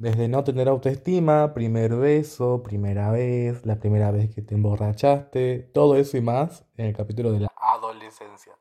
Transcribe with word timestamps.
Desde 0.00 0.28
no 0.28 0.42
tener 0.44 0.66
autoestima, 0.66 1.52
primer 1.52 1.94
beso, 1.94 2.62
primera 2.62 3.10
vez, 3.10 3.66
la 3.66 3.78
primera 3.80 4.10
vez 4.10 4.34
que 4.34 4.40
te 4.40 4.54
emborrachaste, 4.54 5.68
todo 5.74 5.94
eso 5.96 6.16
y 6.16 6.22
más 6.22 6.64
en 6.78 6.86
el 6.86 6.96
capítulo 6.96 7.32
de 7.32 7.40
la 7.40 7.52
adolescencia. 7.54 8.54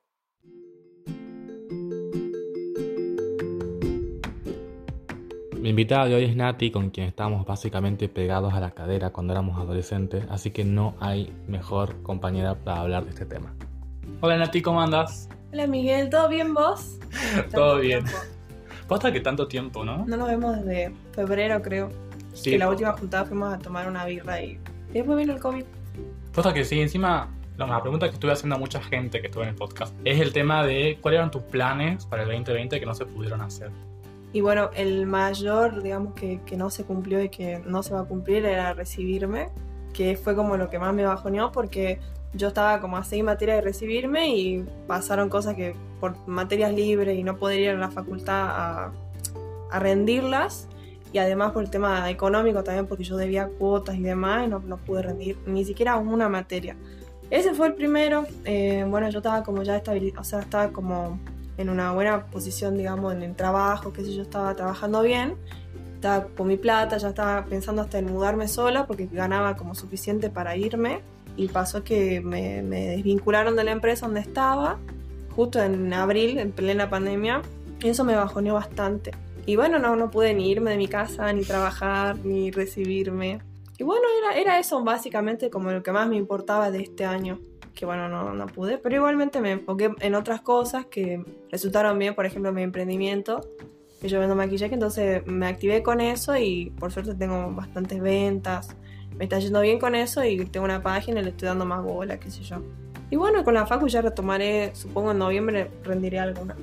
Mi 5.61 5.69
invitada 5.69 6.07
de 6.07 6.15
hoy 6.15 6.25
es 6.25 6.35
Nati, 6.35 6.71
con 6.71 6.89
quien 6.89 7.07
estábamos 7.07 7.45
básicamente 7.45 8.09
pegados 8.09 8.53
a 8.53 8.59
la 8.59 8.71
cadera 8.71 9.11
cuando 9.11 9.31
éramos 9.31 9.57
adolescentes, 9.57 10.25
así 10.29 10.51
que 10.51 10.65
no 10.65 10.95
hay 10.99 11.33
mejor 11.47 12.03
compañera 12.03 12.55
para 12.55 12.81
hablar 12.81 13.05
de 13.05 13.11
este 13.11 13.25
tema. 13.25 13.55
Hola 14.19 14.35
Nati, 14.35 14.61
¿cómo 14.61 14.81
andas? 14.81 15.29
Hola 15.53 15.67
Miguel, 15.67 16.09
¿todo 16.09 16.27
bien 16.27 16.53
vos? 16.53 16.99
Todo 17.53 17.77
bien. 17.77 18.03
Posta 18.89 19.13
que 19.13 19.21
tanto 19.21 19.47
tiempo, 19.47 19.85
¿no? 19.85 20.03
No 20.07 20.17
nos 20.17 20.27
vemos 20.27 20.57
desde 20.57 20.91
febrero, 21.13 21.61
creo. 21.61 21.91
Sí. 22.33 22.51
Que 22.51 22.57
la 22.57 22.69
última 22.69 22.91
juntada 22.93 23.23
fuimos 23.23 23.53
a 23.53 23.59
tomar 23.59 23.87
una 23.87 24.03
birra 24.03 24.41
y 24.41 24.59
después 24.91 25.17
vino 25.17 25.33
el 25.33 25.39
COVID. 25.39 25.63
Posta 26.33 26.53
que 26.53 26.65
sí, 26.65 26.81
encima 26.81 27.29
la 27.67 27.81
pregunta 27.81 28.07
que 28.07 28.13
estuve 28.13 28.31
haciendo 28.31 28.55
a 28.55 28.59
mucha 28.59 28.81
gente 28.81 29.21
que 29.21 29.27
estuvo 29.27 29.43
en 29.43 29.49
el 29.49 29.55
podcast 29.55 29.93
es 30.05 30.19
el 30.19 30.31
tema 30.33 30.65
de 30.65 30.97
cuáles 31.01 31.19
eran 31.19 31.29
tus 31.29 31.43
planes 31.43 32.05
para 32.05 32.23
el 32.23 32.29
2020 32.29 32.79
que 32.79 32.85
no 32.85 32.95
se 32.95 33.05
pudieron 33.05 33.41
hacer. 33.41 33.69
Y 34.31 34.41
bueno, 34.41 34.69
el 34.75 35.05
mayor, 35.05 35.83
digamos, 35.83 36.13
que, 36.13 36.39
que 36.45 36.55
no 36.55 36.69
se 36.69 36.83
cumplió 36.83 37.21
y 37.21 37.29
que 37.29 37.61
no 37.65 37.83
se 37.83 37.93
va 37.93 38.01
a 38.01 38.05
cumplir 38.05 38.45
era 38.45 38.73
recibirme, 38.73 39.49
que 39.93 40.15
fue 40.15 40.35
como 40.35 40.55
lo 40.57 40.69
que 40.69 40.79
más 40.79 40.93
me 40.93 41.03
bajoneó 41.03 41.51
porque 41.51 41.99
yo 42.33 42.49
estaba 42.49 42.79
como 42.79 42.97
a 42.97 43.03
seis 43.03 43.23
materias 43.23 43.57
de 43.57 43.61
recibirme 43.61 44.35
y 44.35 44.65
pasaron 44.87 45.29
cosas 45.29 45.55
que 45.55 45.75
por 45.99 46.15
materias 46.27 46.73
libres 46.73 47.17
y 47.17 47.23
no 47.23 47.37
poder 47.37 47.59
ir 47.59 47.69
a 47.69 47.73
la 47.73 47.89
facultad 47.89 48.47
a, 48.49 48.91
rendirlas. 49.79 50.67
Y 51.11 51.17
además 51.17 51.51
por 51.51 51.63
el 51.63 51.71
tema 51.71 52.09
económico 52.09 52.63
también 52.63 52.85
porque 52.85 53.03
yo 53.03 53.17
debía 53.17 53.47
cuotas 53.47 53.95
y 53.95 54.01
demás 54.01 54.45
y 54.45 54.49
no, 54.49 54.59
no 54.59 54.77
pude 54.77 55.01
rendir 55.01 55.37
ni 55.47 55.65
siquiera 55.65 55.95
una 55.95 56.29
materia. 56.29 56.75
Ese 57.31 57.53
fue 57.53 57.67
el 57.67 57.73
primero, 57.73 58.25
eh, 58.45 58.85
bueno 58.87 59.09
yo 59.09 59.19
estaba 59.19 59.43
como 59.43 59.63
ya 59.63 59.75
estabilizado, 59.75 60.21
o 60.21 60.23
sea 60.23 60.39
estaba 60.39 60.69
como 60.69 61.19
en 61.57 61.69
una 61.69 61.91
buena 61.93 62.25
posición 62.27 62.77
digamos 62.77 63.13
en 63.13 63.23
el 63.23 63.35
trabajo, 63.35 63.91
qué 63.91 64.03
sé 64.03 64.13
yo, 64.13 64.21
estaba 64.21 64.55
trabajando 64.55 65.01
bien, 65.01 65.35
estaba 65.95 66.25
con 66.25 66.47
mi 66.47 66.57
plata, 66.57 66.97
ya 66.97 67.09
estaba 67.09 67.45
pensando 67.45 67.81
hasta 67.81 67.99
en 67.99 68.11
mudarme 68.11 68.47
sola 68.47 68.87
porque 68.87 69.07
ganaba 69.11 69.55
como 69.55 69.75
suficiente 69.75 70.29
para 70.29 70.55
irme 70.55 71.01
y 71.39 71.47
pasó 71.47 71.85
que 71.85 72.19
me, 72.19 72.61
me 72.61 72.87
desvincularon 72.87 73.55
de 73.55 73.63
la 73.63 73.71
empresa 73.71 74.05
donde 74.05 74.19
estaba 74.19 74.77
justo 75.35 75.63
en 75.63 75.93
abril, 75.93 76.37
en 76.37 76.51
plena 76.51 76.89
pandemia, 76.89 77.41
y 77.81 77.87
eso 77.87 78.03
me 78.03 78.13
bajoneó 78.13 78.55
bastante. 78.55 79.11
Y 79.45 79.55
bueno, 79.55 79.79
no, 79.79 79.95
no 79.95 80.11
pude 80.11 80.33
ni 80.33 80.51
irme 80.51 80.71
de 80.71 80.77
mi 80.77 80.89
casa, 80.89 81.31
ni 81.31 81.43
trabajar, 81.43 82.17
ni 82.25 82.51
recibirme. 82.51 83.39
Y 83.77 83.83
bueno, 83.83 84.03
era, 84.21 84.37
era 84.37 84.59
eso 84.59 84.83
básicamente 84.83 85.49
como 85.49 85.71
lo 85.71 85.81
que 85.81 85.93
más 85.93 86.09
me 86.09 86.17
importaba 86.17 86.71
de 86.71 86.81
este 86.81 87.05
año. 87.05 87.39
Que 87.73 87.85
bueno, 87.85 88.09
no, 88.09 88.33
no 88.33 88.47
pude, 88.47 88.77
pero 88.77 88.97
igualmente 88.97 89.39
me 89.39 89.51
enfoqué 89.51 89.91
en 90.01 90.15
otras 90.15 90.41
cosas 90.41 90.87
que 90.87 91.23
resultaron 91.49 91.97
bien, 91.97 92.15
por 92.15 92.25
ejemplo, 92.25 92.51
mi 92.51 92.63
emprendimiento, 92.63 93.39
yo 94.01 94.19
vendo 94.19 94.35
maquillaje, 94.35 94.73
entonces 94.73 95.25
me 95.25 95.47
activé 95.47 95.83
con 95.83 96.01
eso 96.01 96.35
y 96.35 96.71
por 96.79 96.91
suerte 96.91 97.15
tengo 97.15 97.51
bastantes 97.53 98.01
ventas, 98.01 98.75
me 99.19 99.25
está 99.25 99.37
yendo 99.37 99.59
bien 99.59 99.79
con 99.79 99.95
eso 99.95 100.23
y 100.23 100.45
tengo 100.45 100.63
una 100.63 100.81
página 100.81 101.19
y 101.19 101.23
le 101.23 101.31
estoy 101.31 101.49
dando 101.49 101.65
más 101.65 101.83
bola, 101.83 102.17
qué 102.19 102.31
sé 102.31 102.41
yo. 102.41 102.61
Y 103.11 103.17
bueno, 103.17 103.43
con 103.43 103.53
la 103.53 103.65
facu 103.65 103.89
ya 103.89 104.01
retomaré, 104.01 104.73
supongo 104.73 105.11
en 105.11 105.17
noviembre 105.17 105.69
rendiré 105.83 106.19
alguna, 106.19 106.55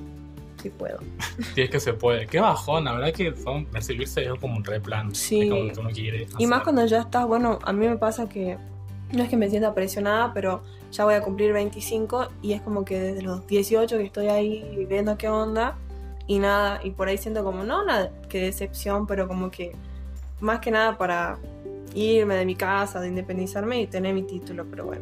si 0.61 0.71
puedo. 0.71 0.97
Si 1.53 1.61
es 1.61 1.69
que 1.69 1.79
se 1.79 1.93
puede. 1.93 2.25
Qué 2.25 2.39
bajón, 2.39 2.85
la 2.85 2.93
verdad 2.93 3.13
que 3.13 3.35
son, 3.35 3.67
recibirse 3.71 4.23
es 4.23 4.39
como 4.39 4.57
un 4.57 4.63
replan. 4.63 5.13
Sí. 5.13 5.41
Es 5.41 5.49
como 5.51 5.71
que 5.71 5.79
uno 5.79 5.89
quiere. 5.91 6.27
Y 6.39 6.47
más 6.47 6.63
cuando 6.63 6.83
ya 6.87 7.01
estás, 7.01 7.27
bueno, 7.27 7.59
a 7.63 7.71
mí 7.73 7.87
me 7.87 7.97
pasa 7.97 8.27
que 8.27 8.57
no 9.11 9.23
es 9.23 9.29
que 9.29 9.37
me 9.37 9.51
sienta 9.51 9.75
presionada, 9.75 10.33
pero 10.33 10.63
ya 10.91 11.05
voy 11.05 11.13
a 11.13 11.21
cumplir 11.21 11.53
25 11.53 12.29
y 12.41 12.53
es 12.53 12.61
como 12.63 12.85
que 12.85 12.99
desde 12.99 13.21
los 13.21 13.45
18 13.45 13.97
que 13.97 14.03
estoy 14.03 14.27
ahí 14.29 14.85
viendo 14.89 15.15
qué 15.15 15.29
onda 15.29 15.77
y 16.25 16.39
nada, 16.39 16.79
y 16.83 16.89
por 16.89 17.07
ahí 17.07 17.19
siento 17.19 17.43
como, 17.43 17.63
no, 17.63 17.85
nada, 17.85 18.11
que 18.29 18.41
decepción, 18.41 19.05
pero 19.05 19.27
como 19.27 19.51
que 19.51 19.75
más 20.39 20.59
que 20.59 20.71
nada 20.71 20.97
para 20.97 21.37
irme 21.93 22.35
de 22.35 22.45
mi 22.45 22.55
casa, 22.55 22.99
de 22.99 23.07
independizarme 23.07 23.81
y 23.81 23.87
tener 23.87 24.13
mi 24.13 24.23
título, 24.23 24.65
pero 24.69 24.85
bueno. 24.85 25.01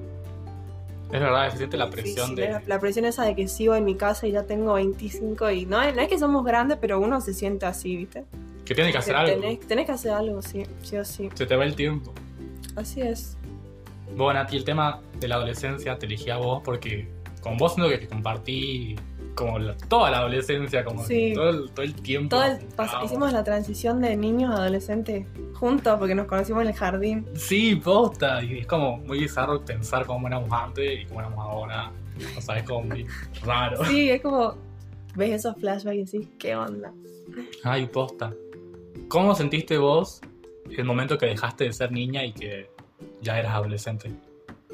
Es 1.12 1.20
verdad, 1.22 1.52
se 1.52 1.58
siente 1.58 1.78
la 1.78 1.90
presión 1.90 2.30
Sí, 2.30 2.36
sí, 2.36 2.42
de. 2.42 2.50
la, 2.50 2.62
la 2.66 2.80
presión 2.80 3.06
esa 3.06 3.24
de 3.24 3.36
que 3.36 3.48
sigo 3.48 3.76
en 3.76 3.86
mi 3.86 3.96
casa 3.96 4.28
y 4.28 4.32
ya 4.32 4.44
tengo 4.44 4.74
25 4.74 5.52
y 5.52 5.66
no, 5.66 5.82
es- 5.82 5.96
no 5.96 6.02
es 6.02 6.08
que 6.10 6.18
somos 6.18 6.44
grandes, 6.44 6.78
pero 6.82 7.00
uno 7.00 7.22
se 7.22 7.34
siente 7.34 7.66
así, 7.66 7.96
¿viste? 7.96 8.24
Que 8.66 8.74
tiene 8.74 8.92
que 8.92 8.98
hacer 8.98 9.16
algo. 9.16 9.40
Tenés, 9.40 9.60
tenés 9.62 9.86
que 9.86 9.92
hacer 9.92 10.12
algo, 10.12 10.42
sí, 10.42 10.64
sí 10.82 10.98
o 10.98 11.06
sí. 11.06 11.30
Se 11.36 11.46
te 11.46 11.56
va 11.56 11.64
el 11.64 11.76
tiempo. 11.76 12.12
Así 12.76 13.02
es. 13.02 13.38
Bueno, 14.18 14.40
Nati, 14.42 14.58
el 14.58 14.64
tema 14.64 15.00
de 15.20 15.28
la 15.28 15.36
adolescencia 15.36 15.98
te 16.00 16.06
elegí 16.08 16.30
a 16.32 16.38
vos 16.38 16.62
porque 16.66 17.08
con 17.42 17.58
vos 17.58 17.76
siento 17.76 17.90
que 17.98 18.08
compartí 18.08 18.96
como 19.36 19.60
la- 19.60 19.76
toda 19.76 20.10
la 20.10 20.18
adolescencia, 20.20 20.84
como 20.84 21.04
Sí. 21.06 21.34
todo, 21.36 21.50
el, 21.50 21.70
todo 21.70 21.86
el 21.86 21.94
tiempo. 21.94 22.36
Todo 22.36 22.46
el, 22.46 22.58
hicimos 23.06 23.32
la 23.32 23.44
transición 23.44 24.02
de 24.02 24.16
niños 24.18 24.52
a 24.52 24.56
adolescentes 24.64 25.28
juntos 25.56 25.98
porque 26.00 26.14
nos 26.16 26.28
conocimos 26.28 26.62
en 26.64 26.70
el 26.70 26.74
jardín. 26.76 27.26
Sí, 27.36 27.76
posta. 27.76 28.44
Y 28.44 28.60
es 28.60 28.68
como 28.68 28.98
muy 28.98 29.20
bizarro 29.20 29.64
pensar 29.64 30.06
cómo 30.06 30.28
éramos 30.28 30.50
antes 30.52 31.02
y 31.02 31.06
cómo 31.06 31.22
éramos 31.22 31.40
ahora. 31.40 31.92
O 32.38 32.42
sea, 32.42 32.58
es 32.58 32.64
como 32.64 32.84
muy 32.84 33.06
raro. 33.44 33.84
Sí, 33.86 34.10
es 34.10 34.22
como 34.22 34.56
ves 35.16 35.32
esos 35.32 35.56
flashbacks 35.58 35.96
y 35.98 36.04
decís, 36.20 36.30
¿qué 36.38 36.56
onda? 36.56 36.94
Ay, 37.64 37.88
posta. 37.88 38.34
¿Cómo 39.08 39.34
sentiste 39.36 39.78
vos 39.78 40.22
el 40.70 40.86
momento 40.86 41.18
que 41.18 41.26
dejaste 41.28 41.66
de 41.66 41.74
ser 41.74 41.92
niña 41.92 42.24
y 42.26 42.34
que 42.34 42.70
ya 43.22 43.40
eras 43.40 43.54
adolescente? 43.54 44.12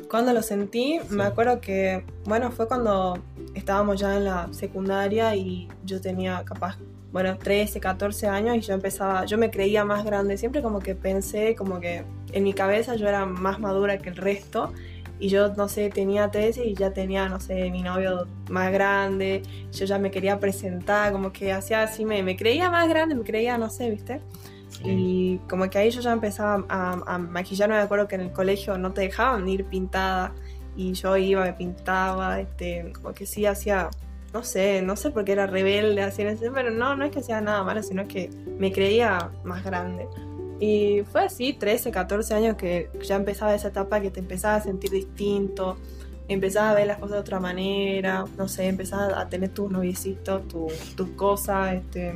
Cuando 0.09 0.33
lo 0.33 0.41
sentí, 0.41 0.99
Sí. 1.07 1.15
me 1.15 1.23
acuerdo 1.23 1.61
que, 1.61 2.03
bueno, 2.25 2.51
fue 2.51 2.67
cuando 2.67 3.17
estábamos 3.53 3.99
ya 3.99 4.17
en 4.17 4.25
la 4.25 4.51
secundaria 4.51 5.35
y 5.35 5.67
yo 5.85 6.01
tenía 6.01 6.43
capaz, 6.43 6.77
bueno, 7.11 7.37
13, 7.37 7.79
14 7.79 8.27
años 8.27 8.55
y 8.57 8.61
yo 8.61 8.73
empezaba, 8.73 9.25
yo 9.25 9.37
me 9.37 9.51
creía 9.51 9.83
más 9.83 10.05
grande, 10.05 10.37
siempre 10.37 10.61
como 10.61 10.79
que 10.79 10.95
pensé, 10.95 11.55
como 11.55 11.79
que 11.79 12.03
en 12.31 12.43
mi 12.43 12.53
cabeza 12.53 12.95
yo 12.95 13.07
era 13.07 13.25
más 13.25 13.59
madura 13.59 13.97
que 13.97 14.09
el 14.09 14.15
resto 14.15 14.71
y 15.21 15.29
yo, 15.29 15.53
no 15.53 15.67
sé, 15.67 15.89
tenía 15.89 16.31
13 16.31 16.65
y 16.65 16.73
ya 16.73 16.93
tenía, 16.93 17.29
no 17.29 17.39
sé, 17.39 17.69
mi 17.69 17.83
novio 17.83 18.27
más 18.49 18.71
grande, 18.71 19.43
yo 19.71 19.85
ya 19.85 19.99
me 19.99 20.09
quería 20.09 20.39
presentar, 20.39 21.11
como 21.11 21.31
que 21.31 21.51
hacía 21.51 21.83
así, 21.83 22.05
me, 22.05 22.23
me 22.23 22.35
creía 22.35 22.71
más 22.71 22.89
grande, 22.89 23.13
me 23.13 23.23
creía, 23.23 23.55
no 23.59 23.69
sé, 23.69 23.91
¿viste? 23.91 24.19
Sí. 24.69 24.81
Y 24.85 25.37
como 25.47 25.69
que 25.69 25.77
ahí 25.77 25.91
yo 25.91 26.01
ya 26.01 26.11
empezaba 26.11 26.65
a, 26.69 26.93
a 27.05 27.17
maquillarme, 27.19 27.75
me 27.75 27.81
acuerdo 27.81 28.07
que 28.07 28.15
en 28.15 28.21
el 28.21 28.31
colegio 28.31 28.79
no 28.79 28.93
te 28.93 29.01
dejaban 29.01 29.47
ir 29.47 29.65
pintada 29.65 30.33
y 30.75 30.93
yo 30.93 31.15
iba, 31.17 31.43
me 31.43 31.53
pintaba, 31.53 32.39
este, 32.39 32.91
como 32.93 33.13
que 33.13 33.27
sí 33.27 33.45
hacía, 33.45 33.91
no 34.33 34.43
sé, 34.43 34.81
no 34.81 34.95
sé 34.95 35.11
por 35.11 35.25
qué 35.25 35.33
era 35.33 35.47
rebelde, 35.47 36.01
así, 36.01 36.23
pero 36.53 36.71
no, 36.71 36.95
no 36.95 37.05
es 37.05 37.11
que 37.11 37.19
hacía 37.19 37.41
nada 37.41 37.63
malo, 37.63 37.83
sino 37.83 38.07
que 38.07 38.29
me 38.57 38.71
creía 38.71 39.29
más 39.43 39.63
grande. 39.63 40.07
Y 40.59 41.01
fue 41.11 41.21
así, 41.25 41.53
13, 41.53 41.91
14 41.91 42.33
años 42.35 42.55
que 42.55 42.89
ya 43.03 43.15
empezaba 43.15 43.53
esa 43.55 43.69
etapa 43.69 43.99
que 43.99 44.11
te 44.11 44.19
empezabas 44.19 44.61
a 44.61 44.63
sentir 44.65 44.91
distinto, 44.91 45.77
empezabas 46.27 46.71
a 46.71 46.75
ver 46.75 46.87
las 46.87 46.97
cosas 46.99 47.13
de 47.15 47.19
otra 47.19 47.39
manera, 47.39 48.25
no 48.37 48.47
sé, 48.47 48.67
empezabas 48.67 49.13
a 49.17 49.27
tener 49.27 49.49
tus 49.49 49.71
noviecitos, 49.71 50.47
tu- 50.47 50.67
tus 50.95 51.09
cosas, 51.11 51.73
este, 51.73 52.13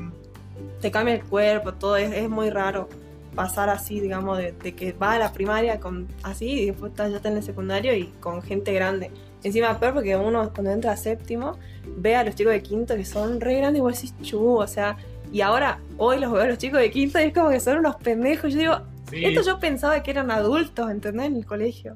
te 0.80 0.92
cambia 0.92 1.16
el 1.16 1.24
cuerpo, 1.24 1.74
todo 1.74 1.98
es, 1.98 2.14
es 2.14 2.30
muy 2.30 2.50
raro 2.50 2.88
pasar 3.34 3.68
así, 3.70 4.00
digamos, 4.00 4.38
de, 4.38 4.54
de 4.54 4.74
que 4.76 4.94
vas 4.94 5.16
a 5.16 5.20
la 5.20 5.34
primaria 5.34 5.80
con 5.80 6.08
así 6.24 6.46
y 6.52 6.66
después 6.68 6.94
ya 6.96 7.08
estás 7.08 7.26
en 7.32 7.38
el 7.38 7.44
secundario 7.44 7.94
y 7.96 8.06
con 8.22 8.42
gente 8.42 8.72
grande. 8.74 9.12
Encima 9.46 9.80
peor 9.80 9.94
porque 9.94 10.16
uno 10.16 10.52
cuando 10.54 10.72
entra 10.72 10.92
a 10.94 10.98
séptimo 10.98 11.58
ve 11.98 12.16
a 12.16 12.24
los 12.24 12.34
chicos 12.36 12.52
de 12.52 12.64
quinto 12.64 12.96
que 12.96 13.06
son 13.06 13.40
re 13.40 13.56
grandes 13.58 13.80
y 13.80 13.82
vos 13.82 13.94
decís, 13.94 14.14
chu, 14.22 14.58
o 14.58 14.68
sea, 14.68 14.98
y 15.32 15.42
ahora 15.42 15.80
hoy 15.98 16.20
los 16.20 16.32
veo 16.32 16.42
a 16.42 16.48
los 16.48 16.58
chicos 16.58 16.80
de 16.80 16.90
quinto 16.90 17.20
y 17.20 17.26
es 17.26 17.34
como 17.34 17.50
que 17.50 17.60
son 17.60 17.78
unos 17.78 17.96
pendejos. 17.98 18.52
Yo 18.54 18.60
digo, 18.60 18.78
Sí. 19.10 19.24
esto 19.24 19.44
yo 19.44 19.60
pensaba 19.60 20.02
que 20.02 20.10
eran 20.10 20.32
adultos, 20.32 20.90
¿entendés? 20.90 21.28
En 21.28 21.36
el 21.36 21.46
colegio. 21.46 21.96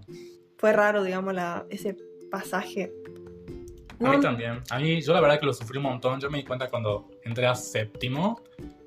Fue 0.58 0.72
raro, 0.74 1.04
digamos, 1.04 1.34
la, 1.34 1.66
ese 1.72 1.96
pasaje. 2.30 2.94
A 4.00 4.12
mí 4.12 4.22
también. 4.22 4.62
A 4.70 4.78
mí, 4.78 5.02
yo 5.02 5.14
la 5.14 5.20
verdad 5.20 5.40
que 5.40 5.46
lo 5.48 5.54
sufrí 5.54 5.78
un 5.78 5.86
montón. 5.86 6.20
Yo 6.20 6.30
me 6.30 6.38
di 6.38 6.44
cuenta 6.44 6.68
cuando 6.70 7.10
entré 7.24 7.48
a 7.48 7.56
séptimo 7.56 8.42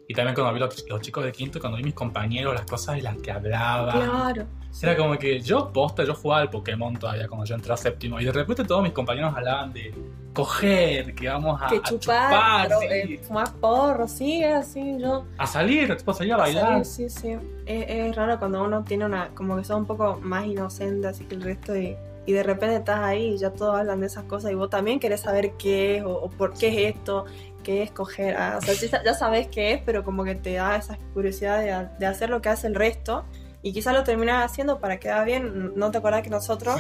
y 0.08 0.14
también 0.14 0.34
cuando 0.34 0.52
vi 0.52 0.60
los, 0.60 0.84
los 0.88 1.00
chicos 1.00 1.25
de 1.25 1.32
quinto, 1.32 1.60
cuando 1.60 1.78
vi 1.78 1.84
mis 1.84 1.94
compañeros, 1.94 2.54
las 2.54 2.66
cosas 2.66 2.96
de 2.96 3.02
las 3.02 3.16
que 3.19 3.31
hablaban. 3.31 4.08
Claro. 4.08 4.46
Era 4.82 4.96
como 4.96 5.19
que 5.19 5.38
yo, 5.40 5.70
posta, 5.72 6.02
yo 6.04 6.14
jugaba 6.14 6.43
al 6.43 6.50
Pokémon 6.50 6.96
todavía 6.96 7.28
cuando 7.28 7.44
yo 7.44 7.54
entré 7.54 7.72
a 7.72 7.76
séptimo 7.76 8.19
y 8.19 8.25
de 8.25 8.32
repente 8.32 8.64
todos 8.64 8.82
mis 8.82 8.93
compañeros 8.93 9.34
hablaban 9.37 9.72
de 9.72 9.94
coger, 10.32 11.14
que 11.14 11.28
vamos 11.28 11.60
a, 11.60 11.66
que 11.66 11.76
a 11.76 11.82
chupar, 11.82 12.70
sí, 12.81 12.87
eh, 12.90 13.20
fumar 13.22 13.52
porro, 13.54 14.08
sí, 14.08 14.43
así, 14.43 14.99
yo. 14.99 15.26
a 15.37 15.46
salir, 15.46 15.94
tipo, 15.96 16.14
salir 16.14 16.32
a 16.32 16.38
bailar. 16.38 16.84
Sí, 16.87 17.10
sí, 17.10 17.20
sí. 17.20 17.37
Es, 17.66 17.84
es 17.88 18.16
raro 18.16 18.38
cuando 18.38 18.64
uno 18.64 18.82
tiene 18.82 19.04
una, 19.04 19.28
como 19.34 19.56
que 19.56 19.64
son 19.64 19.82
un 19.82 19.87
poco 19.87 20.19
más 20.22 20.46
inocente 20.46 21.06
así 21.06 21.25
que 21.26 21.34
el 21.34 21.43
resto 21.43 21.76
y 21.76 21.96
y 22.25 22.32
de 22.32 22.43
repente 22.43 22.76
estás 22.76 23.00
ahí 23.00 23.34
y 23.34 23.38
ya 23.38 23.50
todos 23.50 23.76
hablan 23.76 24.00
de 24.00 24.06
esas 24.06 24.25
cosas 24.25 24.52
y 24.52 24.54
vos 24.54 24.70
también 24.70 25.00
querés 25.00 25.20
saber 25.20 25.52
qué 25.58 25.96
es 25.96 26.04
o, 26.04 26.31
por 26.31 26.54
qué 26.54 26.69
es 26.69 26.96
esto, 26.96 27.25
qué 27.62 27.82
es 27.82 27.91
coger. 27.91 28.37
Ah, 28.37 28.59
o 28.61 28.64
sea, 28.64 29.03
ya 29.05 29.14
sabes 29.14 29.49
qué 29.49 29.73
es, 29.73 29.82
pero 29.85 30.05
como 30.05 30.25
que 30.25 30.35
te 30.35 30.55
da 30.55 30.76
esa 30.76 30.99
curiosidad 31.14 31.61
de, 31.61 31.88
de 31.99 32.06
hacer 32.06 32.31
lo 32.31 32.43
que 32.43 32.49
hace 32.49 32.67
el 32.67 32.75
resto 32.75 33.25
y 33.64 33.73
quizás 33.73 33.94
lo 33.94 34.03
terminás 34.03 34.50
haciendo 34.50 34.81
para 34.81 34.99
quedar 34.99 35.25
bien. 35.25 35.73
¿No 35.76 35.91
te 35.93 35.99
acordás 35.99 36.23
que 36.23 36.31
nosotros 36.31 36.76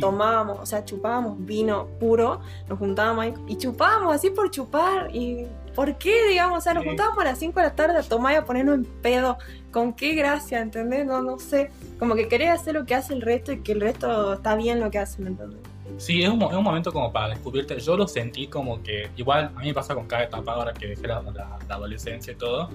tomábamos, 0.00 0.58
o 0.60 0.66
sea, 0.66 0.84
chupábamos 0.84 1.44
vino 1.44 1.86
puro, 1.98 2.40
nos 2.68 2.78
juntábamos 2.78 3.24
ahí 3.24 3.34
y 3.48 3.56
chupábamos 3.56 4.14
así 4.14 4.28
por 4.30 4.50
chupar? 4.50 5.08
¿Y 5.14 5.46
por 5.74 5.96
qué, 5.96 6.28
digamos? 6.28 6.58
O 6.58 6.60
sea, 6.60 6.74
nos 6.74 6.84
juntábamos 6.84 7.18
a 7.20 7.24
las 7.24 7.38
5 7.38 7.58
de 7.58 7.66
la 7.66 7.74
tarde 7.74 7.98
a 7.98 8.02
tomar 8.02 8.34
y 8.34 8.36
a 8.36 8.44
ponernos 8.44 8.74
en 8.74 8.84
pedo. 8.84 9.38
¿Con 9.70 9.94
qué 9.94 10.14
gracia, 10.14 10.60
entendés? 10.60 11.06
No, 11.06 11.22
no 11.22 11.38
sé. 11.38 11.70
Como 11.98 12.14
que 12.14 12.28
querés 12.28 12.50
hacer 12.50 12.74
lo 12.74 12.84
que 12.84 12.94
hace 12.94 13.14
el 13.14 13.22
resto 13.22 13.52
y 13.52 13.62
que 13.62 13.72
el 13.72 13.80
resto 13.80 14.34
está 14.34 14.56
bien 14.56 14.78
lo 14.78 14.90
que 14.90 14.98
hacen, 14.98 15.26
¿entendés? 15.26 15.60
Sí, 15.98 16.22
es 16.22 16.28
un, 16.28 16.42
es 16.42 16.52
un 16.52 16.64
momento 16.64 16.92
como 16.92 17.12
para 17.12 17.30
descubrirte. 17.30 17.78
Yo 17.78 17.96
lo 17.96 18.06
sentí 18.06 18.46
como 18.46 18.82
que, 18.82 19.10
igual 19.16 19.52
a 19.54 19.60
mí 19.60 19.68
me 19.68 19.74
pasa 19.74 19.94
con 19.94 20.06
cada 20.06 20.24
etapa 20.24 20.52
ahora 20.52 20.72
que 20.72 20.88
dejé 20.88 21.06
la 21.06 21.22
adolescencia 21.68 22.32
y 22.32 22.36
todo, 22.36 22.68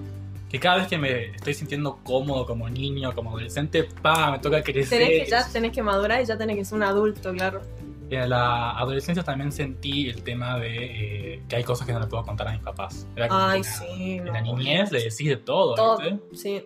que 0.52 0.60
cada 0.60 0.76
vez 0.76 0.86
que 0.86 0.98
me 0.98 1.26
estoy 1.34 1.54
sintiendo 1.54 1.98
cómodo 2.04 2.44
como 2.44 2.68
niño, 2.68 3.14
como 3.14 3.30
adolescente, 3.30 3.84
pa, 3.84 4.32
me 4.32 4.38
toca 4.38 4.62
crecer. 4.62 4.98
Tenés 4.98 5.24
que, 5.24 5.30
ya 5.30 5.48
tenés 5.50 5.72
que 5.72 5.82
madurar 5.82 6.20
y 6.20 6.26
ya 6.26 6.36
tenés 6.36 6.56
que 6.56 6.64
ser 6.66 6.76
un 6.76 6.82
adulto, 6.82 7.32
claro. 7.32 7.62
En 8.10 8.28
la 8.28 8.72
adolescencia 8.72 9.22
también 9.22 9.50
sentí 9.50 10.10
el 10.10 10.22
tema 10.22 10.58
de 10.58 11.36
eh, 11.36 11.42
que 11.48 11.56
hay 11.56 11.64
cosas 11.64 11.86
que 11.86 11.94
no 11.94 12.00
le 12.00 12.06
puedo 12.06 12.22
contar 12.22 12.48
a 12.48 12.52
mis 12.52 12.60
papás. 12.60 13.06
Ay, 13.30 13.64
sí. 13.64 14.18
En 14.18 14.26
la 14.26 14.42
niñez 14.42 14.92
le 14.92 15.04
decís 15.04 15.26
de 15.26 15.38
todo. 15.38 15.74
Todo, 15.74 15.98
sí. 16.34 16.62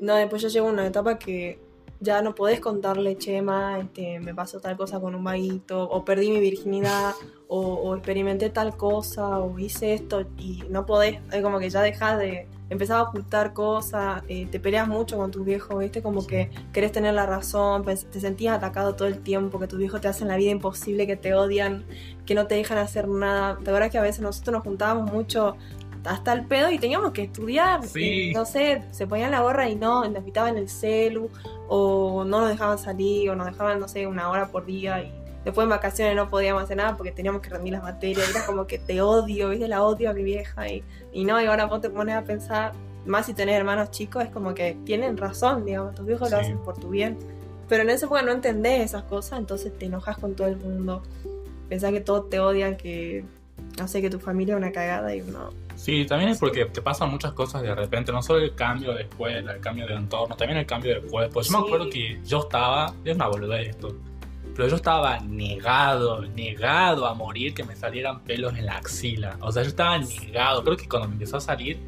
No, 0.00 0.14
después 0.14 0.40
ya 0.40 0.48
llegó 0.48 0.68
una 0.68 0.86
etapa 0.86 1.18
que 1.18 1.58
ya 2.00 2.22
no 2.22 2.34
podés 2.34 2.60
contarle, 2.60 3.16
Chema, 3.16 3.78
este, 3.78 4.20
me 4.20 4.34
pasó 4.34 4.60
tal 4.60 4.76
cosa 4.76 5.00
con 5.00 5.14
un 5.14 5.24
vaguito, 5.24 5.82
o 5.88 6.04
perdí 6.04 6.30
mi 6.30 6.40
virginidad, 6.40 7.12
o, 7.48 7.94
experimenté 7.94 8.50
tal 8.50 8.76
cosa, 8.76 9.38
o 9.38 9.58
hice 9.58 9.94
esto, 9.94 10.22
y 10.38 10.64
no 10.68 10.86
podés, 10.86 11.20
es 11.32 11.42
como 11.42 11.58
que 11.58 11.70
ya 11.70 11.82
dejas 11.82 12.18
de, 12.18 12.48
empezar 12.70 12.98
a 12.98 13.02
ocultar 13.02 13.52
cosas, 13.52 14.22
eh, 14.28 14.46
te 14.50 14.58
peleas 14.58 14.88
mucho 14.88 15.16
con 15.16 15.30
tus 15.30 15.44
viejos, 15.44 15.78
¿viste? 15.78 16.02
Como 16.02 16.26
que 16.26 16.50
querés 16.72 16.92
tener 16.92 17.14
la 17.14 17.26
razón, 17.26 17.84
te 17.84 18.20
sentías 18.20 18.56
atacado 18.56 18.94
todo 18.94 19.08
el 19.08 19.20
tiempo, 19.20 19.58
que 19.58 19.66
tus 19.66 19.78
viejos 19.78 20.00
te 20.00 20.08
hacen 20.08 20.28
la 20.28 20.36
vida 20.36 20.50
imposible, 20.50 21.06
que 21.06 21.16
te 21.16 21.34
odian, 21.34 21.84
que 22.26 22.34
no 22.34 22.46
te 22.46 22.54
dejan 22.54 22.78
hacer 22.78 23.06
nada. 23.08 23.56
De 23.56 23.70
verdad 23.70 23.90
que 23.90 23.98
a 23.98 24.02
veces 24.02 24.22
nosotros 24.22 24.54
nos 24.54 24.62
juntábamos 24.64 25.12
mucho 25.12 25.56
hasta 26.04 26.32
el 26.32 26.44
pedo 26.44 26.70
y 26.70 26.78
teníamos 26.78 27.12
que 27.12 27.22
estudiar. 27.22 27.80
no 28.34 28.44
sé, 28.44 28.82
se 28.90 29.06
ponían 29.06 29.30
la 29.30 29.40
gorra 29.40 29.68
y 29.68 29.74
no, 29.74 30.08
nos 30.08 30.24
quitaban 30.24 30.56
el 30.56 30.68
celu, 30.68 31.30
o 31.68 32.24
no 32.24 32.40
nos 32.40 32.50
dejaban 32.50 32.78
salir, 32.78 33.30
o 33.30 33.36
nos 33.36 33.46
dejaban, 33.46 33.80
no 33.80 33.88
sé, 33.88 34.06
una 34.06 34.30
hora 34.30 34.48
por 34.48 34.66
día 34.66 35.02
y 35.02 35.12
después 35.44 35.64
en 35.64 35.70
vacaciones 35.70 36.16
no 36.16 36.28
podíamos 36.28 36.62
hacer 36.62 36.76
nada 36.76 36.96
porque 36.96 37.12
teníamos 37.12 37.42
que 37.42 37.50
rendir 37.50 37.72
las 37.72 37.82
materias. 37.82 38.30
Era 38.30 38.46
como 38.46 38.66
que 38.66 38.78
te 38.78 39.00
odio, 39.00 39.50
¿viste? 39.50 39.68
La 39.68 39.82
odio 39.82 40.10
a 40.10 40.12
mi 40.12 40.22
vieja. 40.22 40.68
Y, 40.68 40.84
y 41.12 41.24
no, 41.24 41.40
y 41.40 41.46
ahora 41.46 41.66
vos 41.66 41.80
te 41.80 41.90
pones 41.90 42.14
a 42.14 42.22
pensar, 42.22 42.72
más 43.06 43.26
si 43.26 43.34
tenés 43.34 43.56
hermanos 43.56 43.90
chicos, 43.90 44.24
es 44.24 44.30
como 44.30 44.54
que 44.54 44.76
tienen 44.84 45.16
razón, 45.16 45.64
digamos, 45.64 45.94
tus 45.94 46.06
viejos 46.06 46.30
lo 46.30 46.38
hacen 46.38 46.58
por 46.58 46.78
tu 46.78 46.90
bien. 46.90 47.18
Pero 47.68 47.82
en 47.82 47.90
ese 47.90 48.06
momento 48.06 48.26
no 48.26 48.32
entendés 48.32 48.82
esas 48.82 49.04
cosas, 49.04 49.38
entonces 49.38 49.76
te 49.78 49.86
enojas 49.86 50.18
con 50.18 50.34
todo 50.34 50.48
el 50.48 50.56
mundo. 50.56 51.02
Pensás 51.68 51.92
que 51.92 52.00
todos 52.00 52.28
te 52.28 52.40
odian, 52.40 52.76
que 52.76 53.24
sé, 53.88 54.00
que 54.00 54.10
tu 54.10 54.18
familia 54.18 54.54
es 54.54 54.58
una 54.58 54.72
cagada 54.72 55.14
y 55.14 55.20
no. 55.22 55.50
Sí, 55.74 56.04
también 56.06 56.30
es 56.30 56.38
porque 56.38 56.64
te 56.66 56.80
pasan 56.80 57.10
muchas 57.10 57.32
cosas 57.32 57.62
de 57.62 57.74
repente, 57.74 58.12
no 58.12 58.22
solo 58.22 58.40
el 58.40 58.54
cambio 58.54 58.94
de 58.94 59.02
escuela, 59.02 59.52
el 59.52 59.60
cambio 59.60 59.86
de 59.86 59.94
entorno, 59.94 60.36
también 60.36 60.58
el 60.58 60.66
cambio 60.66 60.94
de 60.94 61.08
cuerpo. 61.08 61.42
Yo 61.42 61.52
me 61.52 61.66
acuerdo 61.66 61.90
que 61.90 62.20
yo 62.24 62.40
estaba, 62.40 62.94
es 63.04 63.14
una 63.14 63.26
boludez 63.26 63.70
esto, 63.70 63.96
pero 64.54 64.68
yo 64.68 64.76
estaba 64.76 65.18
negado, 65.18 66.22
negado 66.22 67.06
a 67.06 67.14
morir 67.14 67.54
que 67.54 67.64
me 67.64 67.74
salieran 67.74 68.20
pelos 68.20 68.56
en 68.56 68.66
la 68.66 68.76
axila. 68.76 69.36
O 69.40 69.50
sea, 69.50 69.62
yo 69.64 69.68
estaba 69.68 69.98
negado. 69.98 70.62
Creo 70.62 70.76
que 70.76 70.88
cuando 70.88 71.08
me 71.08 71.14
empezó 71.14 71.38
a 71.38 71.40
salir, 71.40 71.80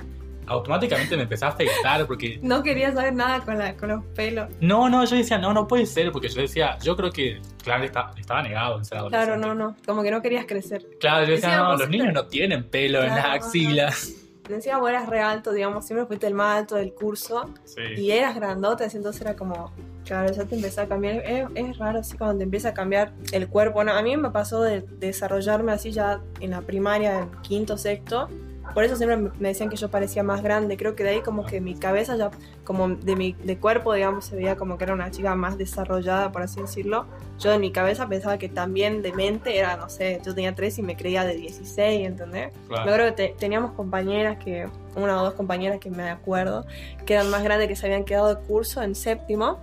automáticamente 0.47 1.17
me 1.17 1.25
empecé 1.25 1.45
a 1.45 1.49
afectar 1.49 2.07
porque... 2.07 2.39
No 2.47 2.63
quería 2.63 2.93
saber 2.93 3.15
nada 3.15 3.41
con, 3.41 3.59
la, 3.59 3.77
con 3.77 3.89
los 3.89 4.05
pelos. 4.15 4.49
No, 4.61 4.89
no, 4.89 5.05
yo 5.05 5.17
decía, 5.17 5.39
no, 5.39 5.53
no 5.53 5.67
puede 5.67 5.87
ser, 5.87 6.13
porque 6.13 6.29
yo 6.29 6.41
decía, 6.41 6.79
yo 6.83 6.97
creo 6.97 7.11
que, 7.11 7.41
claro, 7.63 7.85
estaba, 7.85 8.13
estaba 8.17 8.43
negado 8.43 8.79
en 8.79 8.85
ser. 8.85 8.99
Claro, 9.09 9.37
no, 9.37 9.55
no, 9.55 9.77
como 9.85 10.03
que 10.03 10.11
no 10.11 10.23
querías 10.23 10.47
crecer. 10.47 10.87
Claro, 11.01 11.27
yo 11.27 11.33
decía, 11.33 11.59
no, 11.59 11.77
los 11.77 11.89
niños 11.89 12.13
no 12.13 12.27
tienen 12.27 12.69
pelo 12.69 13.03
en 13.03 13.11
las 13.11 13.27
axilas. 13.27 14.13
Decía, 14.49 14.79
vos 14.79 14.89
eras 14.89 15.09
re 15.09 15.21
alto, 15.21 15.53
digamos, 15.53 15.85
siempre 15.87 16.07
fuiste 16.07 16.29
el 16.29 16.35
más 16.35 16.59
alto 16.59 16.77
del 16.77 16.95
curso. 16.95 17.53
Sí. 17.65 17.83
Y 17.97 18.13
eras 18.13 18.37
grandote, 18.37 18.85
entonces 18.85 19.21
era 19.21 19.35
como, 19.35 19.73
Claro, 20.07 20.33
ya 20.33 20.45
te 20.45 20.55
empieza 20.55 20.83
a 20.83 20.87
cambiar. 20.87 21.17
Es, 21.27 21.79
raro 21.79 21.99
así 21.99 22.17
cuando 22.17 22.39
te 22.39 22.45
empieza 22.45 22.69
a 22.69 22.75
cambiar 22.75 23.13
el 23.33 23.49
cuerpo. 23.49 23.75
Bueno, 23.75 23.93
a 23.93 24.03
mí 24.03 24.17
me 24.17 24.31
pasó 24.31 24.63
de, 24.63 24.83
desarrollarme 24.83 25.73
así 25.73 25.91
ya 25.91 26.21
en 26.41 26.53
la 26.53 26.61
primaria, 26.63 27.21
en 27.21 27.31
quinto, 27.43 27.77
sexto. 27.77 28.29
Por 28.75 28.85
eso 28.85 28.97
siempre 28.97 29.17
me 29.39 29.49
decían 29.49 29.69
que 29.69 29.77
yo 29.77 29.91
parecía 29.91 30.23
más 30.23 30.43
grande. 30.43 30.77
Creo 30.77 30.95
que 30.95 31.05
de 31.05 31.11
ahí 31.11 31.21
como 31.21 31.47
que 31.47 31.61
mi 31.61 31.75
cabeza 31.75 32.17
ya, 32.17 32.31
como 32.65 32.89
de 32.89 33.17
mi 33.17 33.33
de 33.33 33.59
cuerpo, 33.59 33.95
digamos, 33.95 34.27
se 34.27 34.37
veía 34.37 34.57
como 34.57 34.79
que 34.79 34.85
era 34.85 34.95
una 34.95 35.11
chica 35.11 35.35
más 35.35 35.57
desarrollada, 35.59 36.33
por 36.33 36.43
así 36.43 36.61
decirlo. 36.61 37.07
Yo 37.39 37.53
en 37.53 37.61
mi 37.61 37.73
cabeza 37.73 38.09
pensaba 38.09 38.39
que 38.39 38.49
también 38.49 39.03
de 39.03 39.13
mente 39.13 39.59
era, 39.59 39.77
no 39.77 39.89
sé, 39.89 40.21
yo 40.25 40.35
tenía 40.35 40.55
tres 40.55 40.79
y 40.79 40.83
me 40.83 40.97
creía 40.97 41.25
de 41.25 41.37
16, 41.37 42.07
¿entendés? 42.07 42.53
Claro. 42.69 42.93
creo 42.93 43.15
que 43.15 43.35
teníamos 43.39 43.73
compañeras 43.73 44.39
que, 44.43 44.69
una 44.95 45.21
o 45.21 45.25
dos 45.25 45.35
compañeras 45.35 45.79
que 45.79 45.91
me 45.91 46.09
acuerdo, 46.09 46.67
que 47.05 47.15
eran 47.15 47.31
más 47.31 47.43
grandes 47.43 47.69
que 47.69 47.77
se 47.77 47.87
habían 47.87 48.05
quedado 48.05 48.35
de 48.35 48.41
curso 48.47 48.83
en 48.83 48.95
séptimo 48.95 49.59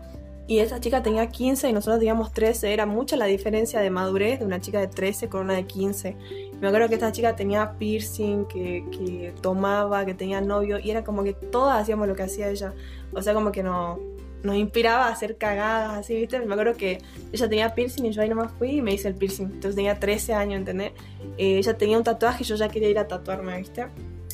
y 0.45 0.59
esa 0.59 0.79
chica 0.79 1.01
tenía 1.01 1.27
15 1.27 1.69
y 1.69 1.73
nosotros 1.73 1.99
teníamos 1.99 2.33
13. 2.33 2.73
Era 2.73 2.85
mucha 2.85 3.15
la 3.15 3.25
diferencia 3.25 3.79
de 3.79 3.89
madurez 3.89 4.39
de 4.39 4.45
una 4.45 4.59
chica 4.59 4.79
de 4.79 4.87
13 4.87 5.29
con 5.29 5.41
una 5.41 5.53
de 5.53 5.65
15. 5.65 6.17
Me 6.63 6.69
acuerdo 6.69 6.87
que 6.87 6.93
esta 6.93 7.11
chica 7.11 7.35
tenía 7.35 7.73
piercing, 7.73 8.45
que, 8.45 8.85
que 8.89 9.33
tomaba, 9.41 10.05
que 10.05 10.13
tenía 10.13 10.39
novio. 10.39 10.79
Y 10.79 10.91
era 10.91 11.03
como 11.03 11.21
que 11.25 11.33
todas 11.33 11.81
hacíamos 11.81 12.07
lo 12.07 12.15
que 12.15 12.23
hacía 12.23 12.49
ella. 12.49 12.73
O 13.11 13.21
sea, 13.21 13.33
como 13.33 13.51
que 13.51 13.63
no, 13.63 13.99
nos 14.43 14.55
inspiraba 14.55 15.07
a 15.07 15.11
hacer 15.11 15.35
cagadas, 15.35 15.97
así, 15.97 16.15
¿viste? 16.15 16.39
Me 16.39 16.53
acuerdo 16.53 16.77
que 16.77 16.99
ella 17.33 17.49
tenía 17.49 17.75
piercing 17.75 18.05
y 18.05 18.13
yo 18.13 18.21
ahí 18.21 18.29
nomás 18.29 18.53
fui 18.57 18.77
y 18.77 18.81
me 18.81 18.93
hice 18.93 19.09
el 19.09 19.15
piercing. 19.15 19.47
Entonces 19.47 19.75
tenía 19.75 19.99
13 19.99 20.35
años, 20.35 20.59
¿entendés? 20.59 20.93
Eh, 21.37 21.57
ella 21.57 21.77
tenía 21.77 21.97
un 21.97 22.05
tatuaje 22.05 22.45
y 22.45 22.47
yo 22.47 22.55
ya 22.55 22.69
quería 22.69 22.89
ir 22.89 22.97
a 22.97 23.09
tatuarme, 23.09 23.57
¿viste? 23.57 23.87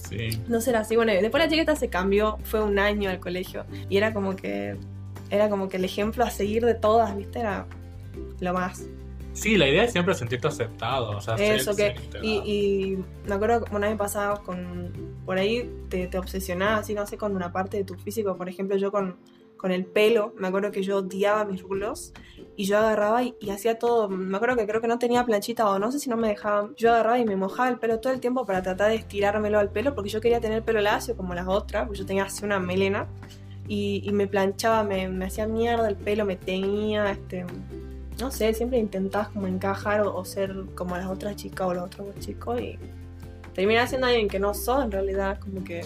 Sí. 0.08 0.40
No 0.48 0.62
será 0.62 0.82
así. 0.82 0.96
Bueno, 0.96 1.12
después 1.14 1.44
la 1.44 1.50
chica 1.50 1.76
se 1.76 1.90
cambió, 1.90 2.38
fue 2.44 2.64
un 2.64 2.78
año 2.78 3.10
al 3.10 3.20
colegio. 3.20 3.66
Y 3.90 3.98
era 3.98 4.14
como 4.14 4.36
que 4.36 4.78
era 5.32 5.50
como 5.50 5.68
que 5.68 5.78
el 5.78 5.86
ejemplo 5.86 6.24
a 6.24 6.30
seguir 6.30 6.64
de 6.64 6.76
todas, 6.76 7.18
¿viste? 7.18 7.40
Era 7.40 7.66
lo 8.40 8.54
más. 8.54 8.84
Sí, 9.40 9.58
la 9.58 9.70
idea 9.70 9.84
es 9.84 9.94
siempre 9.94 10.14
sentirte 10.16 10.48
aceptado. 10.48 11.12
O 11.12 11.22
sea, 11.22 11.36
Eso, 11.36 11.76
que. 11.76 11.96
Y, 12.22 12.32
y, 12.40 13.06
me 13.26 13.36
acuerdo 13.36 13.64
que 13.64 13.76
una 13.76 13.88
vez 13.88 13.98
pasaba 13.98 14.44
con. 14.44 14.92
Por 15.26 15.38
ahí 15.38 15.70
te, 15.90 16.08
te 16.08 16.18
obsesionabas, 16.18 16.82
así, 16.82 16.94
no 16.94 17.08
sé, 17.08 17.18
con 17.18 17.36
una 17.36 17.52
parte 17.52 17.78
de 17.78 17.84
tu 17.86 17.96
físico. 17.96 18.36
Por 18.36 18.50
ejemplo, 18.50 18.76
yo 18.76 18.92
con, 18.92 19.16
con 19.56 19.72
el 19.72 19.86
pelo, 19.86 20.34
me 20.38 20.48
acuerdo 20.50 20.72
que 20.72 20.84
yo 20.84 20.98
odiaba 20.98 21.46
mis 21.46 21.62
rulos 21.62 22.12
y 22.58 22.66
yo 22.66 22.78
agarraba 22.78 23.24
y, 23.24 23.36
y, 23.40 23.50
hacía 23.52 23.80
todo. 23.80 24.10
Me 24.10 24.36
acuerdo 24.36 24.58
que 24.58 24.68
creo 24.68 24.82
que 24.82 24.88
no 24.88 25.00
tenía 25.00 25.24
planchita 25.26 25.70
o 25.70 25.80
no 25.80 25.92
sé 25.92 26.00
si 26.00 26.10
no 26.10 26.18
me 26.18 26.28
dejaban. 26.28 26.76
Yo 26.76 26.92
agarraba 26.92 27.20
y 27.20 27.26
me 27.26 27.38
mojaba 27.38 27.70
el 27.70 27.80
pelo 27.80 28.00
todo 28.00 28.12
el 28.12 28.20
tiempo 28.20 28.46
para 28.46 28.62
tratar 28.62 28.90
de 28.90 28.96
estirármelo 28.96 29.58
al 29.58 29.70
pelo 29.70 29.96
porque 29.96 30.10
yo 30.10 30.20
quería 30.20 30.42
tener 30.42 30.64
pelo 30.64 30.82
lacio 30.82 31.16
como 31.16 31.34
las 31.34 31.48
otras, 31.48 31.86
porque 31.86 32.00
yo 32.00 32.06
tenía 32.06 32.26
así 32.26 32.44
una 32.44 32.60
melena 32.60 33.08
y, 33.70 34.10
me 34.12 34.28
planchaba, 34.28 34.84
me, 34.84 35.08
me, 35.08 35.26
hacía 35.26 35.46
mierda 35.46 35.88
el 35.88 35.96
pelo, 35.96 36.26
me 36.26 36.36
tenía, 36.36 37.12
este, 37.12 37.46
no 38.20 38.32
sé, 38.32 38.54
siempre 38.54 38.80
intentabas 38.80 39.30
como 39.30 39.48
encajar 39.48 40.02
o, 40.02 40.24
ser 40.26 40.54
como 40.76 40.98
las 40.98 41.08
otras 41.08 41.36
chicas 41.36 41.68
o 41.68 41.74
los 41.74 41.84
otros 41.86 42.08
chicos 42.20 42.60
y 42.62 42.78
terminas 43.54 43.90
siendo 43.90 44.08
alguien 44.08 44.28
que 44.28 44.40
no 44.40 44.54
sos 44.54 44.84
en 44.84 44.92
realidad, 44.92 45.40
como 45.40 45.64
que 45.64 45.82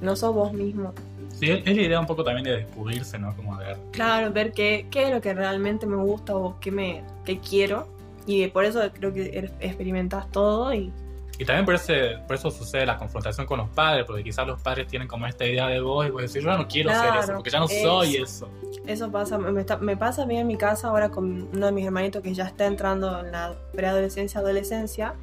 no 0.00 0.16
sos 0.16 0.34
vos 0.34 0.52
mismo. 0.52 0.92
Sí, 1.32 1.50
es 1.50 1.64
la 1.64 1.82
idea 1.82 2.00
un 2.00 2.06
poco 2.06 2.24
también 2.24 2.44
de 2.44 2.56
descubrirse, 2.62 3.18
¿no? 3.18 3.36
Como 3.36 3.56
ver. 3.58 3.76
Claro, 3.92 4.32
ver 4.32 4.52
qué, 4.52 4.86
qué 4.90 5.08
es 5.08 5.10
lo 5.10 5.20
que 5.20 5.34
realmente 5.34 5.86
me 5.86 5.96
gusta 5.96 6.34
o 6.34 6.58
qué, 6.60 6.70
me, 6.70 7.02
qué 7.24 7.38
quiero. 7.38 7.88
Y 8.26 8.46
por 8.48 8.64
eso 8.64 8.80
creo 8.92 9.12
que 9.12 9.50
experimentas 9.60 10.30
todo 10.30 10.72
y 10.72 10.90
y 11.38 11.44
también 11.44 11.64
por, 11.64 11.74
ese, 11.74 12.18
por 12.26 12.36
eso 12.36 12.50
sucede 12.50 12.86
la 12.86 12.96
confrontación 12.96 13.46
con 13.46 13.58
los 13.58 13.68
padres, 13.68 14.04
porque 14.06 14.24
quizás 14.24 14.46
los 14.46 14.60
padres 14.60 14.86
tienen 14.86 15.06
como 15.06 15.26
esta 15.26 15.44
idea 15.44 15.68
de 15.68 15.80
vos 15.80 16.06
y 16.06 16.10
vos 16.10 16.22
decís, 16.22 16.42
yo 16.42 16.56
no 16.56 16.66
quiero 16.66 16.90
ser 16.90 17.16
eso, 17.22 17.34
porque 17.34 17.50
ya 17.50 17.60
no 17.60 17.68
soy 17.68 18.16
eso. 18.16 18.48
Eso 18.86 19.10
pasa, 19.10 19.36
me, 19.38 19.96
pasa 19.96 20.22
a 20.22 20.26
mí 20.26 20.38
en 20.38 20.46
mi 20.46 20.56
casa 20.56 20.88
ahora 20.88 21.10
con 21.10 21.48
uno 21.52 21.66
de 21.66 21.72
mis 21.72 21.84
hermanitos 21.84 22.22
que 22.22 22.32
ya 22.32 22.44
está 22.44 22.66
entrando 22.66 23.20
en 23.20 23.32
la 23.32 23.54
preadolescencia, 23.74 24.40
adolescencia, 24.40 25.14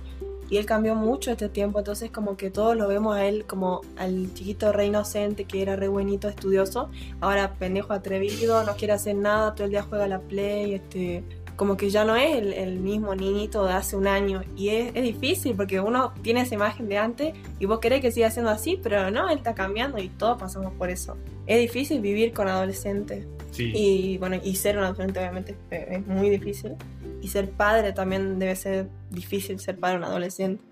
y 0.49 0.57
él 0.57 0.65
cambió 0.67 0.93
mucho 0.93 1.31
este 1.31 1.49
tiempo, 1.49 1.79
entonces 1.79 2.11
como 2.11 2.37
que 2.37 2.51
todos 2.51 2.75
lo 2.75 2.87
vemos 2.87 3.15
a 3.15 3.25
él 3.25 3.45
como 3.45 3.81
al 3.97 4.31
chiquito 4.35 4.71
re 4.71 4.85
inocente 4.85 5.45
que 5.45 5.63
era 5.63 5.75
re 5.75 5.87
buenito, 5.87 6.27
estudioso, 6.29 6.91
ahora 7.21 7.53
pendejo 7.53 7.93
atrevido, 7.93 8.63
no 8.63 8.75
quiere 8.75 8.93
hacer 8.93 9.15
nada, 9.15 9.55
todo 9.55 9.65
el 9.65 9.71
día 9.71 9.81
juega 9.81 10.07
la 10.07 10.19
play, 10.19 10.75
este 10.75 11.23
como 11.55 11.77
que 11.77 11.89
ya 11.89 12.03
no 12.03 12.15
es 12.15 12.35
el, 12.35 12.79
mismo 12.79 13.15
niñito 13.15 13.65
de 13.65 13.73
hace 13.73 13.95
un 13.95 14.07
año. 14.07 14.41
Y 14.55 14.69
es, 14.69 14.93
difícil 14.93 15.55
porque 15.55 15.79
uno 15.79 16.13
tiene 16.21 16.41
esa 16.41 16.55
imagen 16.55 16.89
de 16.89 16.97
antes 16.97 17.33
y 17.59 17.65
vos 17.65 17.79
querés 17.79 18.01
que 18.01 18.11
siga 18.11 18.29
siendo 18.31 18.51
así, 18.51 18.79
pero 18.81 19.11
no, 19.11 19.29
él 19.29 19.37
está 19.37 19.53
cambiando 19.53 19.97
y 19.99 20.09
todos 20.09 20.39
pasamos 20.39 20.73
por 20.73 20.89
eso. 20.89 21.17
Es 21.45 21.59
difícil 21.59 22.01
vivir 22.01 22.33
con 22.33 22.47
adolescentes. 22.47 23.25
Y 23.57 24.17
bueno, 24.17 24.39
y 24.43 24.55
ser 24.55 24.77
un 24.77 24.83
adolescente 24.83 25.19
obviamente 25.19 25.55
es 25.69 26.07
muy 26.07 26.29
difícil. 26.29 26.73
y 27.21 27.27
ser 27.27 27.51
padre 27.51 27.93
también 27.93 28.39
debe 28.39 28.55
ser 28.55 28.87
difícil 29.09 29.59
ser 29.59 29.77
padre 29.77 29.93
de 29.93 29.99
un 29.99 30.05
adolescente. 30.05 30.63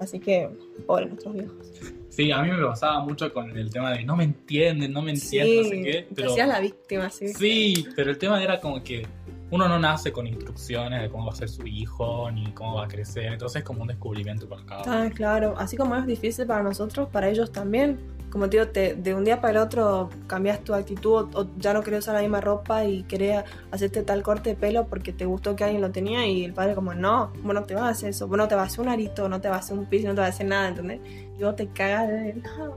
Así 0.00 0.20
que, 0.20 0.48
pobre 0.86 1.06
nuestros 1.06 1.34
viejos. 1.34 1.72
Sí, 2.08 2.30
a 2.30 2.42
mí 2.42 2.50
me 2.50 2.64
pasaba 2.64 3.00
mucho 3.00 3.32
con 3.32 3.56
el 3.56 3.70
tema 3.70 3.92
de 3.92 4.04
no 4.04 4.16
me 4.16 4.24
entienden, 4.24 4.92
no 4.92 5.02
me 5.02 5.12
entienden, 5.12 5.62
no 5.62 5.68
sé 5.68 5.82
qué. 5.82 5.92
te 5.92 6.14
Pero, 6.14 6.30
hacías 6.30 6.48
la 6.48 6.60
víctima, 6.60 7.10
sí. 7.10 7.28
sí, 7.28 7.86
pero 7.94 8.10
el 8.10 8.18
tema 8.18 8.42
era 8.42 8.60
como 8.60 8.82
que 8.82 9.06
uno 9.50 9.66
no 9.68 9.78
nace 9.78 10.12
con 10.12 10.26
instrucciones 10.26 11.02
de 11.02 11.08
cómo 11.08 11.26
va 11.26 11.32
a 11.32 11.36
ser 11.36 11.48
su 11.48 11.66
hijo, 11.66 12.30
ni 12.30 12.52
cómo 12.52 12.76
va 12.76 12.84
a 12.84 12.88
crecer. 12.88 13.32
Entonces 13.32 13.60
es 13.60 13.64
como 13.64 13.82
un 13.82 13.88
descubrimiento 13.88 14.48
para 14.48 14.62
cada 14.64 14.82
uno. 14.82 14.92
Ah, 14.92 15.10
claro, 15.14 15.54
así 15.58 15.76
como 15.76 15.96
es 15.96 16.06
difícil 16.06 16.46
para 16.46 16.62
nosotros, 16.62 17.08
para 17.10 17.28
ellos 17.28 17.50
también. 17.50 17.98
Como 18.30 18.50
te 18.50 18.58
digo, 18.58 18.68
te- 18.70 18.94
de 18.94 19.14
un 19.14 19.24
día 19.24 19.40
para 19.40 19.52
el 19.52 19.56
otro 19.66 20.10
cambias 20.26 20.62
tu 20.62 20.74
actitud 20.74 21.30
o, 21.34 21.40
o 21.40 21.46
ya 21.56 21.72
no 21.72 21.82
querés 21.82 22.00
usar 22.00 22.14
la 22.14 22.20
misma 22.20 22.42
ropa 22.42 22.84
y 22.84 23.04
querés 23.04 23.42
hacerte 23.70 24.02
tal 24.02 24.22
corte 24.22 24.50
de 24.50 24.54
pelo 24.56 24.86
porque 24.86 25.14
te 25.14 25.24
gustó 25.24 25.56
que 25.56 25.64
alguien 25.64 25.80
lo 25.80 25.90
tenía 25.90 26.26
y 26.26 26.44
el 26.44 26.52
padre 26.52 26.74
como, 26.74 26.92
no, 26.92 27.32
vos 27.42 27.54
no 27.54 27.62
te 27.64 27.72
vas 27.72 27.84
a 27.84 27.88
hacer 27.88 28.10
eso, 28.10 28.28
vos 28.28 28.36
no 28.36 28.46
te 28.46 28.54
vas 28.54 28.64
a 28.64 28.66
hacer 28.66 28.80
un 28.80 28.88
arito, 28.90 29.30
no 29.30 29.40
te 29.40 29.48
vas 29.48 29.56
a 29.56 29.60
hacer 29.60 29.78
un 29.78 29.86
piso, 29.86 30.08
no 30.08 30.14
te 30.14 30.20
vas 30.20 30.30
a 30.32 30.34
hacer 30.34 30.46
nada, 30.46 30.68
¿entendés? 30.68 31.00
Y 31.38 31.42
vos 31.42 31.56
te 31.56 31.68
cagas 31.68 32.08
de, 32.08 32.34
no, 32.34 32.76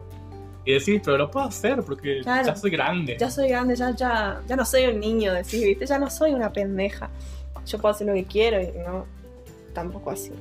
Y 0.65 0.73
decís, 0.73 1.01
pero 1.03 1.17
lo 1.17 1.31
puedo 1.31 1.45
hacer 1.47 1.81
porque 1.83 2.19
Claro. 2.21 2.45
ya 2.47 2.55
soy 2.55 2.69
grande. 2.71 3.17
ya 3.19 3.29
soy 3.31 3.49
grande, 3.49 3.75
ya, 3.75 3.91
ya, 3.95 4.41
ya 4.47 4.55
no 4.55 4.63
soy 4.65 4.85
un 4.85 4.99
niño, 4.99 5.33
decís, 5.33 5.63
¿viste? 5.63 5.85
Ya 5.85 5.97
no 5.97 6.09
soy 6.09 6.33
una 6.33 6.51
pendeja. 6.53 7.09
Yo 7.65 7.79
puedo 7.79 7.93
hacer 7.93 8.07
lo 8.07 8.13
que 8.13 8.25
quiero 8.25 8.61
y 8.61 8.67
no, 8.85 9.05
tampoco 9.73 10.11
así. 10.11 10.31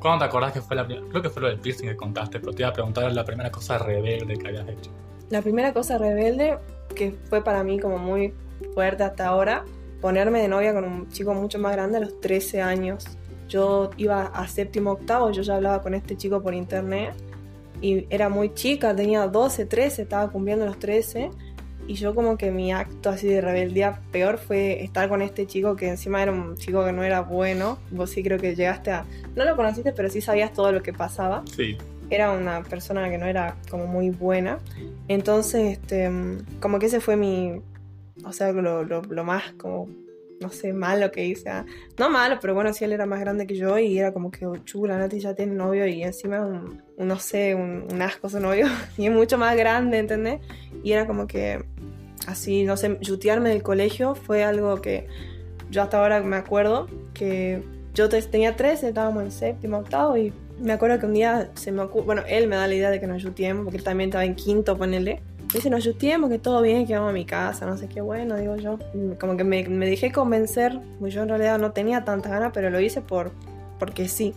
¿Cuándo 0.00 0.18
te 0.20 0.24
acordás 0.26 0.52
que 0.52 0.60
fue 0.60 0.76
la 0.76 0.84
primera? 0.86 1.06
Creo 1.08 1.22
que 1.22 1.30
fue 1.30 1.42
lo 1.42 1.48
del 1.48 1.58
piercing 1.58 1.86
que 1.88 1.96
contaste, 1.96 2.38
pero 2.38 2.52
te 2.52 2.62
iba 2.62 2.68
a 2.68 2.72
preguntar 2.72 3.10
la 3.12 3.24
primera 3.24 3.50
cosa 3.50 3.78
rebelde 3.78 4.36
que 4.36 4.48
habías 4.48 4.68
hecho. 4.68 4.90
La 5.30 5.40
primera 5.42 5.72
cosa 5.72 5.98
rebelde, 5.98 6.58
que 6.94 7.12
fue 7.30 7.42
para 7.42 7.64
mí 7.64 7.80
como 7.80 7.98
muy 7.98 8.34
fuerte 8.74 9.02
hasta 9.02 9.26
ahora, 9.28 9.64
ponerme 10.00 10.40
de 10.42 10.48
novia 10.48 10.74
con 10.74 10.84
un 10.84 11.08
chico 11.08 11.32
mucho 11.34 11.58
más 11.58 11.72
grande 11.72 11.96
a 11.96 12.00
los 12.00 12.20
13 12.20 12.60
años. 12.60 13.06
Yo 13.48 13.90
iba 13.96 14.26
a 14.26 14.46
séptimo 14.46 14.92
octavo, 14.92 15.30
yo 15.30 15.42
ya 15.42 15.56
hablaba 15.56 15.80
con 15.80 15.94
este 15.94 16.16
chico 16.16 16.42
por 16.42 16.54
internet 16.54 17.14
y 17.84 18.06
era 18.10 18.28
muy 18.28 18.54
chica, 18.54 18.94
tenía 18.96 19.26
12, 19.26 19.66
13, 19.66 20.02
estaba 20.02 20.30
cumpliendo 20.30 20.64
los 20.66 20.78
13 20.78 21.30
y 21.86 21.94
yo 21.94 22.14
como 22.14 22.38
que 22.38 22.50
mi 22.50 22.72
acto 22.72 23.10
así 23.10 23.26
de 23.26 23.40
rebeldía 23.42 24.00
peor 24.10 24.38
fue 24.38 24.82
estar 24.82 25.08
con 25.08 25.20
este 25.20 25.46
chico 25.46 25.76
que 25.76 25.88
encima 25.88 26.22
era 26.22 26.32
un 26.32 26.56
chico 26.56 26.82
que 26.84 26.92
no 26.92 27.02
era 27.04 27.20
bueno. 27.20 27.76
Vos 27.90 28.08
sí 28.10 28.22
creo 28.22 28.38
que 28.38 28.54
llegaste 28.54 28.90
a... 28.90 29.04
No 29.36 29.44
lo 29.44 29.54
conociste, 29.54 29.92
pero 29.92 30.08
sí 30.08 30.22
sabías 30.22 30.52
todo 30.54 30.72
lo 30.72 30.82
que 30.82 30.94
pasaba 30.94 31.42
Sí. 31.54 31.76
era 32.08 32.32
una 32.32 32.62
persona 32.62 33.10
que 33.10 33.18
no 33.18 33.26
era 33.26 33.56
como 33.70 33.86
muy 33.86 34.08
buena. 34.08 34.60
Entonces, 35.08 35.72
este, 35.78 36.10
como 36.60 36.78
que 36.78 36.86
ese 36.86 37.00
fue 37.00 37.16
mi, 37.16 37.60
o 38.24 38.32
sea, 38.32 38.50
lo, 38.52 38.82
lo- 38.84 39.02
lo 39.02 39.24
más 39.24 39.52
como, 39.58 39.86
no 40.44 40.50
sé, 40.50 40.72
malo 40.72 41.10
que 41.10 41.24
hice. 41.24 41.48
ah, 41.48 41.64
No 41.98 42.10
malo, 42.10 42.38
pero 42.40 42.54
bueno, 42.54 42.72
sí, 42.72 42.84
él 42.84 42.92
era 42.92 43.06
más 43.06 43.20
grande 43.20 43.46
que 43.46 43.56
yo 43.56 43.78
y 43.78 43.98
era 43.98 44.12
como 44.12 44.30
que, 44.30 44.46
oh, 44.46 44.56
chula, 44.58 44.98
Nati 44.98 45.18
ya 45.18 45.34
tiene 45.34 45.54
novio 45.54 45.86
y 45.86 46.02
encima 46.02 46.40
un, 46.44 46.82
un, 46.96 47.08
no 47.08 47.18
sé, 47.18 47.54
un, 47.54 47.84
un 47.90 48.02
asco 48.02 48.28
su 48.28 48.38
novio 48.40 48.66
y 48.98 49.06
es 49.06 49.12
mucho 49.12 49.38
más 49.38 49.56
grande, 49.56 49.98
¿entendés? 49.98 50.40
Y 50.82 50.92
era 50.92 51.06
como 51.06 51.26
que, 51.26 51.64
así, 52.26 52.64
no 52.64 52.76
sé, 52.76 52.98
yutearme 53.00 53.48
del 53.48 53.62
colegio 53.62 54.14
fue 54.14 54.44
algo 54.44 54.80
que 54.80 55.06
yo 55.70 55.82
hasta 55.82 55.98
ahora 55.98 56.20
me 56.22 56.36
acuerdo 56.36 56.86
que 57.14 57.62
yo 57.94 58.08
te- 58.08 58.20
tenía 58.22 58.54
13, 58.56 58.88
estábamos 58.88 59.22
en 59.22 59.32
séptimo, 59.32 59.78
octavo 59.78 60.16
y 60.16 60.32
me 60.60 60.72
acuerdo 60.72 60.98
que 61.00 61.06
un 61.06 61.14
día 61.14 61.50
se 61.54 61.72
me 61.72 61.82
ocurre, 61.82 62.04
bueno, 62.06 62.22
él 62.28 62.46
me 62.48 62.56
da 62.56 62.66
la 62.68 62.74
idea 62.74 62.90
de 62.90 63.00
que 63.00 63.06
nos 63.06 63.22
yuteemos, 63.22 63.64
porque 63.64 63.78
él 63.78 63.84
también 63.84 64.10
estaba 64.10 64.24
en 64.24 64.34
quinto, 64.36 64.76
ponele. 64.76 65.20
Dice, 65.54 65.70
nos 65.70 65.84
que 66.28 66.38
todo 66.40 66.60
bien, 66.62 66.84
que 66.84 66.94
vamos 66.94 67.10
a 67.10 67.12
mi 67.12 67.24
casa, 67.24 67.64
no 67.64 67.76
sé 67.76 67.88
qué 67.88 68.00
bueno, 68.00 68.36
digo 68.36 68.56
yo. 68.56 68.78
Como 69.20 69.36
que 69.36 69.44
me, 69.44 69.62
me 69.68 69.86
dejé 69.86 70.10
convencer, 70.10 70.80
pues 70.98 71.14
yo 71.14 71.22
en 71.22 71.28
realidad 71.28 71.60
no 71.60 71.70
tenía 71.70 72.04
tantas 72.04 72.32
ganas, 72.32 72.50
pero 72.52 72.70
lo 72.70 72.80
hice 72.80 73.00
por 73.00 73.30
porque 73.78 74.08
sí, 74.08 74.34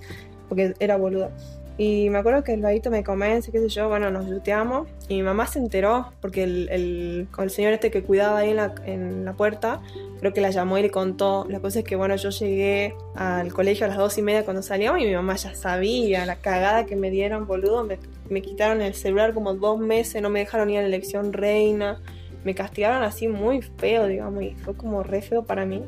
porque 0.48 0.76
era 0.80 0.96
boluda. 0.98 1.32
Y 1.80 2.10
me 2.10 2.18
acuerdo 2.18 2.44
que 2.44 2.54
el 2.54 2.62
vaguito 2.62 2.90
me 2.90 3.04
convence, 3.04 3.52
qué 3.52 3.60
sé 3.60 3.70
yo, 3.70 3.88
bueno, 3.88 4.10
nos 4.10 4.26
yuteamos. 4.26 4.88
Y 5.10 5.18
mi 5.18 5.24
mamá 5.24 5.46
se 5.46 5.60
enteró, 5.60 6.12
porque 6.22 6.44
el, 6.44 6.70
el, 6.70 7.28
el 7.38 7.50
señor 7.52 7.74
este 7.74 7.92
que 7.92 8.02
cuidaba 8.02 8.40
ahí 8.40 8.50
en 8.50 8.56
la, 8.56 8.74
en 8.86 9.26
la 9.26 9.34
puerta, 9.34 9.80
creo 10.20 10.34
que 10.34 10.42
la 10.42 10.50
llamó 10.50 10.80
y 10.80 10.82
le 10.82 10.90
contó. 10.90 11.46
La 11.50 11.60
cosa 11.60 11.80
es 11.80 11.86
que, 11.86 11.96
bueno, 11.96 12.16
yo 12.16 12.32
llegué 12.32 12.96
al 13.14 13.54
colegio 13.54 13.86
a 13.86 13.90
las 13.90 13.98
dos 13.98 14.18
y 14.18 14.24
media 14.24 14.44
cuando 14.44 14.64
salíamos 14.64 15.02
y 15.02 15.06
mi 15.06 15.14
mamá 15.14 15.36
ya 15.36 15.54
sabía 15.54 16.26
la 16.26 16.38
cagada 16.38 16.88
que 16.88 16.96
me 16.96 17.12
dieron, 17.12 17.46
boludo. 17.46 17.84
Me, 17.84 18.00
me 18.28 18.42
quitaron 18.42 18.82
el 18.82 18.96
celular 18.96 19.36
como 19.36 19.54
dos 19.54 19.80
meses, 19.80 20.20
no 20.22 20.32
me 20.32 20.40
dejaron 20.40 20.72
ir 20.72 20.80
a 20.80 20.82
la 20.82 20.88
elección 20.88 21.32
reina. 21.32 22.02
Me 22.44 22.56
castigaron 22.56 23.04
así 23.04 23.28
muy 23.28 23.62
feo, 23.62 24.08
digamos, 24.08 24.42
y 24.42 24.56
fue 24.56 24.76
como 24.76 25.04
re 25.04 25.22
feo 25.22 25.44
para 25.44 25.66
mí. 25.66 25.84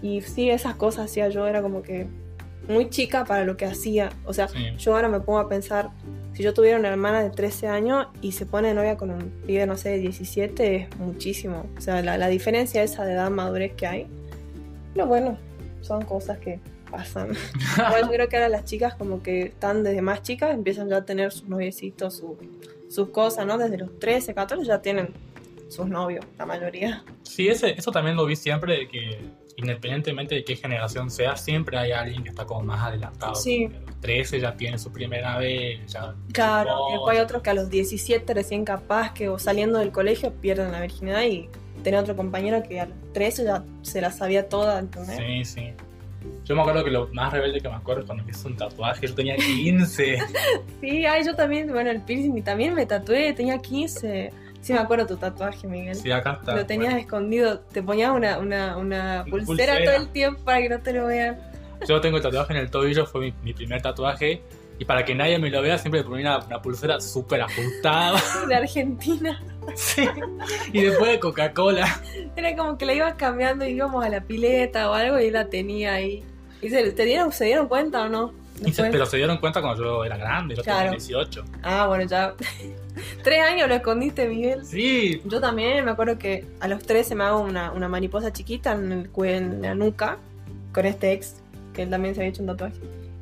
Y 0.00 0.22
sí, 0.22 0.48
esas 0.48 0.74
cosas 0.76 1.06
hacía 1.06 1.28
yo, 1.28 1.46
era 1.46 1.60
como 1.60 1.82
que 1.82 2.06
muy 2.68 2.90
chica 2.90 3.24
para 3.24 3.44
lo 3.44 3.56
que 3.56 3.64
hacía. 3.66 4.10
O 4.24 4.32
sea, 4.32 4.48
Sí. 4.48 4.58
yo 4.78 4.94
ahora 4.94 5.08
me 5.08 5.20
pongo 5.20 5.38
a 5.38 5.48
pensar, 5.48 5.90
si 6.34 6.42
yo 6.42 6.54
tuviera 6.54 6.78
una 6.78 6.88
hermana 6.88 7.22
de 7.22 7.30
13 7.30 7.66
años 7.68 8.06
y 8.20 8.32
se 8.32 8.46
pone 8.46 8.68
de 8.68 8.74
novia 8.74 8.96
con 8.96 9.10
un 9.10 9.30
pibe, 9.46 9.66
no 9.66 9.76
sé, 9.76 9.90
de 9.90 9.98
17, 9.98 10.76
es 10.76 10.96
muchísimo. 10.98 11.66
O 11.76 11.80
sea, 11.80 12.02
la, 12.02 12.16
la 12.18 12.28
diferencia 12.28 12.82
esa 12.82 13.04
de 13.04 13.12
edad, 13.14 13.30
madurez 13.30 13.72
que 13.74 13.86
hay. 13.86 14.06
Pero 14.94 15.06
bueno, 15.06 15.38
son 15.80 16.04
cosas 16.04 16.38
que 16.38 16.60
pasan. 16.90 17.30
Yo 18.02 18.08
creo 18.08 18.28
que 18.28 18.36
ahora 18.36 18.48
las 18.48 18.64
chicas 18.64 18.94
como 18.94 19.22
que 19.22 19.42
están 19.42 19.82
desde 19.82 20.00
más 20.02 20.22
chicas, 20.22 20.54
empiezan 20.54 20.88
ya 20.88 20.98
a 20.98 21.04
tener 21.04 21.32
sus 21.32 21.48
noviecitos, 21.48 22.16
su- 22.16 22.36
sus 22.88 23.10
cosas, 23.10 23.44
¿no? 23.46 23.58
Desde 23.58 23.76
los 23.78 23.98
13, 23.98 24.32
14 24.34 24.64
ya 24.66 24.80
tienen 24.80 25.08
sus 25.68 25.86
novios, 25.86 26.24
la 26.38 26.46
mayoría. 26.46 27.04
Sí, 27.22 27.48
ese, 27.48 27.72
eso 27.78 27.90
también 27.92 28.16
lo 28.16 28.24
vi 28.24 28.34
siempre, 28.36 28.78
de 28.78 28.88
que 28.88 29.18
independientemente 29.58 30.36
de 30.36 30.44
qué 30.44 30.54
generación 30.54 31.10
sea, 31.10 31.36
siempre 31.36 31.76
hay 31.76 31.90
alguien 31.90 32.22
que 32.22 32.30
está 32.30 32.46
como 32.46 32.62
más 32.62 32.80
adelantado. 32.80 33.34
Sí. 33.34 33.66
A 33.66 33.90
los 33.90 34.00
13 34.00 34.40
ya 34.40 34.56
tiene 34.56 34.78
su 34.78 34.92
primera 34.92 35.36
vez, 35.38 35.80
ya... 35.92 36.14
Claro, 36.32 36.88
y 36.88 36.92
después 36.92 37.16
hay 37.16 37.22
otros 37.22 37.42
que 37.42 37.50
a 37.50 37.54
los 37.54 37.68
17 37.68 38.34
recién 38.34 38.64
capaz 38.64 39.12
que 39.12 39.28
o 39.28 39.38
saliendo 39.38 39.80
del 39.80 39.90
colegio 39.90 40.32
pierden 40.32 40.70
la 40.70 40.80
virginidad 40.80 41.24
y 41.24 41.48
tener 41.82 41.98
otro 41.98 42.14
compañero 42.14 42.62
que 42.62 42.80
a 42.80 42.86
los 42.86 43.12
13 43.12 43.44
ya 43.44 43.64
se 43.82 44.00
la 44.00 44.12
sabía 44.12 44.48
toda, 44.48 44.78
¿entendés? 44.78 45.16
Sí, 45.16 45.44
sí. 45.44 45.72
Yo 46.44 46.54
me 46.54 46.62
acuerdo 46.62 46.84
que 46.84 46.90
lo 46.90 47.08
más 47.12 47.32
rebelde 47.32 47.60
que 47.60 47.68
me 47.68 47.74
acuerdo 47.74 48.02
es 48.02 48.06
cuando 48.06 48.24
me 48.24 48.30
hice 48.30 48.46
un 48.46 48.56
tatuaje, 48.56 49.08
yo 49.08 49.14
tenía 49.14 49.36
15. 49.36 50.18
Sí, 50.80 51.04
ay, 51.04 51.24
yo 51.24 51.34
también, 51.34 51.68
bueno, 51.72 51.90
el 51.90 52.00
piercing 52.02 52.38
y 52.38 52.42
también 52.42 52.74
me 52.74 52.86
tatué, 52.86 53.32
tenía 53.32 53.58
15. 53.58 54.32
Sí 54.68 54.74
me 54.74 54.80
acuerdo 54.80 55.06
tu 55.06 55.16
tatuaje, 55.16 55.66
Miguel. 55.66 55.94
sí, 55.94 56.10
acá 56.12 56.36
está. 56.40 56.54
Lo 56.54 56.66
tenías 56.66 56.92
Bueno, 56.92 57.06
escondido, 57.06 57.60
te 57.60 57.82
ponías 57.82 58.10
una, 58.10 58.36
una, 58.36 58.76
una 58.76 59.24
pulsera, 59.30 59.46
pulsera. 59.46 59.84
todo 59.84 59.94
el 60.04 60.08
tiempo 60.10 60.44
para 60.44 60.60
que 60.60 60.68
no 60.68 60.78
te 60.80 60.92
lo 60.92 61.06
vean. 61.06 61.38
yo 61.88 61.98
tengo 62.02 62.18
el 62.18 62.22
tatuaje 62.22 62.52
en 62.52 62.58
el 62.58 62.70
tobillo, 62.70 63.06
fue 63.06 63.22
mi, 63.22 63.34
mi 63.42 63.54
primer 63.54 63.80
tatuaje. 63.80 64.42
Y 64.78 64.84
para 64.84 65.06
que 65.06 65.14
nadie 65.14 65.38
me 65.38 65.48
lo 65.48 65.62
vea, 65.62 65.78
siempre 65.78 66.02
le 66.02 66.06
ponía 66.06 66.36
una, 66.36 66.44
una 66.46 66.60
pulsera 66.60 67.00
súper 67.00 67.40
ajustada. 67.40 68.20
De 68.46 68.54
Argentina. 68.56 69.42
Sí. 69.74 70.06
Y 70.74 70.82
después 70.82 71.12
de 71.12 71.18
Coca-Cola. 71.18 72.00
Era 72.36 72.54
como 72.54 72.76
que 72.76 72.84
la 72.84 72.92
ibas 72.92 73.14
cambiando 73.14 73.66
y 73.66 73.70
íbamos 73.70 74.04
a 74.04 74.10
la 74.10 74.20
pileta 74.20 74.90
o 74.90 74.92
algo 74.92 75.18
y 75.18 75.30
la 75.30 75.48
tenía 75.48 75.94
ahí. 75.94 76.22
¿Y 76.60 76.68
se, 76.68 76.92
te 76.92 77.04
dieron, 77.06 77.32
se 77.32 77.46
dieron 77.46 77.68
cuenta 77.68 78.02
o 78.02 78.08
no? 78.10 78.32
Y 78.56 78.60
se- 78.60 78.66
Después. 78.66 78.90
pero 78.90 79.06
se 79.06 79.16
dieron 79.16 79.38
cuenta 79.38 79.62
cuando 79.62 79.82
yo 79.82 80.04
era 80.04 80.16
grande, 80.16 80.56
yo 80.56 80.62
Claro. 80.62 80.78
tenía 80.90 80.98
18. 80.98 81.44
Ah, 81.62 81.86
bueno, 81.86 82.04
ya. 82.04 82.34
Tres 83.22 83.40
años 83.40 83.68
lo 83.68 83.74
escondiste, 83.74 84.28
Miguel. 84.28 84.64
Sí, 84.64 85.22
Yo 85.24 85.40
también 85.40 85.84
me 85.84 85.90
acuerdo 85.90 86.18
que 86.18 86.46
a 86.60 86.68
los 86.68 86.82
13 86.82 87.14
me 87.14 87.24
hago 87.24 87.40
una, 87.40 87.72
una 87.72 87.88
mariposa 87.88 88.32
chiquita 88.32 88.72
en, 88.72 88.92
el, 88.92 89.10
en 89.24 89.62
la 89.62 89.74
nuca 89.74 90.18
con 90.72 90.86
este 90.86 91.12
ex, 91.12 91.36
que 91.74 91.82
él 91.82 91.90
también 91.90 92.14
se 92.14 92.20
había 92.20 92.30
hecho 92.30 92.42
un 92.42 92.48
tatuaje. 92.48 92.78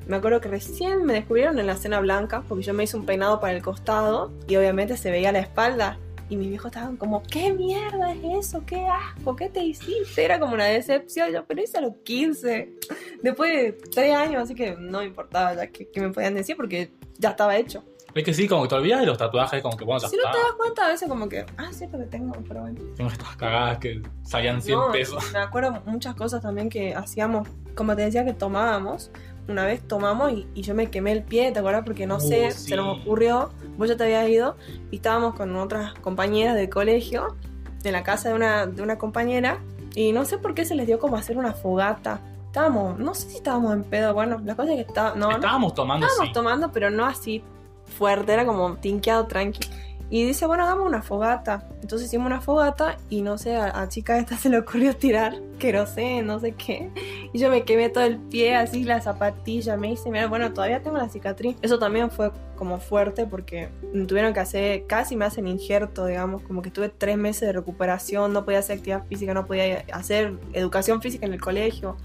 Me 0.06 0.16
acuerdo 0.16 0.40
que 0.40 0.48
recién 0.48 1.04
me 1.04 1.14
descubrieron 1.14 1.58
en 1.58 1.66
la 1.66 1.76
cena 1.76 1.98
blanca, 1.98 2.44
porque 2.48 2.62
yo 2.62 2.72
me 2.74 2.84
hice 2.84 2.96
un 2.96 3.06
peinado 3.06 3.40
para 3.40 3.54
el 3.54 3.62
costado 3.62 4.30
y 4.46 4.54
obviamente 4.56 4.96
se 4.96 5.10
veía 5.10 5.32
la 5.32 5.40
espalda. 5.40 5.98
Y 6.28 6.36
mis 6.36 6.48
viejos 6.48 6.66
estaban 6.72 6.96
como, 6.96 7.22
¿qué 7.22 7.52
mierda 7.52 8.12
es 8.12 8.46
eso? 8.48 8.62
¿Qué 8.66 8.84
asco? 8.84 9.36
¿Qué 9.36 9.48
te 9.48 9.64
hiciste? 9.64 10.24
Era 10.24 10.40
como 10.40 10.54
una 10.54 10.64
decepción. 10.64 11.30
Yo, 11.32 11.44
pero 11.44 11.62
hice 11.62 11.78
a 11.78 11.80
los 11.80 11.94
15. 12.04 12.74
Después 13.22 13.52
de 13.52 13.72
3 13.72 14.14
años, 14.14 14.42
así 14.42 14.54
que 14.54 14.76
no 14.76 14.98
me 14.98 15.06
importaba 15.06 15.54
ya 15.54 15.68
qué, 15.68 15.88
qué 15.88 16.00
me 16.00 16.10
podían 16.10 16.34
decir 16.34 16.56
porque 16.56 16.90
ya 17.18 17.30
estaba 17.30 17.56
hecho. 17.56 17.84
Es 18.20 18.24
que 18.24 18.34
sí, 18.34 18.48
como 18.48 18.62
que 18.62 18.68
te 18.68 18.74
olvidas 18.76 19.00
de 19.00 19.06
los 19.06 19.18
tatuajes, 19.18 19.62
como 19.62 19.76
que 19.76 19.84
bueno, 19.84 20.00
ya 20.00 20.08
Si 20.08 20.16
no 20.16 20.22
te 20.30 20.38
das 20.38 20.52
cuenta, 20.56 20.86
a 20.86 20.88
veces 20.88 21.08
como 21.08 21.28
que, 21.28 21.44
ah, 21.58 21.68
sí, 21.72 21.86
lo 21.90 21.98
que 21.98 22.06
tengo, 22.06 22.32
pero 22.48 22.60
bueno. 22.62 22.80
Tengo 22.96 23.10
estas 23.10 23.36
cagadas 23.36 23.78
que 23.78 24.02
salían 24.22 24.60
100 24.62 24.78
No, 24.78 24.90
pesos. 24.92 25.32
Me 25.32 25.38
acuerdo 25.40 25.82
muchas 25.86 26.14
cosas 26.14 26.42
también 26.42 26.68
que 26.68 26.94
hacíamos, 26.94 27.48
como 27.74 27.94
te 27.96 28.02
decía, 28.02 28.24
que 28.24 28.32
tomábamos. 28.32 29.10
Una 29.48 29.64
vez 29.64 29.86
tomamos 29.86 30.32
y, 30.32 30.46
y 30.54 30.62
yo 30.62 30.74
me 30.74 30.90
quemé 30.90 31.12
el 31.12 31.22
pie, 31.22 31.52
¿te 31.52 31.60
acuerdas? 31.60 31.84
Porque 31.84 32.06
no 32.06 32.16
Uh, 32.16 32.20
sé, 32.20 32.50
sí. 32.50 32.70
se 32.70 32.76
nos 32.76 32.98
ocurrió, 33.00 33.50
vos 33.76 33.88
ya 33.88 33.96
te 33.96 34.02
habías 34.04 34.28
ido 34.28 34.56
y 34.90 34.96
estábamos 34.96 35.34
con 35.34 35.54
otras 35.54 35.94
compañeras 35.94 36.56
del 36.56 36.68
colegio, 36.68 37.36
en 37.84 37.92
la 37.92 38.02
casa 38.02 38.30
de 38.30 38.34
una, 38.34 38.66
de 38.66 38.82
una 38.82 38.98
compañera, 38.98 39.60
y 39.94 40.10
no 40.12 40.24
sé 40.24 40.38
por 40.38 40.54
qué 40.54 40.64
se 40.64 40.74
les 40.74 40.88
dio 40.88 40.98
como 40.98 41.16
hacer 41.16 41.38
una 41.38 41.52
fogata. 41.52 42.20
Estábamos, 42.46 42.98
no 42.98 43.14
sé 43.14 43.28
si 43.30 43.36
estábamos 43.36 43.72
en 43.74 43.84
pedo, 43.84 44.12
bueno, 44.14 44.40
la 44.44 44.56
cosa 44.56 44.70
es 44.72 44.76
que 44.76 44.88
está, 44.88 45.14
no, 45.14 45.28
no 45.28 45.36
Estábamos 45.36 45.74
tomando, 45.74 46.06
estábamos 46.06 46.28
sí. 46.28 46.32
tomando, 46.34 46.72
pero 46.72 46.90
no 46.90 47.04
así 47.06 47.44
fuerte, 47.86 48.32
era 48.32 48.44
como 48.44 48.74
tinqueado 48.76 49.26
tranqui. 49.26 49.68
Y 50.08 50.24
dice, 50.24 50.46
bueno, 50.46 50.62
hagamos 50.62 50.86
una 50.86 51.02
fogata. 51.02 51.68
Entonces 51.82 52.06
hicimos 52.06 52.26
una 52.26 52.40
fogata 52.40 52.96
y 53.10 53.22
no 53.22 53.38
sé, 53.38 53.56
a, 53.56 53.80
a 53.80 53.88
chica 53.88 54.16
esta 54.18 54.36
se 54.36 54.48
le 54.48 54.58
ocurrió 54.58 54.94
tirar 54.94 55.34
queroseno, 55.58 56.34
no 56.34 56.38
sé 56.38 56.52
qué. 56.52 56.90
Y 57.32 57.38
yo 57.40 57.50
me 57.50 57.64
quemé 57.64 57.88
todo 57.88 58.04
el 58.04 58.18
pie, 58.18 58.54
así 58.54 58.84
la 58.84 59.00
zapatilla, 59.00 59.76
me 59.76 59.90
hice, 59.90 60.08
mira, 60.12 60.28
bueno, 60.28 60.52
todavía 60.52 60.80
tengo 60.80 60.96
la 60.96 61.08
cicatriz. 61.08 61.56
Eso 61.60 61.80
también 61.80 62.12
fue 62.12 62.30
como 62.54 62.78
fuerte 62.78 63.26
porque 63.26 63.68
tuvieron 64.06 64.32
que 64.32 64.38
hacer, 64.38 64.86
casi 64.86 65.16
me 65.16 65.24
hacen 65.24 65.48
injerto, 65.48 66.06
digamos, 66.06 66.40
como 66.42 66.62
que 66.62 66.70
tuve 66.70 66.88
tres 66.88 67.18
meses 67.18 67.40
de 67.40 67.52
recuperación, 67.54 68.32
no 68.32 68.44
podía 68.44 68.60
hacer 68.60 68.76
actividad 68.76 69.04
física, 69.06 69.34
no 69.34 69.44
podía 69.44 69.84
hacer 69.92 70.34
educación 70.52 71.02
física 71.02 71.26
en 71.26 71.34
el 71.34 71.40
colegio. 71.40 71.96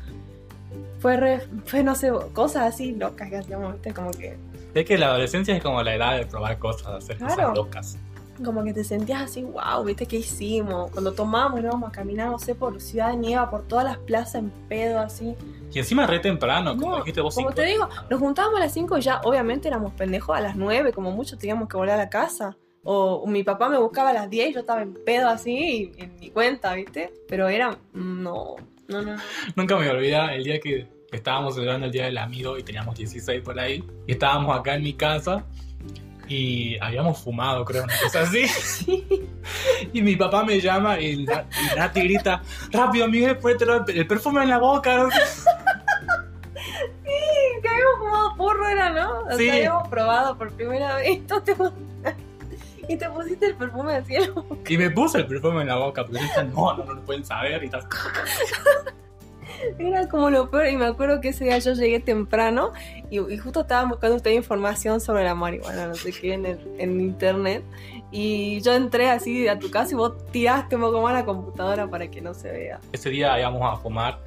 Fue, 0.97 1.17
re- 1.17 1.41
fue 1.65 1.83
no 1.83 1.93
sé, 1.93 2.11
cosas 2.33 2.63
así 2.73 2.93
locas 2.93 3.29
que 3.29 3.37
hacíamos. 3.37 3.75
Como 3.95 4.09
que 4.09 4.37
Es 4.73 4.85
que 4.85 4.97
la 4.97 5.07
adolescencia 5.07 5.55
es 5.55 5.61
como 5.63 5.81
la 5.83 5.95
edad 5.95 6.17
de 6.17 6.25
probar 6.25 6.57
cosas, 6.59 6.87
de 6.91 6.97
hacer 6.97 7.17
Claro. 7.17 7.33
cosas 7.35 7.55
locas. 7.55 7.97
como 8.43 8.63
que 8.63 8.73
te 8.73 8.83
sentías 8.83 9.21
así, 9.21 9.43
wow, 9.43 9.83
¿viste 9.83 10.07
qué 10.07 10.15
hicimos? 10.17 10.89
Cuando 10.89 11.13
tomábamos 11.13 11.59
íbamos 11.59 11.87
a 11.87 11.91
caminar, 11.91 12.31
no 12.31 12.39
sé, 12.39 12.55
por 12.55 12.81
Ciudad 12.81 13.11
de 13.11 13.17
Nieva, 13.17 13.51
por 13.51 13.67
todas 13.67 13.85
las 13.85 13.97
plazas 13.99 14.35
en 14.35 14.49
pedo, 14.67 14.97
así. 14.99 15.35
Y 15.71 15.77
encima 15.77 16.07
re 16.07 16.17
temprano, 16.19 16.75
como 16.75 16.91
No, 16.91 16.97
dijiste 16.97 17.21
vos. 17.21 17.35
como 17.35 17.49
cinco. 17.49 17.61
te 17.61 17.67
digo, 17.67 17.87
nos 18.09 18.19
juntábamos 18.19 18.57
a 18.59 18.63
las 18.63 18.73
5 18.73 18.97
y 18.97 19.01
ya, 19.01 19.21
obviamente 19.25 19.67
éramos 19.67 19.93
pendejos 19.93 20.35
a 20.35 20.41
las 20.41 20.55
9, 20.55 20.91
como 20.91 21.11
mucho 21.11 21.37
teníamos 21.37 21.69
que 21.69 21.77
volver 21.77 21.93
a 21.93 21.97
la 21.97 22.09
casa. 22.09 22.57
O 22.83 23.27
mi 23.27 23.43
papá 23.43 23.69
me 23.69 23.77
buscaba 23.77 24.09
a 24.09 24.13
las 24.13 24.27
10 24.27 24.49
y 24.49 24.53
yo 24.53 24.61
estaba 24.61 24.81
en 24.81 24.95
pedo 24.95 25.29
así 25.29 25.91
y 25.95 26.01
en 26.01 26.15
mi 26.19 26.31
cuenta, 26.31 26.73
¿viste? 26.73 27.13
Pero 27.27 27.47
era, 27.47 27.77
no, 27.93 28.55
no, 28.87 29.01
no. 29.03 29.17
Nunca 29.55 29.77
me 29.77 29.87
olvida 29.87 30.33
el 30.33 30.43
día 30.43 30.59
que 30.59 30.87
estábamos 31.11 31.55
celebrando 31.55 31.85
el 31.87 31.91
Día 31.91 32.05
del 32.05 32.17
Amigo 32.17 32.57
y 32.57 32.63
teníamos 32.63 32.95
16 32.97 33.41
por 33.41 33.59
ahí. 33.59 33.83
Y 34.07 34.13
estábamos 34.13 34.57
acá 34.57 34.75
en 34.75 34.83
mi 34.83 34.93
casa 34.93 35.43
y 36.27 36.77
habíamos 36.79 37.19
fumado, 37.19 37.65
creo, 37.65 37.83
una 37.83 37.93
cosa 38.01 38.21
así. 38.21 38.45
Y 39.93 40.01
mi 40.01 40.15
papá 40.15 40.43
me 40.45 40.61
llama 40.61 40.99
y, 40.99 41.25
Na- 41.25 41.45
y 41.73 41.75
Nati 41.75 42.01
grita, 42.03 42.41
rápido 42.71 43.07
Miguel, 43.07 43.37
ponete 43.37 43.65
el, 43.65 43.97
el 43.97 44.07
perfume 44.07 44.43
en 44.43 44.49
la 44.49 44.59
boca. 44.59 45.07
Que 47.61 47.67
habíamos 47.67 47.97
fumado 47.99 48.35
porro, 48.37 48.67
era, 48.69 48.89
¿no? 48.91 49.19
O 49.21 49.37
Sí. 49.37 49.45
sea, 49.45 49.53
habíamos 49.55 49.87
probado 49.89 50.37
por 50.37 50.51
primera 50.53 50.95
vez. 50.97 51.19
Y 52.87 52.97
te 52.97 53.09
pusiste 53.09 53.45
el 53.45 53.55
perfume 53.55 53.95
así 53.95 54.15
en 54.15 54.21
la 54.23 54.41
boca. 54.41 54.55
Y 54.67 54.77
me 54.77 54.89
puse 54.89 55.19
el 55.19 55.27
perfume 55.27 55.61
en 55.61 55.67
la 55.67 55.75
boca, 55.77 56.03
yo 56.07 56.13
decía, 56.13 56.43
no, 56.43 56.75
no, 56.75 56.83
no 56.83 56.93
lo 56.95 57.01
pueden 57.03 57.23
saber. 57.23 57.63
Y 57.63 57.69
tal. 57.69 57.81
Era 59.79 60.07
como 60.09 60.29
lo 60.29 60.49
peor. 60.49 60.67
Y 60.67 60.77
me 60.77 60.85
acuerdo 60.85 61.21
que 61.21 61.29
ese 61.29 61.45
día 61.45 61.57
yo 61.59 61.73
llegué 61.73 61.99
temprano 61.99 62.71
y, 63.09 63.19
y 63.19 63.37
justo 63.37 63.61
estaba 63.61 63.87
buscando 63.87 64.15
usted 64.17 64.31
información 64.31 64.99
sobre 65.01 65.23
la 65.23 65.35
marihuana, 65.35 65.87
no 65.87 65.95
sé 65.95 66.11
qué, 66.11 66.33
en, 66.33 66.45
el- 66.45 66.59
en 66.77 66.99
internet. 67.01 67.63
Y 68.11 68.59
yo 68.61 68.73
entré 68.73 69.09
así 69.09 69.47
a 69.47 69.57
tu 69.57 69.69
casa 69.71 69.91
y 69.91 69.95
vos 69.95 70.13
tiraste 70.31 70.75
un 70.75 70.81
poco 70.81 71.01
más 71.01 71.13
la 71.13 71.25
computadora 71.25 71.89
para 71.89 72.09
que 72.09 72.21
no 72.21 72.33
se 72.33 72.51
vea. 72.51 72.79
Ese 72.91 73.09
día 73.09 73.39
íbamos 73.39 73.61
a 73.63 73.77
fumar 73.81 74.19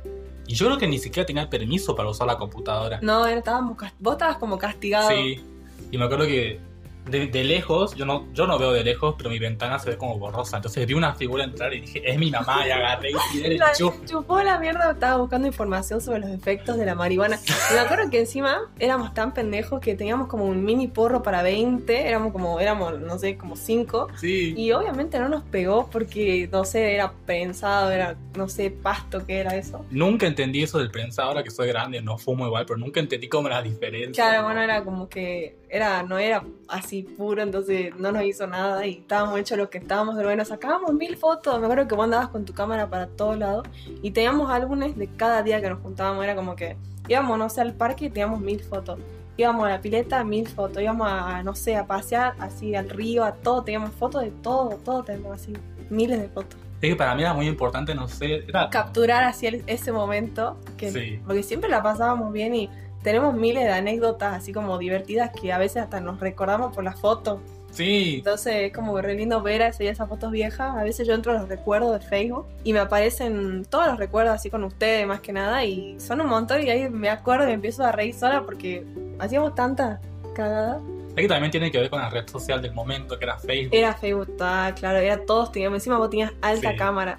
y 0.46 0.54
yo 0.54 0.66
creo 0.66 0.78
que 0.78 0.86
ni 0.86 0.98
siquiera 0.98 1.26
tenía 1.26 1.48
permiso 1.50 1.94
para 1.94 2.08
usar 2.08 2.26
la 2.26 2.36
computadora. 2.38 2.98
No, 3.02 3.26
estábamos, 3.26 3.76
vos 3.98 4.12
estabas 4.14 4.38
como 4.38 4.56
castigado. 4.58 5.08
Sí, 5.10 5.42
y 5.90 5.98
me 5.98 6.04
acuerdo 6.04 6.26
que 6.26 6.60
de, 7.06 7.26
de 7.26 7.44
lejos, 7.44 7.94
yo 7.94 8.04
no, 8.06 8.26
yo 8.32 8.46
no 8.46 8.58
veo 8.58 8.72
de 8.72 8.84
lejos, 8.84 9.14
pero 9.16 9.30
mi 9.30 9.38
ventana 9.38 9.78
se 9.78 9.90
ve 9.90 9.96
como 9.96 10.18
borrosa. 10.18 10.56
Entonces 10.56 10.86
vi 10.86 10.94
una 10.94 11.14
figura 11.14 11.44
entrar 11.44 11.72
y 11.74 11.80
dije, 11.80 12.02
es 12.04 12.18
mi 12.18 12.30
mamá, 12.30 12.66
y 12.66 12.70
agarré 12.70 13.10
y 13.10 13.14
tiré 13.32 13.54
el 13.54 13.60
chuf. 13.76 13.94
chupó 14.04 14.42
la 14.42 14.58
mierda, 14.58 14.92
estaba 14.92 15.16
buscando 15.18 15.46
información 15.46 16.00
sobre 16.00 16.20
los 16.20 16.30
efectos 16.30 16.76
de 16.76 16.86
la 16.86 16.94
marihuana. 16.94 17.38
Me 17.72 17.78
acuerdo 17.80 18.10
que 18.10 18.20
encima 18.20 18.58
éramos 18.78 19.14
tan 19.14 19.34
pendejos 19.34 19.80
que 19.80 19.94
teníamos 19.94 20.28
como 20.28 20.44
un 20.44 20.64
mini 20.64 20.88
porro 20.88 21.22
para 21.22 21.42
20, 21.42 22.08
éramos 22.08 22.32
como, 22.32 22.60
éramos, 22.60 22.98
no 23.00 23.18
sé, 23.18 23.36
como 23.36 23.56
5. 23.56 24.08
Sí. 24.16 24.54
Y 24.56 24.72
obviamente 24.72 25.18
no 25.18 25.28
nos 25.28 25.42
pegó 25.42 25.88
porque, 25.90 26.48
no 26.50 26.64
sé, 26.64 26.94
era 26.94 27.12
pensado, 27.26 27.90
era, 27.90 28.16
no 28.36 28.48
sé, 28.48 28.70
pasto 28.70 29.24
que 29.26 29.38
era 29.38 29.56
eso. 29.56 29.84
Nunca 29.90 30.26
entendí 30.26 30.62
eso 30.62 30.78
del 30.78 30.90
prensa, 30.90 31.24
ahora 31.24 31.42
que 31.42 31.50
soy 31.50 31.68
grande, 31.68 32.00
no 32.00 32.18
fumo 32.18 32.46
igual, 32.46 32.64
pero 32.66 32.78
nunca 32.78 33.00
entendí 33.00 33.28
como 33.28 33.48
la 33.48 33.62
diferencia. 33.62 34.24
Claro, 34.24 34.44
bueno, 34.44 34.62
era 34.62 34.84
como 34.84 35.08
que, 35.08 35.56
era, 35.74 36.02
no 36.02 36.18
era 36.18 36.44
así 36.68 37.02
puro, 37.02 37.42
entonces 37.42 37.94
no 37.96 38.12
nos 38.12 38.22
hizo 38.24 38.46
nada 38.46 38.86
y 38.86 38.92
estábamos 38.98 39.38
hechos 39.38 39.58
los 39.58 39.68
que 39.68 39.78
estábamos, 39.78 40.14
pero 40.14 40.28
bueno, 40.28 40.44
sacábamos 40.44 40.92
mil 40.94 41.16
fotos, 41.16 41.58
me 41.58 41.66
acuerdo 41.66 41.88
que 41.88 41.94
vos 41.94 42.04
andabas 42.04 42.28
con 42.28 42.44
tu 42.44 42.52
cámara 42.54 42.88
para 42.88 43.06
todos 43.08 43.36
lados 43.38 43.66
y 44.02 44.10
teníamos 44.12 44.50
álbumes 44.50 44.96
de 44.96 45.08
cada 45.08 45.42
día 45.42 45.60
que 45.60 45.68
nos 45.70 45.80
juntábamos, 45.80 46.22
era 46.24 46.34
como 46.36 46.54
que 46.56 46.76
íbamos, 47.08 47.38
no 47.38 47.48
sé, 47.50 47.60
al 47.60 47.74
parque 47.74 48.06
y 48.06 48.10
teníamos 48.10 48.40
mil 48.40 48.62
fotos. 48.62 48.98
Íbamos 49.36 49.66
a 49.66 49.70
la 49.70 49.80
pileta, 49.80 50.22
mil 50.22 50.46
fotos. 50.46 50.80
Íbamos 50.80 51.08
a, 51.10 51.42
no 51.42 51.56
sé, 51.56 51.74
a 51.76 51.84
pasear 51.88 52.34
así 52.38 52.76
al 52.76 52.88
río, 52.88 53.24
a 53.24 53.32
todo. 53.32 53.64
Teníamos 53.64 53.90
fotos 53.90 54.22
de 54.22 54.30
todo, 54.30 54.76
todo 54.84 55.02
tenemos 55.02 55.32
así. 55.34 55.52
Miles 55.90 56.20
de 56.20 56.28
fotos. 56.28 56.56
Es 56.80 56.90
que 56.90 56.94
para 56.94 57.16
mí 57.16 57.22
era 57.22 57.34
muy 57.34 57.48
importante, 57.48 57.96
no 57.96 58.06
sé, 58.06 58.44
era... 58.46 58.70
Capturar 58.70 59.24
así 59.24 59.48
el- 59.48 59.64
ese 59.66 59.90
momento. 59.90 60.56
Que, 60.76 60.92
Sí. 60.92 61.20
Porque 61.26 61.42
siempre 61.42 61.68
la 61.68 61.82
pasábamos 61.82 62.32
bien 62.32 62.54
y 62.54 62.70
tenemos 63.04 63.34
miles 63.34 63.62
de 63.62 63.70
anécdotas 63.72 64.34
así 64.34 64.52
como 64.52 64.76
divertidas 64.78 65.30
que 65.30 65.52
a 65.52 65.58
veces 65.58 65.82
hasta 65.84 66.00
nos 66.00 66.18
recordamos 66.18 66.74
por 66.74 66.82
las 66.82 66.98
fotos. 66.98 67.38
Sí, 67.70 68.16
Entonces 68.18 68.54
es 68.56 68.72
como 68.72 69.00
re 69.00 69.14
lindo 69.14 69.42
ver 69.42 69.60
esas 69.62 70.08
fotos 70.08 70.30
viejas. 70.30 70.76
A 70.76 70.84
veces 70.84 71.06
yo 71.08 71.14
entro 71.14 71.32
a 71.32 71.34
los 71.40 71.48
recuerdos 71.48 71.98
de 71.98 72.06
Facebook 72.06 72.46
y 72.62 72.72
me 72.72 72.78
aparecen 72.78 73.64
todos 73.68 73.88
los 73.88 73.98
recuerdos 73.98 74.34
así 74.34 74.48
con 74.48 74.62
ustedes 74.64 75.06
más 75.08 75.18
que 75.20 75.32
nada 75.32 75.64
y 75.64 75.98
son 75.98 76.20
un 76.20 76.28
montón 76.28 76.62
y 76.62 76.70
ahí 76.70 76.88
me 76.88 77.10
acuerdo 77.10 77.44
y 77.44 77.48
me 77.48 77.52
empiezo 77.54 77.84
a 77.84 77.90
reír 77.92 78.14
sola 78.14 78.42
porque 78.44 78.84
hacíamos 79.18 79.54
tantas 79.56 79.98
cagadas. 80.36 80.80
es 81.10 81.14
que 81.16 81.26
también 81.28 81.50
tiene 81.50 81.70
que 81.72 81.78
ver 81.80 81.90
con 81.90 82.00
la 82.00 82.10
red 82.10 82.28
social 82.28 82.62
del 82.62 82.72
momento, 82.74 83.18
que 83.18 83.24
era 83.24 83.38
Facebook. 83.38 83.74
Era 83.74 83.92
Facebook, 83.94 84.36
ah, 84.40 84.72
claro, 84.78 84.98
era 84.98 85.18
todos 85.26 85.50
teníamos, 85.50 85.78
encima 85.78 85.98
vos 85.98 86.10
tenías 86.10 86.32
alta 86.42 86.70
Sí. 86.70 86.76
cámara. 86.76 87.18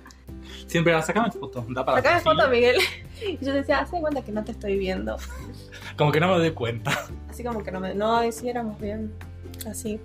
Siempre 0.67 0.93
era, 0.93 1.02
sacame 1.02 1.32
fotos, 1.32 1.65
da 1.69 1.84
para 1.86 1.98
Sacame 2.02 2.21
perfil". 2.24 2.38
foto, 2.38 2.50
Miguel. 2.50 2.78
Y 3.41 3.45
yo 3.45 3.54
decía, 3.54 3.80
hace 3.80 4.00
cuenta 4.00 4.21
que 4.21 4.32
no 4.34 4.43
te 4.43 4.52
estoy 4.52 4.78
viendo. 4.78 5.15
Como 5.97 6.12
que 6.12 6.19
no 6.19 6.27
me 6.29 6.38
doy 6.38 6.51
cuenta. 6.51 6.91
Así 7.29 7.43
como 7.43 7.63
que 7.63 7.71
no 7.71 7.79
me. 7.79 7.93
No, 7.95 8.17
ahí 8.17 8.31
sí 8.31 8.49
éramos 8.49 8.79
bien. 8.79 9.13
Así. 9.69 9.99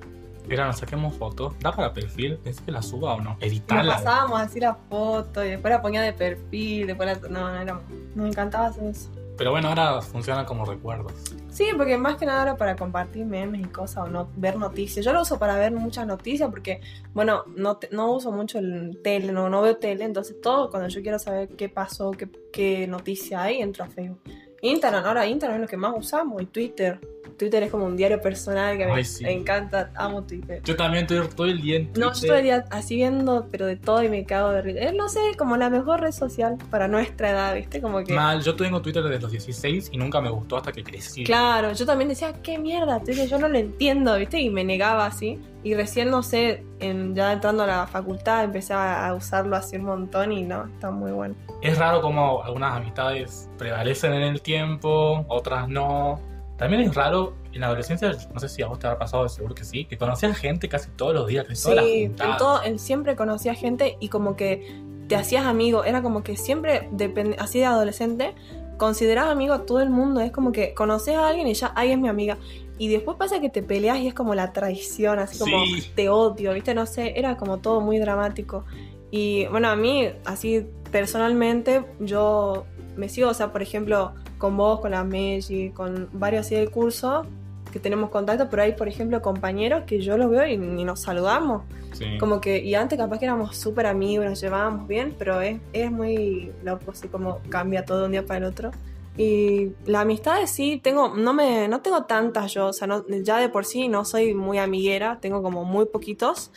Era, 0.49 0.67
nos 0.67 0.79
saquemos 0.79 1.15
fotos, 1.15 1.55
da 1.61 1.71
para 1.71 1.93
perfil, 1.93 2.37
pensé 2.43 2.65
que 2.65 2.73
la 2.73 2.83
suba 2.83 3.15
o 3.15 3.21
no. 3.21 3.31
Y 3.41 3.45
nos 3.45 3.53
Editarla. 3.53 3.97
pasábamos 3.97 4.41
así 4.41 4.59
la 4.59 4.75
foto 4.75 5.45
y 5.45 5.51
después 5.51 5.71
la 5.73 5.81
ponía 5.83 6.03
de 6.03 6.13
perfil, 6.13 6.89
después 6.89 7.21
la... 7.23 7.29
No, 7.29 7.41
no 7.53 7.61
éramos... 7.61 7.83
Nos 8.17 8.27
encantaba 8.27 8.67
hacer 8.67 8.85
eso. 8.85 9.11
Pero 9.37 9.53
bueno, 9.53 9.69
ahora 9.69 10.03
funciona 10.03 10.45
como 10.45 10.65
recuerdos. 10.65 11.13
Sí, 11.51 11.69
porque 11.77 11.97
más 11.97 12.17
que 12.17 12.27
nada 12.27 12.43
era 12.43 12.57
para 12.57 12.75
compartir 12.77 13.25
memes 13.27 13.61
y 13.61 13.65
cosas 13.65 14.05
o 14.05 14.07
no 14.09 14.29
ver 14.37 14.57
noticias. 14.57 15.05
Yo 15.05 15.13
lo 15.13 15.23
uso 15.23 15.39
para 15.39 15.57
ver 15.57 15.73
muchas 15.73 16.07
noticias 16.07 16.51
porque, 16.51 16.81
bueno, 17.15 17.45
no, 17.57 17.77
te- 17.77 17.89
no 17.93 18.11
uso 18.13 18.33
mucho 18.33 18.59
el 18.59 18.99
tele, 19.05 19.33
no, 19.33 19.49
no 19.49 19.63
veo 19.63 19.77
tele, 19.77 20.05
entonces 20.05 20.41
todo 20.41 20.69
cuando 20.71 20.89
yo 20.89 21.01
quiero 21.01 21.19
saber 21.19 21.49
qué 21.57 21.69
pasó, 21.69 22.11
qué, 22.11 22.29
qué 22.53 22.87
noticia 22.89 23.43
hay, 23.43 23.61
entro 23.63 23.85
a 23.85 23.89
Facebook. 23.89 24.21
Instagram, 24.63 25.05
ahora 25.05 25.27
Instagram 25.27 25.57
es 25.57 25.63
lo 25.63 25.69
que 25.69 25.77
más 25.77 25.95
usamos 25.97 26.43
y 26.43 26.47
Twitter. 26.47 26.99
Twitter 27.41 27.63
es 27.63 27.71
como 27.71 27.87
un 27.87 27.97
diario 27.97 28.21
personal 28.21 28.77
que 28.77 28.85
me 28.85 28.93
Ay, 28.93 29.05
sí. 29.05 29.25
encanta, 29.27 29.91
amo 29.97 30.23
Twitter. 30.25 30.61
Yo 30.63 30.77
también 30.77 31.05
estoy 31.05 31.27
todo 31.35 31.47
el 31.47 31.61
día 31.63 31.77
en 31.79 31.91
No, 31.95 32.09
yo 32.09 32.11
Twitter. 32.13 32.29
todo 32.29 32.37
el 32.37 32.43
día 32.45 32.65
así 32.71 32.97
viendo, 32.97 33.49
pero 33.51 33.65
de 33.65 33.77
todo 33.77 34.03
y 34.03 34.11
me 34.11 34.27
cago 34.27 34.51
de 34.51 34.61
risa. 34.61 34.93
No 34.93 35.09
sé, 35.09 35.21
como 35.39 35.57
la 35.57 35.71
mejor 35.71 36.01
red 36.03 36.13
social 36.13 36.59
para 36.71 36.87
nuestra 36.87 37.31
edad, 37.31 37.55
¿viste? 37.55 37.81
Como 37.81 38.05
que... 38.05 38.13
Mal, 38.13 38.43
yo 38.43 38.55
tengo 38.57 38.83
Twitter 38.83 39.03
desde 39.03 39.21
los 39.21 39.31
16 39.33 39.89
y 39.91 39.97
nunca 39.97 40.21
me 40.21 40.29
gustó 40.29 40.59
hasta 40.59 40.71
que 40.71 40.85
crecí. 40.85 41.25
Claro, 41.25 41.73
yo 41.73 41.87
también 41.87 42.09
decía, 42.11 42.35
qué 42.43 42.59
mierda, 42.59 43.01
Twitter, 43.01 43.27
yo 43.27 43.39
no 43.39 43.49
lo 43.49 43.57
entiendo, 43.57 44.17
¿viste? 44.19 44.39
Y 44.39 44.51
me 44.51 44.63
negaba 44.63 45.07
así. 45.07 45.39
Y 45.65 45.75
recién, 45.75 46.11
no 46.11 46.23
sé, 46.23 46.63
en- 46.79 47.15
ya 47.15 47.33
entrando 47.33 47.63
a 47.63 47.67
la 47.67 47.87
facultad 47.87 48.45
empecé 48.45 48.75
a, 48.75 49.07
a 49.09 49.15
usarlo 49.15 49.57
así 49.57 49.77
un 49.77 49.85
montón 49.85 50.33
y 50.33 50.43
no, 50.43 50.67
está 50.67 50.91
muy 50.91 51.11
bueno. 51.13 51.35
Es 51.63 51.79
raro 51.79 52.01
como 52.03 52.43
algunas 52.43 52.75
amistades 52.75 53.49
prevalecen 53.59 54.13
en 54.15 54.23
el 54.23 54.43
tiempo, 54.43 55.25
otras 55.29 55.69
no. 55.69 56.21
También 56.61 56.83
es 56.83 56.95
raro 56.95 57.33
en 57.53 57.63
la 57.63 57.67
adolescencia, 57.69 58.13
no 58.33 58.39
sé 58.39 58.49
si 58.49 58.63
a 58.63 58.67
vos 58.69 58.79
te 58.79 58.87
habrá 58.87 58.99
pasado, 58.99 59.29
seguro 59.29 59.55
que 59.55 59.65
sí, 59.65 59.87
que 59.87 59.97
conocías 59.99 60.37
gente 60.37 60.69
casi 60.69 60.91
todos 60.91 61.15
los 61.15 61.27
días, 61.27 61.49
las 61.49 61.59
Sí, 61.59 62.05
en 62.05 62.15
todo, 62.15 62.63
él 62.63 62.79
siempre 62.79 63.17
conocía 63.17 63.55
gente 63.55 63.97
y 63.99 64.09
como 64.11 64.37
que 64.37 64.79
te 65.09 65.17
hacías 65.17 65.47
amigo, 65.47 65.83
era 65.85 66.03
como 66.03 66.23
que 66.23 66.37
siempre, 66.37 66.89
depend- 66.93 67.35
así 67.39 67.59
de 67.61 67.65
adolescente, 67.65 68.35
considerás 68.77 69.27
amigo 69.27 69.55
a 69.55 69.65
todo 69.67 69.81
el 69.81 69.91
mundo, 69.91 70.21
es 70.21 70.31
como 70.33 70.53
que 70.53 70.75
conoces 70.75 71.17
a 71.17 71.29
alguien 71.29 71.49
y 71.49 71.55
ya, 71.55 71.73
ahí 71.75 71.93
es 71.93 71.99
mi 71.99 72.09
amiga. 72.09 72.37
Y 72.79 72.89
después 72.89 73.17
pasa 73.19 73.41
que 73.41 73.51
te 73.51 73.63
peleas 73.63 73.99
y 73.99 74.07
es 74.09 74.15
como 74.15 74.35
la 74.35 74.53
traición, 74.53 75.19
así 75.19 75.39
como 75.39 75.65
Sí. 75.65 75.91
te 75.95 76.09
odio, 76.09 76.53
¿viste? 76.55 76.75
No 76.75 76.87
sé, 76.87 77.19
era 77.19 77.37
como 77.37 77.59
todo 77.59 77.81
muy 77.81 77.99
dramático. 77.99 78.65
Y 79.11 79.47
bueno, 79.47 79.69
a 79.69 79.77
mí, 79.77 80.09
así 80.25 80.67
personalmente, 80.93 81.85
yo 81.99 82.65
me 82.97 83.09
sigo, 83.09 83.31
o 83.31 83.35
sea, 83.35 83.53
por 83.53 83.63
ejemplo, 83.63 84.13
con 84.39 84.57
vos, 84.57 84.81
con 84.81 84.91
la 84.93 85.05
Meji, 85.05 85.71
con 85.71 86.09
varios 86.13 86.47
así 86.47 86.55
del 86.55 86.71
curso, 86.71 87.27
que 87.73 87.79
tenemos 87.79 88.11
contacto, 88.11 88.49
pero 88.51 88.63
hay, 88.63 88.73
por 88.73 88.89
ejemplo, 88.89 89.23
compañeros 89.23 89.85
que 89.87 90.01
yo 90.01 90.17
los 90.17 90.31
veo 90.31 90.47
y 90.47 90.57
nos 90.57 91.01
saludamos. 91.01 91.63
Sí. 91.93 92.19
Como 92.19 92.41
que, 92.41 92.59
y 92.59 92.75
antes 92.75 92.99
capaz 92.99 93.19
que 93.19 93.27
éramos 93.27 93.57
súper 93.57 93.87
amigos, 93.87 94.25
nos 94.25 94.41
llevábamos 94.41 94.89
bien, 94.89 95.15
pero 95.19 95.41
es, 95.41 95.61
es 95.73 95.91
muy 95.91 96.53
loco, 96.65 96.91
así 96.91 97.09
como 97.09 97.41
cambia 97.49 97.85
todo 97.85 98.01
de 98.01 98.05
un 98.07 98.13
día 98.13 98.27
para 98.27 98.39
el 98.39 98.45
otro. 98.45 98.71
Y 99.17 99.73
la 99.87 100.01
amistad 100.03 100.39
sí, 100.47 100.81
tengo, 100.83 101.15
no 101.15 101.35
me, 101.35 101.69
no 101.69 101.81
tengo 101.81 102.05
tantas 102.05 102.55
yo, 102.55 102.69
o 102.69 102.73
sea, 102.73 102.87
no, 102.87 103.05
ya 103.07 103.39
de 103.39 103.49
por 103.49 103.67
sí 103.67 103.89
no 103.89 104.05
soy 104.05 104.35
muy 104.35 104.59
amiguera, 104.59 105.19
tengo 105.21 105.43
como 105.43 105.65
muy 105.65 105.87
poquitos. 105.87 106.51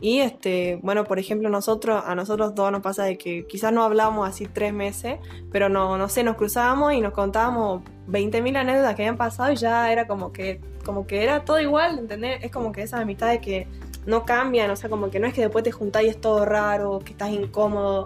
Y 0.00 0.20
este, 0.20 0.78
bueno, 0.82 1.04
por 1.04 1.18
ejemplo, 1.18 1.48
nosotros, 1.48 2.04
a 2.06 2.14
nosotros 2.14 2.54
dos 2.54 2.70
nos 2.70 2.82
pasa 2.82 3.04
de 3.04 3.18
que 3.18 3.46
quizás 3.46 3.72
no 3.72 3.82
hablamos 3.82 4.28
así 4.28 4.46
tres 4.46 4.72
meses, 4.72 5.18
pero 5.50 5.68
no, 5.68 5.98
no 5.98 6.08
sé, 6.08 6.22
nos 6.22 6.36
cruzábamos 6.36 6.92
y 6.92 7.00
nos 7.00 7.12
contábamos 7.12 7.82
20.000 8.08 8.56
anécdotas 8.56 8.94
que 8.94 9.02
habían 9.02 9.16
pasado 9.16 9.50
y 9.52 9.56
ya 9.56 9.90
era 9.90 10.06
como 10.06 10.32
que, 10.32 10.60
como 10.84 11.06
que 11.06 11.24
era 11.24 11.44
todo 11.44 11.60
igual, 11.60 11.98
¿entendés? 11.98 12.44
Es 12.44 12.52
como 12.52 12.70
que 12.70 12.82
esa 12.82 13.00
amistad 13.00 13.28
de 13.28 13.40
que 13.40 13.66
no 14.06 14.24
cambian, 14.24 14.70
o 14.70 14.76
sea, 14.76 14.88
como 14.88 15.10
que 15.10 15.18
no 15.18 15.26
es 15.26 15.34
que 15.34 15.40
después 15.40 15.64
te 15.64 15.72
juntás 15.72 16.04
y 16.04 16.08
es 16.08 16.20
todo 16.20 16.44
raro, 16.44 17.00
que 17.00 17.12
estás 17.12 17.30
incómodo. 17.30 18.04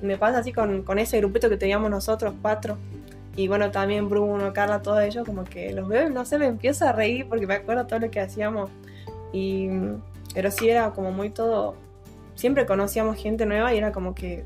Me 0.00 0.16
pasa 0.16 0.38
así 0.38 0.52
con, 0.52 0.82
con 0.82 0.98
ese 0.98 1.18
grupito 1.18 1.50
que 1.50 1.58
teníamos 1.58 1.90
nosotros, 1.90 2.34
cuatro. 2.40 2.78
Y 3.36 3.46
bueno, 3.46 3.70
también 3.70 4.08
Bruno, 4.08 4.52
Carla, 4.54 4.80
todos 4.80 5.02
ellos, 5.02 5.26
como 5.26 5.44
que 5.44 5.72
los 5.72 5.86
veo 5.86 6.08
y 6.08 6.12
no 6.12 6.24
sé, 6.24 6.38
me 6.38 6.46
empiezo 6.46 6.86
a 6.88 6.92
reír 6.92 7.26
porque 7.28 7.46
me 7.46 7.54
acuerdo 7.54 7.86
todo 7.86 8.00
lo 8.00 8.10
que 8.10 8.20
hacíamos. 8.20 8.70
Y 9.32 9.68
pero 10.34 10.50
sí 10.50 10.68
era 10.68 10.90
como 10.90 11.12
muy 11.12 11.30
todo. 11.30 11.74
Siempre 12.34 12.66
conocíamos 12.66 13.16
gente 13.16 13.46
nueva 13.46 13.74
y 13.74 13.78
era 13.78 13.92
como 13.92 14.14
que 14.14 14.44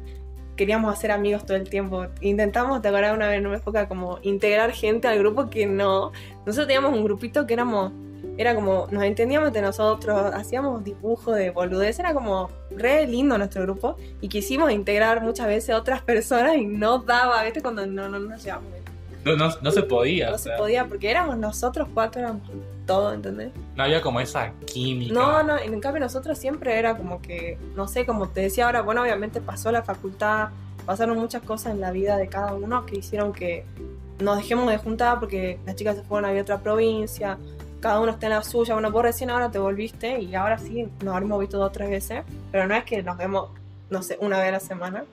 queríamos 0.57 0.92
hacer 0.92 1.11
amigos 1.11 1.44
todo 1.44 1.57
el 1.57 1.68
tiempo. 1.68 2.07
Intentamos, 2.20 2.83
te 2.83 2.88
acuerdas 2.88 3.14
una 3.14 3.29
vez 3.29 3.38
en 3.38 3.47
una 3.47 3.57
época, 3.57 3.88
como 3.88 4.18
integrar 4.23 4.73
gente 4.73 5.09
al 5.09 5.18
grupo 5.18 5.51
que 5.51 5.66
no. 5.66 6.12
Nosotros 6.47 6.66
teníamos 6.66 6.97
un 6.97 7.05
grupito 7.05 7.47
que 7.47 7.55
éramos. 7.55 7.92
Era 8.37 8.55
como, 8.55 8.88
nos 8.90 9.05
entendíamos 9.05 9.53
de 9.53 9.62
nosotros, 9.62 10.35
hacíamos 10.35 10.83
dibujos 10.83 11.37
de 11.37 11.51
boludez, 11.51 12.01
era 12.01 12.14
como 12.14 12.51
re 12.70 13.07
lindo 13.07 13.38
nuestro 13.38 13.62
grupo 13.62 13.97
y 14.20 14.29
quisimos 14.29 14.73
integrar 14.73 15.23
muchas 15.23 15.47
veces 15.47 15.77
otras 15.77 16.03
personas 16.03 16.57
y 16.57 16.66
no 16.66 16.99
daba, 16.99 17.44
¿viste? 17.44 17.62
Cuando 17.62 17.87
no, 17.87 18.09
no 18.09 18.18
nos 18.18 18.42
llevamos. 18.42 18.70
No, 19.25 19.37
no, 19.37 19.51
no 19.62 19.70
se 19.70 19.83
podía. 19.83 20.31
No 20.31 20.35
o 20.35 20.38
se 20.38 20.51
podía 20.51 20.87
porque 20.87 21.11
éramos 21.11 21.38
nosotros 21.38 21.87
cuatro, 21.94 22.23
éramos 22.23 22.42
todo, 22.87 23.12
¿entendés? 23.12 23.51
no 23.77 23.83
había 23.83 24.01
como 24.01 24.20
esa 24.20 24.53
química. 24.66 25.14
No, 25.14 25.42
no, 25.42 25.59
en 25.59 25.81
cambio 25.81 26.01
nosotros 26.01 26.38
siempre 26.38 26.79
era 26.79 26.97
como 26.97 27.20
que, 27.20 27.59
no 27.75 27.88
sé, 27.88 28.07
como 28.07 28.29
te 28.29 28.42
decía 28.42 28.66
ahora, 28.66 28.83
bueno, 28.83 29.03
obviamente 29.03 29.40
pasó 29.40 29.73
la 29.73 29.83
facultad, 29.83 30.49
pasaron 30.87 31.18
muchas 31.18 31.42
cosas 31.42 31.73
en 31.73 31.81
la 31.81 31.90
vida 31.90 32.16
de 32.16 32.29
cada 32.29 32.55
uno 32.55 32.87
que 32.87 32.97
hicieron 32.97 33.33
que 33.33 33.64
nos 34.20 34.37
dejemos 34.37 34.70
de 34.70 34.79
juntar 34.79 35.18
porque 35.18 35.59
las 35.66 35.77
chicas 35.77 35.97
se 35.97 36.03
fueron 36.03 36.31
a 36.31 36.40
otra 36.40 36.61
provincia, 36.61 37.38
cada 37.81 38.01
uno 38.01 38.12
está 38.12 38.27
en 38.27 38.33
la 38.33 38.42
suya, 38.42 38.75
bueno, 38.75 38.90
vos 38.90 39.03
recién 39.03 39.31
ahora 39.31 39.51
te 39.51 39.59
volviste 39.59 40.20
y 40.20 40.35
ahora 40.35 40.59
sí 40.59 40.88
nos 41.03 41.14
habremos 41.14 41.40
visto 41.40 41.59
dos 41.59 41.68
o 41.68 41.73
tres 41.73 41.90
veces, 41.90 42.23
pero 42.51 42.66
no 42.66 42.75
es 42.75 42.85
que 42.85 43.03
nos 43.03 43.16
vemos, 43.16 43.51
no 43.90 44.03
sé, 44.03 44.16
una 44.20 44.38
vez 44.38 44.49
a 44.49 44.53
la 44.53 44.61
semana. 44.61 45.05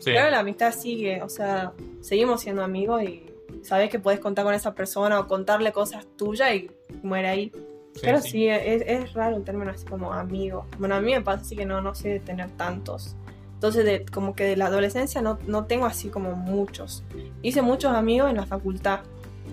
Sí. 0.00 0.10
Claro, 0.10 0.30
la 0.30 0.40
amistad 0.40 0.72
sigue, 0.72 1.22
o 1.22 1.28
sea, 1.28 1.72
seguimos 2.00 2.40
siendo 2.40 2.62
amigos 2.62 3.02
y 3.02 3.26
sabes 3.62 3.90
que 3.90 3.98
puedes 3.98 4.20
contar 4.20 4.44
con 4.44 4.54
esa 4.54 4.74
persona 4.74 5.20
o 5.20 5.26
contarle 5.26 5.72
cosas 5.72 6.06
tuyas 6.16 6.54
y 6.54 6.70
muere 7.06 7.28
ahí. 7.28 7.52
Sí, 7.94 8.00
Pero 8.02 8.20
sí. 8.20 8.30
sí, 8.30 8.48
es, 8.48 8.82
es 8.86 9.14
raro 9.14 9.36
el 9.36 9.44
término 9.44 9.70
así 9.70 9.86
como 9.86 10.12
amigo. 10.12 10.66
Bueno, 10.78 10.96
a 10.96 11.00
mí 11.00 11.12
me 11.14 11.22
pasa 11.22 11.40
así 11.42 11.56
que 11.56 11.64
no, 11.64 11.80
no 11.80 11.94
sé 11.94 12.10
de 12.10 12.20
tener 12.20 12.50
tantos. 12.50 13.16
Entonces, 13.54 13.86
de, 13.86 14.04
como 14.04 14.34
que 14.34 14.44
de 14.44 14.56
la 14.56 14.66
adolescencia 14.66 15.22
no, 15.22 15.38
no 15.46 15.64
tengo 15.64 15.86
así 15.86 16.10
como 16.10 16.32
muchos. 16.32 17.04
Hice 17.40 17.62
muchos 17.62 17.92
amigos 17.94 18.28
en 18.28 18.36
la 18.36 18.44
facultad. 18.44 19.00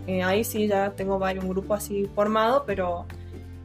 Eh, 0.07 0.23
ahí 0.23 0.43
sí 0.43 0.67
ya 0.67 0.91
tengo 0.91 1.19
varios, 1.19 1.45
un 1.45 1.51
grupo 1.51 1.73
así 1.73 2.09
formado, 2.13 2.65
pero 2.65 3.05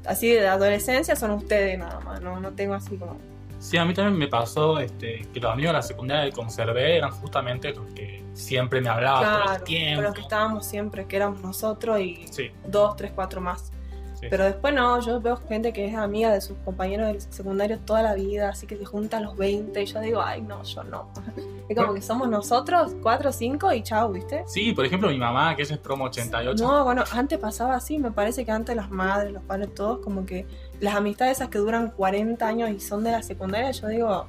así 0.07 0.31
de 0.31 0.43
la 0.43 0.53
adolescencia 0.53 1.17
son 1.17 1.33
ustedes 1.33 1.77
nada 1.77 1.99
más. 2.01 2.21
No, 2.21 2.39
no 2.39 2.53
tengo 2.53 2.75
así 2.75 2.97
como... 2.97 3.17
Sí, 3.59 3.77
a 3.77 3.85
mí 3.85 3.93
también 3.93 4.17
me 4.17 4.29
pasó 4.29 4.79
este, 4.79 5.27
que 5.35 5.41
los 5.41 5.51
amigos 5.51 5.71
de 5.71 5.79
la 5.79 5.83
secundaria 5.83 6.31
que 6.31 6.37
conservé 6.37 6.99
eran 6.99 7.11
justamente 7.11 7.73
los 7.75 7.87
que 7.93 8.23
siempre 8.35 8.81
me 8.81 8.89
hablaban 8.89 9.25
todo 9.25 9.39
el 9.39 9.43
Claro, 9.49 9.65
tiempo. 9.65 10.03
los 10.03 10.15
que 10.15 10.21
estábamos 10.21 10.65
siempre, 10.65 11.07
que 11.07 11.17
éramos 11.17 11.43
nosotros 11.43 11.99
y 11.99 12.25
Sí, 12.31 12.53
dos, 12.65 12.95
tres, 12.95 13.11
cuatro 13.13 13.41
más. 13.41 13.73
Sí. 14.21 14.27
Pero 14.31 14.45
después 14.45 14.75
no, 14.75 15.01
yo 15.01 15.21
veo 15.21 15.37
gente 15.37 15.73
que 15.73 15.87
es 15.87 15.95
amiga 15.95 16.33
de 16.33 16.41
sus 16.41 16.57
compañeros 16.59 17.09
del 17.09 17.21
secundario 17.21 17.79
toda 17.81 18.03
la 18.03 18.15
vida, 18.15 18.51
así 18.51 18.67
que 18.67 18.77
se 18.77 18.85
juntan 18.85 19.23
a 19.23 19.27
los 19.27 19.37
20 19.37 19.83
y 19.83 19.87
yo 19.87 20.01
digo, 20.01 20.23
ay 20.23 20.43
no, 20.43 20.63
yo 20.63 20.85
no. 20.85 21.11
Es 21.69 21.77
como 21.77 21.93
que 21.93 22.01
somos 22.01 22.31
nosotros, 22.31 22.97
cuatro, 23.03 23.31
cinco 23.31 23.71
y 23.75 23.83
chao, 23.83 24.11
¿viste? 24.11 24.43
Sí, 24.47 24.73
por 24.73 24.87
ejemplo, 24.87 25.11
mi 25.11 25.19
mamá, 25.19 25.55
que 25.55 25.63
ella 25.63 25.75
es 25.75 25.81
promo 25.81 26.05
88. 26.05 26.65
No, 26.65 26.83
bueno, 26.83 27.05
antes 27.13 27.39
pasaba 27.39 27.75
así, 27.75 27.99
me 27.99 28.11
parece 28.11 28.47
que 28.47 28.51
antes 28.51 28.75
las 28.75 28.91
madres, 28.91 29.35
los 29.35 29.43
padres, 29.43 29.75
todos, 29.75 29.99
como 29.99 30.25
que 30.25 30.47
las 30.81 30.95
amistades 30.95 31.37
esas 31.37 31.51
que 31.51 31.59
duran 31.59 31.91
40 31.91 32.47
años 32.47 32.71
y 32.71 32.81
son 32.81 33.05
de 33.05 33.13
la 33.13 33.23
secundaria, 33.23 33.71
yo 33.73 33.87
digo, 33.89 34.27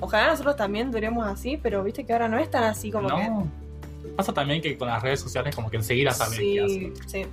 ojalá 0.00 0.30
nosotros 0.30 0.56
también 0.56 0.90
duremos 0.90 1.26
así, 1.28 1.56
pero 1.56 1.84
viste 1.84 2.04
que 2.04 2.12
ahora 2.12 2.26
no 2.26 2.38
es 2.38 2.50
tan 2.50 2.64
así 2.64 2.90
como 2.90 3.08
que... 3.08 3.30
Pasa 4.16 4.32
también 4.32 4.60
que 4.60 4.76
con 4.76 4.88
las 4.88 5.02
redes 5.02 5.20
sociales 5.20 5.54
como 5.54 5.70
que 5.70 5.76
enseguida 5.76 6.12
saben 6.12 6.38
qué 6.38 6.44
Sí, 6.44 6.58
hacen. 6.58 7.08
sí. 7.08 7.26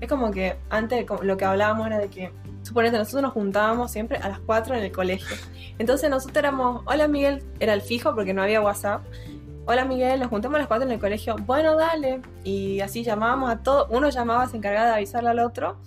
Es 0.00 0.08
como 0.08 0.30
que 0.30 0.56
antes 0.70 1.04
como 1.06 1.22
lo 1.22 1.36
que 1.36 1.44
hablábamos 1.44 1.86
era 1.86 1.98
de 1.98 2.08
que, 2.08 2.32
suponete, 2.62 2.98
nosotros 2.98 3.22
nos 3.22 3.32
juntábamos 3.32 3.90
siempre 3.90 4.18
a 4.18 4.28
las 4.28 4.40
4 4.40 4.74
en 4.76 4.84
el 4.84 4.92
colegio. 4.92 5.36
Entonces 5.78 6.10
nosotros 6.10 6.36
éramos, 6.36 6.82
hola 6.86 7.08
Miguel, 7.08 7.42
era 7.60 7.72
el 7.74 7.80
fijo 7.82 8.14
porque 8.14 8.34
no 8.34 8.42
había 8.42 8.60
WhatsApp. 8.60 9.02
Hola 9.66 9.84
Miguel, 9.86 10.20
nos 10.20 10.28
juntamos 10.28 10.56
a 10.56 10.58
las 10.58 10.68
4 10.68 10.86
en 10.86 10.92
el 10.92 11.00
colegio. 11.00 11.36
Bueno, 11.46 11.74
dale. 11.76 12.20
Y 12.44 12.80
así 12.80 13.02
llamábamos 13.02 13.50
a 13.50 13.62
todos. 13.62 13.86
Uno 13.90 14.10
llamaba, 14.10 14.46
se 14.46 14.58
encargaba 14.58 14.88
de 14.88 14.92
avisarle 14.96 15.30
al 15.30 15.38
otro. 15.38 15.78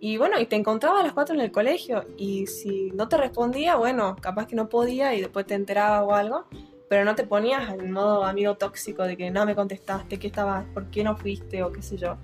Y 0.00 0.16
bueno, 0.16 0.40
y 0.40 0.46
te 0.46 0.56
encontraba 0.56 1.00
a 1.00 1.02
las 1.04 1.12
4 1.12 1.34
en 1.36 1.40
el 1.42 1.52
colegio. 1.52 2.04
Y 2.16 2.46
si 2.48 2.90
no 2.92 3.06
te 3.06 3.16
respondía, 3.18 3.76
bueno, 3.76 4.16
capaz 4.20 4.46
que 4.46 4.56
no 4.56 4.68
podía 4.68 5.14
y 5.14 5.20
después 5.20 5.46
te 5.46 5.54
enteraba 5.54 6.02
o 6.02 6.14
algo. 6.14 6.46
Pero 6.90 7.04
no 7.04 7.14
te 7.14 7.22
ponías 7.22 7.72
en 7.72 7.92
modo 7.92 8.24
amigo 8.24 8.56
tóxico 8.56 9.04
de 9.04 9.16
que 9.16 9.30
no 9.30 9.46
me 9.46 9.54
contestaste, 9.54 10.18
qué 10.18 10.26
estabas, 10.26 10.64
por 10.74 10.86
qué 10.86 11.04
no 11.04 11.16
fuiste 11.16 11.62
o 11.62 11.70
qué 11.70 11.82
sé 11.82 11.96
yo. 11.96 12.16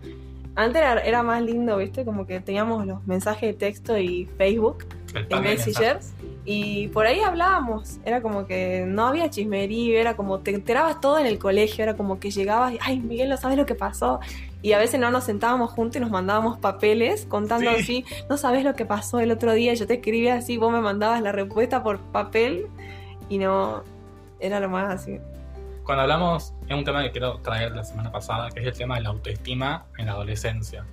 Antes 0.56 0.82
era, 0.82 1.00
era 1.02 1.22
más 1.22 1.40
lindo, 1.40 1.76
¿viste? 1.76 2.04
Como 2.04 2.26
que 2.26 2.40
teníamos 2.40 2.84
los 2.84 3.06
mensajes 3.06 3.42
de 3.42 3.54
texto 3.54 3.96
y 3.96 4.28
Facebook 4.36 4.84
en 5.14 5.42
Messenger. 5.42 6.00
Y 6.44 6.88
por 6.88 7.06
ahí 7.06 7.20
hablábamos. 7.20 7.98
Era 8.04 8.20
como 8.20 8.48
que 8.48 8.84
no 8.88 9.06
había 9.06 9.30
chismerío, 9.30 10.00
era 10.00 10.16
como 10.16 10.40
te 10.40 10.52
enterabas 10.52 11.00
todo 11.00 11.20
en 11.20 11.26
el 11.26 11.38
colegio. 11.38 11.84
Era 11.84 11.96
como 11.96 12.18
que 12.18 12.32
llegabas 12.32 12.72
y, 12.72 12.78
ay, 12.80 12.98
Miguel, 12.98 13.28
no 13.28 13.36
sabes 13.36 13.56
lo 13.56 13.66
que 13.66 13.76
pasó. 13.76 14.18
Y 14.62 14.72
a 14.72 14.78
veces 14.78 14.98
no 14.98 15.12
nos 15.12 15.22
sentábamos 15.22 15.70
juntos 15.70 15.98
y 15.98 16.00
nos 16.00 16.10
mandábamos 16.10 16.58
papeles 16.58 17.24
contando 17.26 17.70
Sí. 17.70 17.76
así, 17.76 18.04
no 18.28 18.36
sabes 18.36 18.64
lo 18.64 18.74
que 18.74 18.84
pasó 18.84 19.20
el 19.20 19.30
otro 19.30 19.52
día. 19.52 19.74
Yo 19.74 19.86
te 19.86 19.94
escribía 19.94 20.34
así, 20.34 20.56
vos 20.56 20.72
me 20.72 20.80
mandabas 20.80 21.22
la 21.22 21.30
respuesta 21.30 21.84
por 21.84 22.00
papel 22.00 22.66
y 23.28 23.38
no. 23.38 23.84
Era 24.40 24.60
lo 24.60 24.68
más 24.68 24.94
así. 24.94 25.18
Cuando 25.84 26.02
hablamos, 26.02 26.52
es 26.68 26.74
un 26.76 26.84
tema 26.84 27.02
que 27.02 27.12
quiero 27.12 27.38
traer 27.38 27.72
la 27.72 27.84
semana 27.84 28.10
pasada, 28.10 28.50
que 28.50 28.60
es 28.60 28.66
el 28.66 28.72
tema 28.74 28.96
de 28.96 29.02
la 29.02 29.10
autoestima 29.10 29.86
en 29.98 30.06
la 30.06 30.12
adolescencia. 30.12 30.84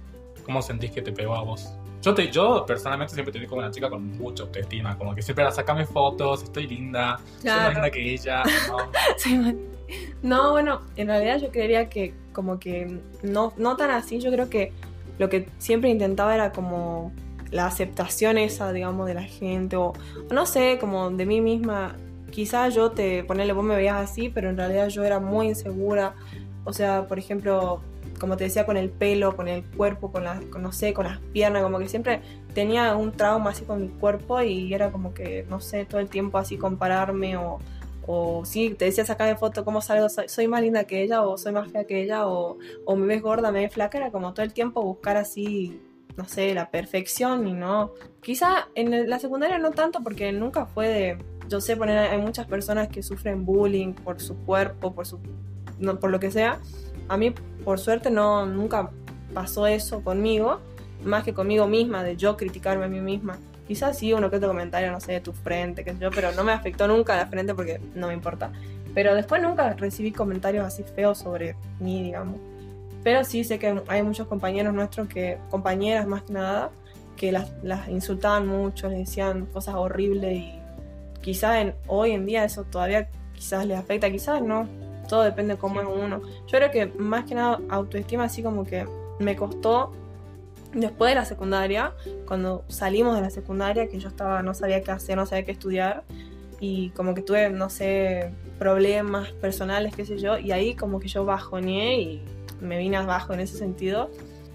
¿Cómo 0.46 0.62
sentís 0.62 0.92
que 0.92 1.02
te 1.02 1.12
pegó 1.12 1.36
a 1.36 1.42
vos? 1.44 1.74
Yo, 2.02 2.14
te, 2.14 2.30
yo 2.30 2.66
personalmente 2.66 3.14
siempre 3.14 3.32
te 3.32 3.40
vi 3.40 3.48
como 3.48 3.60
una 3.62 3.72
chica 3.72 3.90
con 3.90 4.18
mucha 4.18 4.44
autoestima, 4.44 4.98
como 4.98 5.16
que 5.16 5.22
siempre 5.22 5.44
era 5.44 5.52
sacame 5.54 5.86
fotos, 5.86 6.44
estoy 6.44 6.68
linda, 6.68 7.18
soy 7.18 7.26
más 7.26 7.42
Claro. 7.42 7.72
linda 7.74 7.90
que 7.92 8.14
ella. 8.14 8.44
¿no? 8.70 9.54
No, 10.24 10.52
bueno, 10.52 10.82
en 10.96 11.08
realidad 11.08 11.40
yo 11.40 11.50
creería 11.52 11.88
que 11.90 12.14
como 12.32 12.58
que 12.60 13.00
no, 13.22 13.54
no 13.58 13.76
tan 13.78 13.92
así, 13.92 14.20
yo 14.20 14.32
creo 14.32 14.50
que 14.50 14.72
lo 15.20 15.30
que 15.30 15.48
siempre 15.60 15.90
intentaba 15.90 16.34
era 16.34 16.52
como 16.52 17.12
la 17.52 17.68
aceptación 17.68 18.38
esa, 18.40 18.72
digamos, 18.74 19.06
de 19.06 19.14
la 19.14 19.24
gente, 19.24 19.76
o 19.76 19.94
no 20.32 20.46
sé, 20.48 20.78
como 20.80 21.12
de 21.12 21.26
mí 21.26 21.42
misma. 21.42 21.96
Quizás 22.34 22.74
yo 22.74 22.90
te, 22.90 23.24
ponerle, 23.24 23.54
vos 23.54 23.64
me 23.64 23.76
veías 23.76 24.10
así, 24.10 24.28
pero 24.28 24.50
en 24.50 24.58
realidad 24.58 24.88
yo 24.88 25.04
era 25.04 25.20
muy 25.20 25.50
insegura. 25.50 26.16
O 26.64 26.74
sea, 26.74 27.08
por 27.08 27.20
ejemplo, 27.20 27.82
como 28.20 28.38
te 28.38 28.46
decía, 28.46 28.66
con 28.66 28.76
el 28.76 28.90
pelo, 28.90 29.36
con 29.36 29.48
el 29.48 29.64
cuerpo, 29.64 30.12
con 30.12 30.24
las, 30.24 30.44
no 30.46 30.72
sé, 30.72 30.96
con 30.96 31.06
las 31.06 31.20
piernas, 31.20 31.62
como 31.62 31.78
que 31.78 31.88
siempre 31.88 32.22
tenía 32.56 32.96
un 32.96 33.12
trauma 33.12 33.52
así 33.52 33.66
con 33.66 33.82
mi 33.82 33.90
cuerpo 33.90 34.42
y 34.42 34.74
era 34.74 34.92
como 34.92 35.14
que, 35.14 35.46
no 35.48 35.60
sé, 35.60 35.86
todo 35.86 36.02
el 36.02 36.10
tiempo 36.10 36.40
así 36.40 36.58
compararme 36.58 37.38
o, 37.38 37.60
o 38.08 38.46
sí, 38.46 38.72
te 38.72 38.86
decía 38.86 39.06
sacar 39.06 39.28
de 39.28 39.36
foto 39.36 39.64
cómo 39.64 39.80
salgo, 39.80 40.08
soy, 40.10 40.48
más 40.48 40.64
linda 40.64 40.86
que 40.86 41.04
ella 41.04 41.22
o 41.22 41.38
soy 41.38 41.54
más 41.54 41.72
fea 41.72 41.86
que 41.86 42.02
ella 42.02 42.28
o, 42.28 42.58
me 42.96 43.06
ves 43.06 43.22
gorda, 43.22 43.52
me 43.52 43.60
ves 43.60 43.74
flaca, 43.74 44.00
era 44.00 44.10
como 44.10 44.34
todo 44.34 44.44
el 44.44 44.54
tiempo 44.54 44.82
buscar 44.82 45.18
así, 45.18 45.80
no 46.18 46.28
sé, 46.28 46.56
la 46.56 46.72
perfección 46.72 47.48
y 47.48 47.54
no. 47.54 47.92
Quizá 48.24 48.70
en 48.74 49.08
la 49.08 49.20
secundaria 49.20 49.60
no 49.60 49.70
tanto 49.70 50.02
porque 50.02 50.32
nunca 50.32 50.66
fue 50.66 50.88
de, 50.88 51.18
yo 51.54 51.62
sé 51.62 51.78
poner, 51.78 52.00
hay 52.00 52.18
muchas 52.20 52.48
personas 52.48 52.88
que 52.88 53.04
sufren 53.04 53.46
bullying 53.46 53.94
por 53.94 54.20
su 54.20 54.36
cuerpo, 54.38 54.92
por 54.92 55.06
su, 55.06 55.20
no, 55.78 56.00
por 56.00 56.10
lo 56.10 56.20
que 56.20 56.32
sea. 56.32 56.58
A 57.08 57.16
mí, 57.16 57.30
por 57.64 57.80
suerte, 57.80 58.10
no, 58.10 58.48
nunca 58.48 58.90
pasó 59.36 59.68
eso 59.68 60.04
conmigo, 60.04 60.62
más 61.04 61.24
que 61.24 61.36
conmigo 61.36 61.68
misma, 61.68 62.04
de 62.04 62.18
yo 62.18 62.38
criticarme 62.38 62.86
a 62.86 62.88
mí 62.88 63.02
misma. 63.02 63.38
Quizás 63.68 64.00
sí 64.00 64.14
uno 64.14 64.32
que 64.32 64.38
otro 64.38 64.48
comentario, 64.48 64.92
no 64.92 65.00
sé, 65.00 65.12
de 65.12 65.22
tu 65.22 65.32
frente, 65.32 65.84
qué 65.84 65.94
sé 65.94 66.00
yo, 66.00 66.10
pero 66.10 66.32
no 66.32 66.44
me 66.44 66.54
afectó 66.54 66.88
nunca 66.88 67.16
la 67.16 67.28
frente 67.28 67.54
porque 67.54 67.80
no 67.94 68.08
me 68.08 68.16
importa. 68.16 68.52
Pero 68.96 69.14
después 69.14 69.40
nunca 69.40 69.74
recibí 69.74 70.12
comentarios 70.12 70.66
así 70.66 70.82
feos 70.82 71.20
sobre 71.20 71.56
mí, 71.80 72.02
digamos. 72.02 72.38
Pero 73.04 73.24
sí 73.26 73.44
sé 73.44 73.60
que 73.60 73.80
hay 73.90 74.02
muchos 74.02 74.26
compañeros 74.26 74.74
nuestros 74.74 75.08
que, 75.08 75.38
compañeras 75.52 76.08
más 76.08 76.24
que 76.24 76.34
nada, 76.34 76.72
que 77.16 77.32
las, 77.32 77.52
las 77.62 77.90
insultaban 77.90 78.48
mucho, 78.48 78.90
les 78.90 78.98
decían 78.98 79.46
cosas 79.46 79.76
horribles 79.76 80.34
y 80.34 80.63
quizás 81.24 81.56
en, 81.56 81.74
hoy 81.88 82.12
en 82.12 82.28
día 82.28 82.44
eso 82.44 82.66
todavía 82.66 83.10
quizás 83.34 83.66
les 83.66 83.80
afecta, 83.80 84.12
quizás 84.12 84.44
no. 84.44 84.68
todo 85.10 85.24
depende 85.24 85.56
de 85.56 85.60
cómo 85.60 85.82
es 85.82 85.88
uno. 85.88 86.22
Yo 86.48 86.58
creo 86.60 86.70
que 86.70 86.86
más 86.98 87.26
que 87.26 87.34
nada 87.34 87.60
autoestima 87.70 88.26
así 88.26 88.44
como 88.44 88.64
que 88.66 88.86
me 89.20 89.36
costó 89.36 89.92
después 90.74 91.12
de 91.12 91.16
la 91.16 91.26
secundaria, 91.26 91.94
cuando 92.28 92.64
salimos 92.68 93.16
de 93.16 93.22
la 93.22 93.30
secundaria, 93.30 93.88
que 93.88 94.00
yo 94.00 94.10
estaba, 94.10 94.42
no 94.42 94.54
sabía 94.54 94.82
qué 94.82 94.92
hacer, 94.92 95.16
no 95.16 95.26
sabía 95.26 95.46
qué 95.46 95.52
estudiar, 95.52 96.04
y 96.60 96.90
como 96.92 97.14
que 97.14 97.22
tuve, 97.22 97.50
no 97.50 97.70
sé, 97.70 98.32
problemas 98.58 99.32
personales, 99.34 99.96
qué 99.96 100.06
sé 100.06 100.18
yo, 100.18 100.38
y 100.38 100.52
ahí 100.52 100.76
como 100.76 101.00
que 101.00 101.08
yo 101.08 101.26
bajoneé 101.26 102.00
y 102.00 102.22
me 102.62 102.78
vine 102.78 102.98
abajo 102.98 103.34
en 103.34 103.42
ese 103.42 103.58
sentido. 103.58 104.10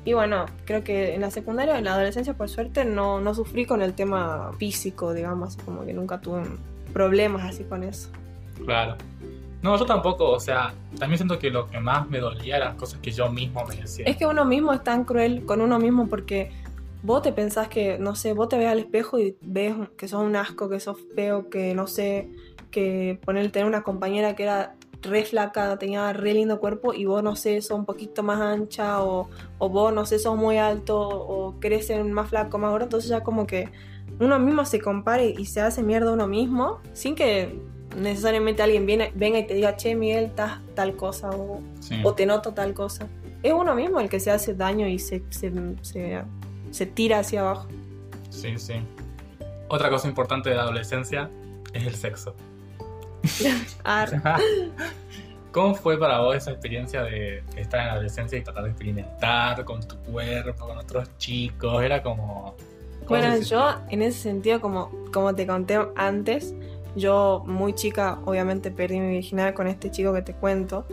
Y 0.04 0.14
bueno, 0.14 0.46
creo 0.64 0.84
que 0.84 1.14
en 1.14 1.20
la 1.20 1.30
secundaria, 1.30 1.78
en 1.78 1.84
la 1.84 1.94
adolescencia, 1.94 2.34
por 2.34 2.48
suerte, 2.48 2.84
no, 2.84 3.20
no 3.20 3.34
sufrí 3.34 3.66
con 3.66 3.82
el 3.82 3.94
tema 3.94 4.52
físico, 4.58 5.12
digamos, 5.12 5.56
como 5.64 5.84
que 5.84 5.92
nunca 5.92 6.20
tuve 6.20 6.42
problemas 6.92 7.44
así 7.44 7.64
con 7.64 7.82
eso. 7.82 8.08
Claro. 8.64 8.96
No, 9.62 9.76
yo 9.76 9.86
tampoco, 9.86 10.30
o 10.30 10.40
sea, 10.40 10.72
también 10.98 11.18
siento 11.18 11.38
que 11.38 11.50
lo 11.50 11.68
que 11.68 11.80
más 11.80 12.08
me 12.08 12.20
dolía 12.20 12.56
eran 12.56 12.76
cosas 12.76 13.00
que 13.00 13.10
yo 13.10 13.30
mismo 13.30 13.64
me 13.66 13.76
decía. 13.76 14.04
Es 14.06 14.16
que 14.16 14.24
uno 14.24 14.44
mismo 14.44 14.72
es 14.72 14.84
tan 14.84 15.04
cruel 15.04 15.44
con 15.44 15.60
uno 15.60 15.78
mismo 15.80 16.06
porque 16.06 16.52
vos 17.02 17.22
te 17.22 17.32
pensás 17.32 17.68
que, 17.68 17.98
no 17.98 18.14
sé, 18.14 18.32
vos 18.32 18.48
te 18.48 18.56
ves 18.56 18.68
al 18.68 18.78
espejo 18.78 19.18
y 19.18 19.36
ves 19.40 19.74
que 19.96 20.06
sos 20.06 20.22
un 20.22 20.36
asco, 20.36 20.68
que 20.68 20.78
sos 20.78 20.96
feo, 21.14 21.50
que 21.50 21.74
no 21.74 21.88
sé, 21.88 22.30
que 22.70 23.18
poner 23.24 23.50
tener 23.50 23.66
una 23.66 23.82
compañera 23.82 24.36
que 24.36 24.44
era 24.44 24.74
re 25.02 25.24
flaca, 25.24 25.78
tenía 25.78 26.12
re 26.12 26.34
lindo 26.34 26.58
cuerpo 26.60 26.92
y 26.92 27.04
vos, 27.04 27.22
no 27.22 27.36
sé, 27.36 27.60
sos 27.62 27.78
un 27.78 27.84
poquito 27.84 28.22
más 28.22 28.40
ancha 28.40 29.02
o, 29.02 29.28
o 29.58 29.68
vos, 29.68 29.92
no 29.92 30.04
sé, 30.06 30.18
sos 30.18 30.36
muy 30.36 30.58
alto 30.58 30.98
o 30.98 31.54
crecen 31.60 32.12
más 32.12 32.30
flaco, 32.30 32.58
más 32.58 32.70
gordo, 32.70 32.84
entonces 32.84 33.08
ya 33.10 33.22
como 33.22 33.46
que 33.46 33.68
uno 34.20 34.38
mismo 34.38 34.64
se 34.64 34.80
compare 34.80 35.34
y 35.38 35.44
se 35.46 35.60
hace 35.60 35.82
mierda 35.82 36.12
uno 36.12 36.26
mismo 36.26 36.80
sin 36.92 37.14
que 37.14 37.60
necesariamente 37.96 38.62
alguien 38.62 38.86
viene, 38.86 39.12
venga 39.14 39.38
y 39.38 39.46
te 39.46 39.54
diga, 39.54 39.76
che, 39.76 39.94
Miguel, 39.94 40.24
estás 40.26 40.60
tal 40.74 40.96
cosa 40.96 41.30
o, 41.30 41.60
Sí. 41.80 42.00
o 42.04 42.12
te 42.14 42.26
noto 42.26 42.52
tal 42.52 42.74
cosa. 42.74 43.06
Es 43.42 43.52
uno 43.52 43.74
mismo 43.74 44.00
el 44.00 44.08
que 44.08 44.18
se 44.20 44.30
hace 44.32 44.54
daño 44.54 44.88
y 44.88 44.98
se, 44.98 45.22
se, 45.30 45.52
se, 45.82 46.22
se 46.72 46.86
tira 46.86 47.20
hacia 47.20 47.40
abajo. 47.40 47.68
Sí, 48.30 48.58
sí. 48.58 48.74
Otra 49.68 49.88
cosa 49.90 50.08
importante 50.08 50.50
de 50.50 50.56
la 50.56 50.62
adolescencia 50.62 51.30
es 51.72 51.86
el 51.86 51.94
sexo. 51.94 52.34
¿Cómo 55.52 55.74
fue 55.74 55.98
para 55.98 56.20
vos 56.20 56.36
esa 56.36 56.50
experiencia 56.50 57.02
de 57.02 57.42
estar 57.56 57.80
en 57.80 57.86
la 57.86 57.92
adolescencia 57.94 58.38
y 58.38 58.42
tratar 58.42 58.64
de 58.64 58.70
experimentar 58.70 59.64
con 59.64 59.80
tu 59.80 59.96
cuerpo, 59.98 60.66
con 60.66 60.78
otros 60.78 61.08
chicos? 61.18 61.82
Era 61.82 62.02
como... 62.02 62.54
¿cómo 63.00 63.08
Bueno, 63.08 63.38
yo 63.38 63.76
en 63.88 64.02
ese 64.02 64.18
sentido, 64.20 64.60
como, 64.60 64.90
como 65.12 65.34
te 65.34 65.46
conté 65.46 65.78
antes, 65.96 66.54
yo 66.96 67.42
muy 67.46 67.74
chica, 67.74 68.18
obviamente 68.26 68.70
perdí 68.70 69.00
mi 69.00 69.08
virginidad 69.08 69.54
con 69.54 69.66
este 69.66 69.90
chico 69.90 70.12
que 70.12 70.22
te 70.22 70.34
cuento. 70.34 70.86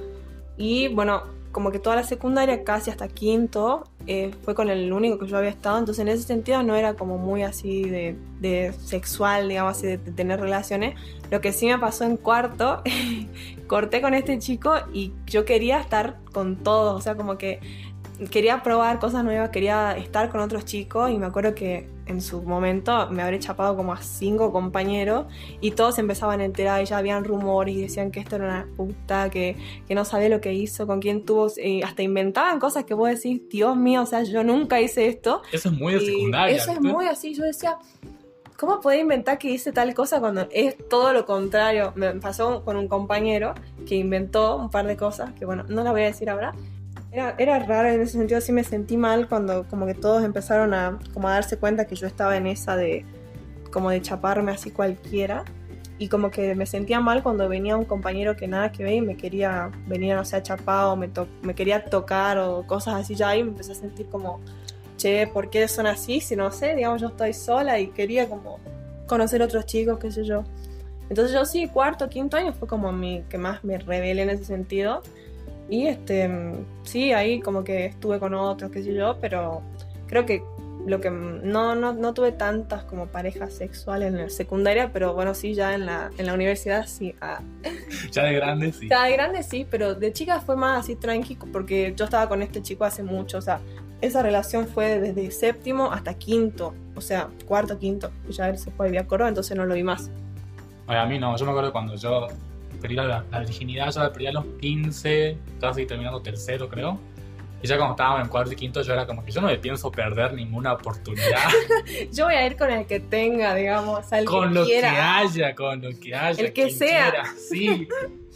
Y 0.58 0.88
bueno, 0.88 1.24
como 1.56 1.72
que 1.72 1.80
toda 1.80 1.96
la 1.96 2.04
secundaria, 2.04 2.66
casi 2.66 2.92
hasta 2.92 3.08
quinto, 3.08 3.86
eh, 4.08 4.34
fue 4.44 4.54
con 4.56 4.70
el 4.70 4.92
único 4.92 5.18
que 5.18 5.26
yo 5.26 5.38
había 5.38 5.52
estado. 5.52 5.80
Entonces 5.80 6.02
en 6.02 6.10
ese 6.10 6.24
sentido 6.24 6.62
no 6.64 6.76
era 6.76 6.96
como 6.96 7.18
muy 7.18 7.44
así 7.44 7.84
de, 7.84 8.18
de 8.42 8.74
sexual, 8.74 9.48
digamos 9.48 9.78
así, 9.78 9.88
de, 9.88 9.98
de 9.98 10.12
tener 10.12 10.42
relaciones. 10.42 11.00
Lo 11.32 11.40
que 11.40 11.54
sí 11.54 11.68
me 11.68 11.80
pasó 11.80 12.04
en 12.04 12.18
cuarto, 12.18 12.84
corté 13.68 14.02
con 14.02 14.14
este 14.14 14.38
chico 14.38 14.74
y 14.92 15.14
yo 15.28 15.46
quería 15.46 15.80
estar 15.80 16.18
con 16.34 16.58
todos. 16.58 16.94
O 16.98 17.00
sea, 17.00 17.16
como 17.16 17.38
que 17.38 17.62
quería 18.30 18.64
probar 18.64 19.00
cosas 19.00 19.24
nuevas, 19.24 19.50
quería 19.50 19.98
estar 19.98 20.30
con 20.30 20.42
otros 20.42 20.66
chicos 20.66 21.12
y 21.12 21.18
me 21.18 21.26
acuerdo 21.26 21.56
que 21.56 21.88
en 22.06 22.22
su 22.22 22.42
momento 22.44 23.10
me 23.10 23.24
habré 23.24 23.40
chapado 23.40 23.76
como 23.76 23.94
a 23.94 24.02
cinco 24.02 24.52
compañeros 24.52 25.26
y 25.60 25.72
todos 25.72 25.98
empezaban 25.98 26.40
a 26.40 26.46
enterar 26.46 26.82
y 26.82 26.86
ya 26.86 26.98
habían 26.98 27.24
rumores 27.24 27.76
y 27.76 27.82
decían 27.82 28.12
que 28.12 28.20
esto 28.20 28.36
era 28.36 28.46
una 28.46 28.68
puta, 28.76 29.30
que, 29.30 29.58
que 29.88 29.96
no 29.96 30.06
sabía 30.06 30.30
lo 30.30 30.40
que 30.42 30.54
hizo, 30.54 30.86
con 30.88 31.00
quién 31.00 31.26
tuvo, 31.26 31.52
y 31.58 31.82
hasta 31.82 32.04
inventaban 32.04 32.60
cosas 32.60 32.86
que 32.86 32.94
vos 32.94 33.10
decís, 33.10 33.42
Dios 33.50 33.76
mío, 33.76 34.04
o 34.04 34.06
sea, 34.06 34.24
yo 34.24 34.44
nunca 34.44 34.80
hice 34.80 35.08
esto. 35.08 35.42
Eso 35.52 35.70
es 35.70 35.76
muy 35.76 35.94
de 35.94 36.00
secundaria. 36.02 36.56
Eso 36.56 36.72
es 36.72 36.82
muy 36.82 37.08
así, 37.08 37.34
yo 37.34 37.44
decía, 37.44 37.78
¿cómo 38.58 38.80
podés 38.82 39.02
inventar 39.02 39.38
que 39.38 39.50
hice 39.50 39.72
tal 39.72 39.94
cosa 39.94 40.20
cuando 40.20 40.48
es 40.52 40.76
todo 40.90 41.12
lo 41.12 41.26
contrario? 41.26 41.92
Me 41.96 42.14
pasó 42.14 42.64
con 42.64 42.78
un 42.78 42.88
compañero 42.88 43.54
que 43.88 43.96
inventó 43.96 44.58
un 44.58 44.70
par 44.70 44.86
de 44.86 44.96
cosas, 44.96 45.34
que 45.34 45.46
bueno, 45.46 45.66
no 45.68 45.84
las 45.84 45.92
voy 45.92 46.04
a 46.04 46.06
decir 46.06 46.30
ahora. 46.30 46.54
Era, 47.16 47.34
era 47.38 47.60
raro 47.60 47.88
en 47.88 48.02
ese 48.02 48.18
sentido, 48.18 48.42
sí 48.42 48.52
me 48.52 48.66
sentí 48.66 48.98
mal 48.98 49.30
cuando 49.30 49.66
como 49.70 49.86
que 49.86 49.94
todos 49.94 50.22
empezaron 50.26 50.74
a, 50.74 51.00
como 51.14 51.30
a 51.30 51.32
darse 51.32 51.56
cuenta 51.58 51.86
que 51.86 51.96
yo 51.96 52.08
estaba 52.08 52.36
en 52.36 52.46
esa 52.46 52.76
de 52.76 53.06
como 53.72 53.90
de 53.90 54.02
chaparme 54.02 54.52
así 54.52 54.70
cualquiera. 54.70 55.46
Y 55.98 56.10
como 56.10 56.30
que 56.30 56.56
me 56.56 56.66
sentía 56.66 57.00
mal 57.00 57.24
cuando 57.24 57.48
venía 57.48 57.78
un 57.78 57.86
compañero 57.86 58.36
que 58.36 58.50
nada 58.50 58.70
que 58.74 58.84
ver 58.84 58.96
y 58.96 59.02
me 59.02 59.16
quería 59.16 59.72
venir, 59.88 60.14
no 60.14 60.26
sé, 60.26 60.36
a 60.36 60.44
chapar 60.44 60.88
o 60.88 60.98
me, 60.98 61.08
to- 61.08 61.30
me 61.42 61.56
quería 61.56 61.86
tocar 61.86 62.38
o 62.38 62.68
cosas 62.68 62.96
así 62.96 63.16
ya 63.16 63.34
y 63.38 63.44
me 63.44 63.52
empecé 63.52 63.72
a 63.72 63.76
sentir 63.76 64.08
como, 64.10 64.42
che, 64.98 65.26
¿por 65.28 65.50
qué 65.50 65.70
son 65.70 65.88
así? 65.88 66.20
Si 66.20 66.36
no 66.36 66.52
sé, 66.52 66.76
digamos, 66.76 67.00
yo 67.00 67.08
estoy 67.08 67.32
sola 67.32 67.80
y 67.80 67.88
quería 67.88 68.28
como 68.28 68.60
conocer 69.08 69.42
otros 69.42 69.66
chicos, 69.68 69.98
qué 70.00 70.12
sé 70.12 70.26
yo. 70.26 70.44
Entonces 71.10 71.34
yo 71.34 71.46
sí, 71.46 71.70
cuarto, 71.70 72.10
quinto 72.10 72.36
año 72.36 72.52
fue 72.52 72.68
como 72.68 72.92
mi 72.92 73.24
que 73.30 73.38
más 73.38 73.64
me 73.64 73.78
rebelé 73.78 74.24
en 74.24 74.32
ese 74.32 74.44
sentido. 74.44 75.02
Y 75.70 75.88
este, 75.88 76.30
sí, 76.84 77.12
ahí 77.12 77.40
como 77.40 77.64
que 77.64 77.86
estuve 77.86 78.20
con 78.20 78.34
otros, 78.34 78.72
qué 78.72 78.84
sé 78.84 78.94
yo, 78.94 79.18
pero 79.20 79.62
creo 80.08 80.26
que 80.26 80.44
lo 80.86 81.02
que 81.02 81.10
no, 81.10 81.74
no, 81.76 81.94
no 81.94 82.14
tuve 82.14 82.32
tantas 82.32 82.84
como 82.84 83.08
parejas 83.08 83.54
sexuales 83.54 84.10
en 84.10 84.18
la 84.20 84.30
secundaria, 84.30 84.92
pero 84.94 85.14
bueno, 85.14 85.34
sí, 85.34 85.56
ya 85.56 85.74
en 85.74 85.88
la, 85.88 86.12
en 86.18 86.28
la 86.28 86.34
universidad 86.34 86.86
sí. 86.86 87.16
ah. 87.22 87.42
Ya 88.12 88.24
de 88.24 88.34
grande, 88.34 88.72
sí. 88.72 88.88
Ya 88.88 89.06
de 89.06 89.14
grande 89.14 89.44
sí, 89.44 89.66
pero 89.70 89.96
de 89.96 90.14
chica 90.14 90.40
fue 90.40 90.56
más 90.56 90.82
así 90.82 90.96
tranqui 90.96 91.38
porque 91.52 91.94
yo 91.96 92.06
estaba 92.06 92.30
con 92.30 92.42
este 92.44 92.62
chico 92.62 92.86
hace 92.86 93.02
mucho, 93.02 93.40
o 93.40 93.42
sea, 93.42 93.60
esa 94.02 94.22
relación 94.22 94.68
fue 94.68 95.00
desde 95.00 95.32
séptimo 95.32 95.92
hasta 95.92 96.14
quinto, 96.14 96.76
o 96.96 97.02
sea, 97.02 97.30
cuarto, 97.46 97.80
quinto, 97.80 98.12
y 98.30 98.34
ya 98.34 98.50
él 98.50 98.58
se 98.60 98.70
fue 98.72 98.86
a 98.86 98.90
vivir 98.90 99.00
a 99.00 99.08
Córdoba, 99.08 99.30
entonces 99.30 99.58
no 99.58 99.66
lo 99.66 99.74
vi 99.74 99.84
más. 99.84 100.12
Oye, 100.88 100.98
a 101.00 101.06
mí 101.06 101.18
no, 101.18 101.36
yo 101.36 101.46
me 101.46 101.52
acuerdo 101.52 101.72
cuando 101.72 101.96
yo 101.96 102.28
perdí 102.76 102.96
la, 102.96 103.26
la 103.30 103.40
virginidad, 103.40 103.92
yo 103.92 104.02
la 104.02 104.12
perdí 104.12 104.28
a 104.28 104.32
los 104.32 104.46
15, 104.62 105.38
casi 105.60 105.86
terminando 105.86 106.22
tercero, 106.22 106.70
creo. 106.70 107.00
Y 107.62 107.68
ya 107.68 107.78
cuando 107.78 107.94
estábamos 107.94 108.22
en 108.24 108.30
cuarto 108.30 108.52
y 108.52 108.56
quinto, 108.56 108.82
yo 108.82 108.94
era 108.94 109.08
como 109.08 109.24
que 109.26 109.32
yo 109.32 109.42
no 109.42 109.48
me 109.48 109.58
pienso 109.58 109.90
perder 109.90 110.34
ninguna 110.34 110.74
oportunidad 110.74 111.50
Yo 112.12 112.26
voy 112.26 112.36
a 112.36 112.46
ir 112.46 112.58
con 112.58 112.70
el 112.70 112.86
que 112.86 113.00
tenga, 113.00 113.56
digamos, 113.56 114.12
al 114.14 114.26
con 114.26 114.50
que 114.50 114.56
lo 114.56 114.66
quiera. 114.66 114.92
que 114.92 114.98
haya, 114.98 115.56
con 115.56 115.82
lo 115.82 115.90
que 116.00 116.14
haya. 116.14 116.46
El 116.46 116.54
que 116.54 116.70
sea. 116.70 117.12
quiera, 117.12 117.26
Sí. 117.50 117.88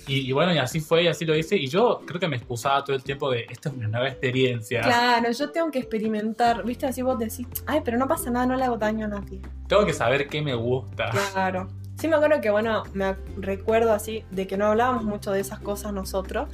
Y, 0.07 0.29
y 0.29 0.31
bueno, 0.31 0.51
y 0.53 0.57
así 0.57 0.79
fue, 0.79 1.03
y 1.03 1.07
así 1.07 1.25
lo 1.25 1.35
hice. 1.35 1.55
Y 1.57 1.67
yo 1.67 2.01
creo 2.07 2.19
que 2.19 2.27
me 2.27 2.37
excusaba 2.37 2.83
todo 2.83 2.95
el 2.95 3.03
tiempo 3.03 3.29
de, 3.29 3.45
esta 3.49 3.69
es 3.69 3.75
una 3.75 3.87
nueva 3.89 4.07
experiencia. 4.07 4.81
Claro, 4.81 5.29
yo 5.31 5.51
tengo 5.51 5.69
que 5.69 5.77
experimentar, 5.79 6.63
viste, 6.63 6.87
así 6.87 7.03
vos 7.03 7.19
decís, 7.19 7.45
ay, 7.67 7.81
pero 7.85 7.97
no 7.97 8.07
pasa 8.07 8.31
nada, 8.31 8.47
no 8.47 8.55
le 8.55 8.63
hago 8.63 8.77
daño 8.77 9.05
a 9.05 9.09
nadie. 9.09 9.41
Tengo 9.67 9.85
que 9.85 9.93
saber 9.93 10.27
qué 10.27 10.41
me 10.41 10.55
gusta. 10.55 11.11
Claro. 11.33 11.67
Sí 11.99 12.07
me 12.07 12.15
acuerdo 12.15 12.39
que, 12.39 12.49
bueno, 12.49 12.83
me 12.93 13.13
recuerdo 13.37 13.91
así 13.91 14.23
de 14.31 14.47
que 14.47 14.55
no 14.55 14.67
hablábamos 14.67 15.03
mucho 15.03 15.33
de 15.33 15.41
esas 15.41 15.59
cosas 15.59 15.91
nosotros. 15.91 16.47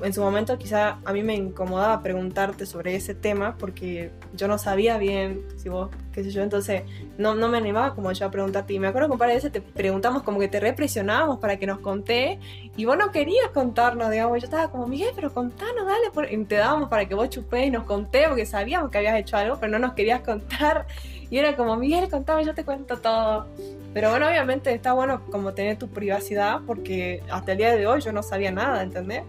En 0.00 0.12
su 0.12 0.20
momento 0.20 0.56
quizá 0.58 0.98
a 1.04 1.12
mí 1.12 1.24
me 1.24 1.34
incomodaba 1.34 2.02
preguntarte 2.02 2.66
sobre 2.66 2.94
ese 2.94 3.14
tema 3.14 3.56
porque 3.58 4.12
yo 4.34 4.46
no 4.46 4.58
sabía 4.58 4.96
bien 4.96 5.42
si 5.56 5.70
vos, 5.70 5.90
qué 6.12 6.22
sé 6.22 6.30
yo, 6.30 6.42
entonces 6.42 6.82
no, 7.18 7.34
no 7.34 7.48
me 7.48 7.58
animaba 7.58 7.96
como 7.96 8.12
yo 8.12 8.26
a 8.26 8.30
preguntarte. 8.30 8.74
Y 8.74 8.78
me 8.78 8.86
acuerdo 8.86 9.08
que 9.08 9.12
un 9.14 9.18
par 9.18 9.28
de 9.28 9.34
veces 9.34 9.50
te 9.50 9.60
preguntamos 9.60 10.22
como 10.22 10.38
que 10.38 10.46
te 10.46 10.60
represionábamos 10.60 11.38
para 11.38 11.58
que 11.58 11.66
nos 11.66 11.80
conté 11.80 12.38
y 12.76 12.84
vos 12.84 12.96
no 12.96 13.10
querías 13.10 13.48
contarnos, 13.52 14.08
digamos. 14.10 14.38
Yo 14.40 14.44
estaba 14.44 14.70
como, 14.70 14.86
Miguel, 14.86 15.10
pero 15.16 15.34
contanos, 15.34 15.84
dale. 15.84 16.12
por-". 16.12 16.30
Y 16.30 16.44
te 16.44 16.56
dábamos 16.56 16.88
para 16.88 17.08
que 17.08 17.16
vos 17.16 17.28
chupés 17.28 17.66
y 17.66 17.70
nos 17.70 17.82
conté 17.82 18.28
porque 18.28 18.46
sabíamos 18.46 18.90
que 18.92 18.98
habías 18.98 19.18
hecho 19.18 19.36
algo, 19.36 19.56
pero 19.58 19.72
no 19.72 19.80
nos 19.80 19.94
querías 19.94 20.20
contar. 20.20 20.86
Y 21.30 21.38
era 21.38 21.56
como, 21.56 21.76
Miguel, 21.76 22.08
contame, 22.08 22.44
yo 22.44 22.54
te 22.54 22.64
cuento 22.64 22.98
todo. 22.98 23.46
Pero 23.92 24.10
bueno, 24.10 24.28
obviamente 24.28 24.72
está 24.72 24.92
bueno 24.92 25.22
como 25.30 25.52
tener 25.54 25.78
tu 25.78 25.88
privacidad 25.88 26.60
porque 26.66 27.22
hasta 27.30 27.52
el 27.52 27.58
día 27.58 27.74
de 27.74 27.86
hoy 27.86 28.00
yo 28.00 28.12
no 28.12 28.22
sabía 28.22 28.52
nada, 28.52 28.82
¿entendés? 28.82 29.22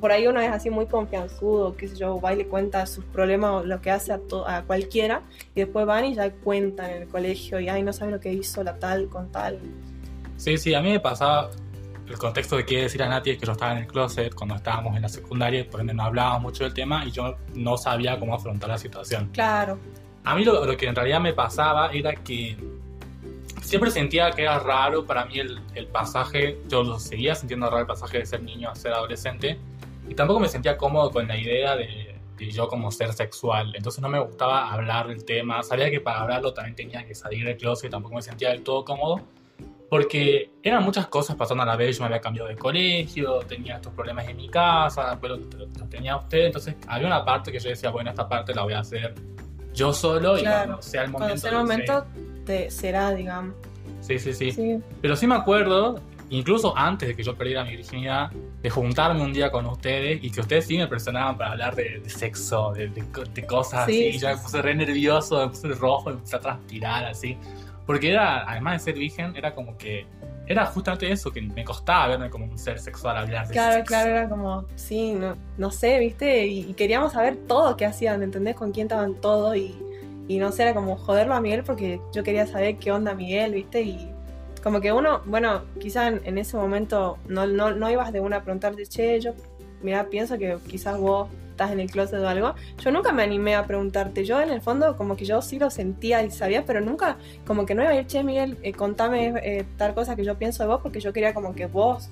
Por 0.00 0.10
ahí 0.12 0.26
uno 0.26 0.40
es 0.40 0.50
así 0.50 0.68
muy 0.70 0.86
confianzudo, 0.86 1.76
qué 1.76 1.88
sé 1.88 1.96
yo, 1.96 2.20
va 2.20 2.32
y 2.32 2.36
le 2.36 2.46
cuenta 2.46 2.84
sus 2.86 3.04
problemas 3.04 3.50
o 3.50 3.64
lo 3.64 3.80
que 3.80 3.90
hace 3.90 4.12
a, 4.12 4.18
to- 4.18 4.46
a 4.46 4.62
cualquiera 4.62 5.22
y 5.54 5.60
después 5.60 5.86
van 5.86 6.04
y 6.06 6.14
ya 6.14 6.30
cuentan 6.30 6.90
en 6.90 7.02
el 7.02 7.08
colegio 7.08 7.60
y 7.60 7.68
ay, 7.68 7.82
no 7.82 7.92
sabe 7.92 8.10
lo 8.10 8.20
que 8.20 8.32
hizo 8.32 8.62
la 8.64 8.78
tal 8.78 9.08
con 9.08 9.30
tal. 9.30 9.58
Sí, 10.36 10.58
sí, 10.58 10.74
a 10.74 10.80
mí 10.82 10.90
me 10.90 11.00
pasaba 11.00 11.50
el 12.08 12.18
contexto 12.18 12.56
de 12.56 12.66
qué 12.66 12.82
decir 12.82 13.02
a 13.02 13.08
Nati 13.08 13.30
es 13.30 13.38
que 13.38 13.46
yo 13.46 13.52
estaba 13.52 13.72
en 13.72 13.78
el 13.78 13.86
closet 13.86 14.34
cuando 14.34 14.56
estábamos 14.56 14.94
en 14.96 15.02
la 15.02 15.08
secundaria, 15.08 15.66
por 15.70 15.80
ende 15.80 15.94
no 15.94 16.02
hablábamos 16.02 16.42
mucho 16.42 16.64
del 16.64 16.74
tema 16.74 17.04
y 17.06 17.10
yo 17.10 17.36
no 17.54 17.76
sabía 17.78 18.18
cómo 18.18 18.34
afrontar 18.34 18.68
la 18.70 18.78
situación. 18.78 19.30
Claro, 19.32 19.78
A 20.24 20.34
mí 20.34 20.44
lo, 20.44 20.64
lo 20.64 20.76
que 20.76 20.86
en 20.86 20.94
realidad 20.94 21.20
me 21.20 21.32
pasaba 21.32 21.92
era 21.92 22.14
que 22.14 22.56
siempre 23.62 23.90
sentía 23.90 24.30
que 24.30 24.42
era 24.42 24.58
raro 24.58 25.04
para 25.04 25.24
mí 25.24 25.38
el, 25.38 25.60
el 25.74 25.86
pasaje, 25.86 26.58
yo 26.68 26.82
lo 26.82 26.98
seguía 26.98 27.34
sintiendo 27.34 27.66
raro 27.66 27.80
el 27.80 27.86
pasaje 27.86 28.18
de 28.18 28.26
ser 28.26 28.42
niño 28.42 28.70
a 28.70 28.74
ser 28.74 28.92
adolescente 28.92 29.58
y 30.08 30.14
tampoco 30.14 30.40
me 30.40 30.48
sentía 30.48 30.76
cómodo 30.76 31.10
con 31.10 31.26
la 31.26 31.36
idea 31.36 31.76
de, 31.76 32.14
de 32.36 32.50
yo 32.50 32.68
como 32.68 32.90
ser 32.90 33.12
sexual, 33.12 33.72
entonces 33.74 34.02
no 34.02 34.08
me 34.08 34.18
gustaba 34.18 34.72
hablar 34.72 35.08
del 35.08 35.24
tema, 35.24 35.62
sabía 35.62 35.90
que 35.90 36.00
para 36.00 36.20
hablarlo 36.20 36.52
también 36.52 36.74
tenía 36.74 37.06
que 37.06 37.14
salir 37.14 37.44
del 37.44 37.56
closet, 37.56 37.90
tampoco 37.90 38.16
me 38.16 38.22
sentía 38.22 38.50
del 38.50 38.62
todo 38.62 38.84
cómodo, 38.84 39.20
Porque 39.88 40.50
eran 40.62 40.82
muchas 40.82 41.06
cosas 41.06 41.36
pasando 41.36 41.62
a 41.62 41.66
la 41.66 41.76
vez. 41.76 41.96
Yo 41.96 42.02
me 42.02 42.06
había 42.06 42.20
cambiado 42.20 42.48
de 42.48 42.56
colegio, 42.56 43.40
tenía 43.40 43.76
estos 43.76 43.92
problemas 43.92 44.26
en 44.28 44.36
mi 44.36 44.48
casa, 44.48 45.16
pero 45.20 45.36
los 45.36 45.88
tenía 45.90 46.16
usted. 46.16 46.46
Entonces 46.46 46.74
había 46.88 47.06
una 47.06 47.24
parte 47.24 47.52
que 47.52 47.60
yo 47.60 47.68
decía, 47.68 47.90
bueno, 47.90 48.10
esta 48.10 48.28
parte 48.28 48.54
la 48.54 48.62
voy 48.62 48.72
a 48.72 48.80
hacer 48.80 49.14
yo 49.74 49.92
solo 49.92 50.38
y 50.38 50.40
Claro. 50.42 50.64
cuando 50.66 50.82
sea 50.82 51.02
el 51.04 51.10
momento. 51.10 51.18
Cuando 51.26 51.40
sea 51.40 51.50
el 51.50 51.56
momento, 51.56 52.06
te 52.46 52.70
será, 52.70 53.10
digamos. 53.12 53.54
Sí, 54.00 54.18
sí, 54.18 54.32
sí, 54.32 54.52
Sí. 54.52 54.78
Pero 55.00 55.16
sí 55.16 55.26
me 55.26 55.34
acuerdo, 55.34 56.00
incluso 56.30 56.76
antes 56.76 57.08
de 57.08 57.16
que 57.16 57.22
yo 57.22 57.34
perdiera 57.36 57.64
mi 57.64 57.76
virginidad, 57.76 58.30
de 58.62 58.70
juntarme 58.70 59.22
un 59.22 59.32
día 59.32 59.50
con 59.50 59.66
ustedes 59.66 60.22
y 60.22 60.30
que 60.30 60.40
ustedes 60.40 60.66
sí 60.66 60.76
me 60.78 60.86
presionaban 60.86 61.36
para 61.36 61.52
hablar 61.52 61.74
de, 61.74 62.00
de 62.00 62.10
sexo, 62.10 62.72
de, 62.72 62.88
de 62.88 63.02
co- 63.10 63.24
de 63.24 63.46
cosas 63.46 63.86
Sí, 63.86 63.92
así. 63.92 64.10
sí, 64.12 64.16
y 64.16 64.18
yo 64.20 64.28
me 64.28 64.36
puse 64.38 64.62
re 64.62 64.74
nervioso, 64.74 65.38
me 65.40 65.48
puse 65.48 65.68
rojo, 65.68 66.10
me 66.10 66.16
puse 66.16 66.36
a 66.36 66.40
transpirar 66.40 67.04
así. 67.06 67.36
Porque 67.86 68.10
era, 68.10 68.48
además 68.50 68.74
de 68.84 68.92
ser 68.92 68.98
virgen, 69.00 69.36
era 69.36 69.54
como 69.54 69.76
que. 69.76 70.06
Era 70.46 70.66
justamente 70.66 71.10
eso, 71.10 71.32
que 71.32 71.40
me 71.40 71.64
costaba 71.64 72.08
verme 72.08 72.28
como 72.30 72.44
un 72.44 72.58
ser 72.58 72.78
sexual 72.78 73.16
hablar 73.16 73.46
de 73.48 73.54
Claro, 73.54 73.74
sexo. 73.76 73.86
claro, 73.88 74.10
era 74.10 74.28
como, 74.28 74.64
sí, 74.76 75.12
no, 75.14 75.36
no 75.56 75.70
sé, 75.70 75.98
¿viste? 75.98 76.46
Y, 76.46 76.60
y 76.70 76.74
queríamos 76.74 77.12
saber 77.12 77.36
todo 77.48 77.76
qué 77.76 77.86
hacían, 77.86 78.22
¿entendés? 78.22 78.54
Con 78.54 78.70
quién 78.72 78.86
estaban 78.86 79.14
todos 79.14 79.56
y, 79.56 79.74
y 80.28 80.38
no 80.38 80.52
sé, 80.52 80.64
era 80.64 80.74
como 80.74 80.96
joderlo 80.96 81.34
a 81.34 81.40
Miguel 81.40 81.64
porque 81.64 82.00
yo 82.12 82.22
quería 82.22 82.46
saber 82.46 82.76
qué 82.76 82.92
onda 82.92 83.14
Miguel, 83.14 83.54
¿viste? 83.54 83.80
Y 83.82 84.10
como 84.62 84.80
que 84.80 84.92
uno, 84.92 85.22
bueno, 85.26 85.62
quizás 85.80 86.12
en, 86.12 86.20
en 86.24 86.38
ese 86.38 86.56
momento 86.56 87.18
no, 87.26 87.46
no, 87.46 87.70
no 87.74 87.90
ibas 87.90 88.12
de 88.12 88.20
una 88.20 88.36
a 88.38 88.42
preguntarte, 88.42 88.84
che, 88.86 89.20
yo, 89.20 89.32
mira, 89.82 90.08
pienso 90.08 90.36
que 90.38 90.58
quizás 90.68 90.98
vos 90.98 91.28
estás 91.54 91.70
en 91.70 91.80
el 91.80 91.90
closet 91.90 92.20
o 92.20 92.28
algo. 92.28 92.54
Yo 92.82 92.90
nunca 92.90 93.12
me 93.12 93.22
animé 93.22 93.54
a 93.54 93.64
preguntarte, 93.66 94.24
yo 94.24 94.40
en 94.40 94.50
el 94.50 94.60
fondo 94.60 94.96
como 94.96 95.16
que 95.16 95.24
yo 95.24 95.40
sí 95.40 95.58
lo 95.58 95.70
sentía 95.70 96.22
y 96.22 96.30
sabía, 96.30 96.64
pero 96.66 96.80
nunca 96.80 97.16
como 97.46 97.64
que 97.64 97.74
no 97.74 97.82
iba 97.82 97.92
a 97.92 97.94
ir, 97.96 98.06
che, 98.06 98.22
Miguel, 98.22 98.58
eh, 98.62 98.72
contame 98.72 99.32
eh, 99.42 99.64
tal 99.78 99.94
cosa 99.94 100.16
que 100.16 100.24
yo 100.24 100.36
pienso 100.36 100.62
de 100.62 100.68
vos 100.68 100.80
porque 100.82 101.00
yo 101.00 101.12
quería 101.12 101.32
como 101.32 101.54
que 101.54 101.66
vos 101.66 102.08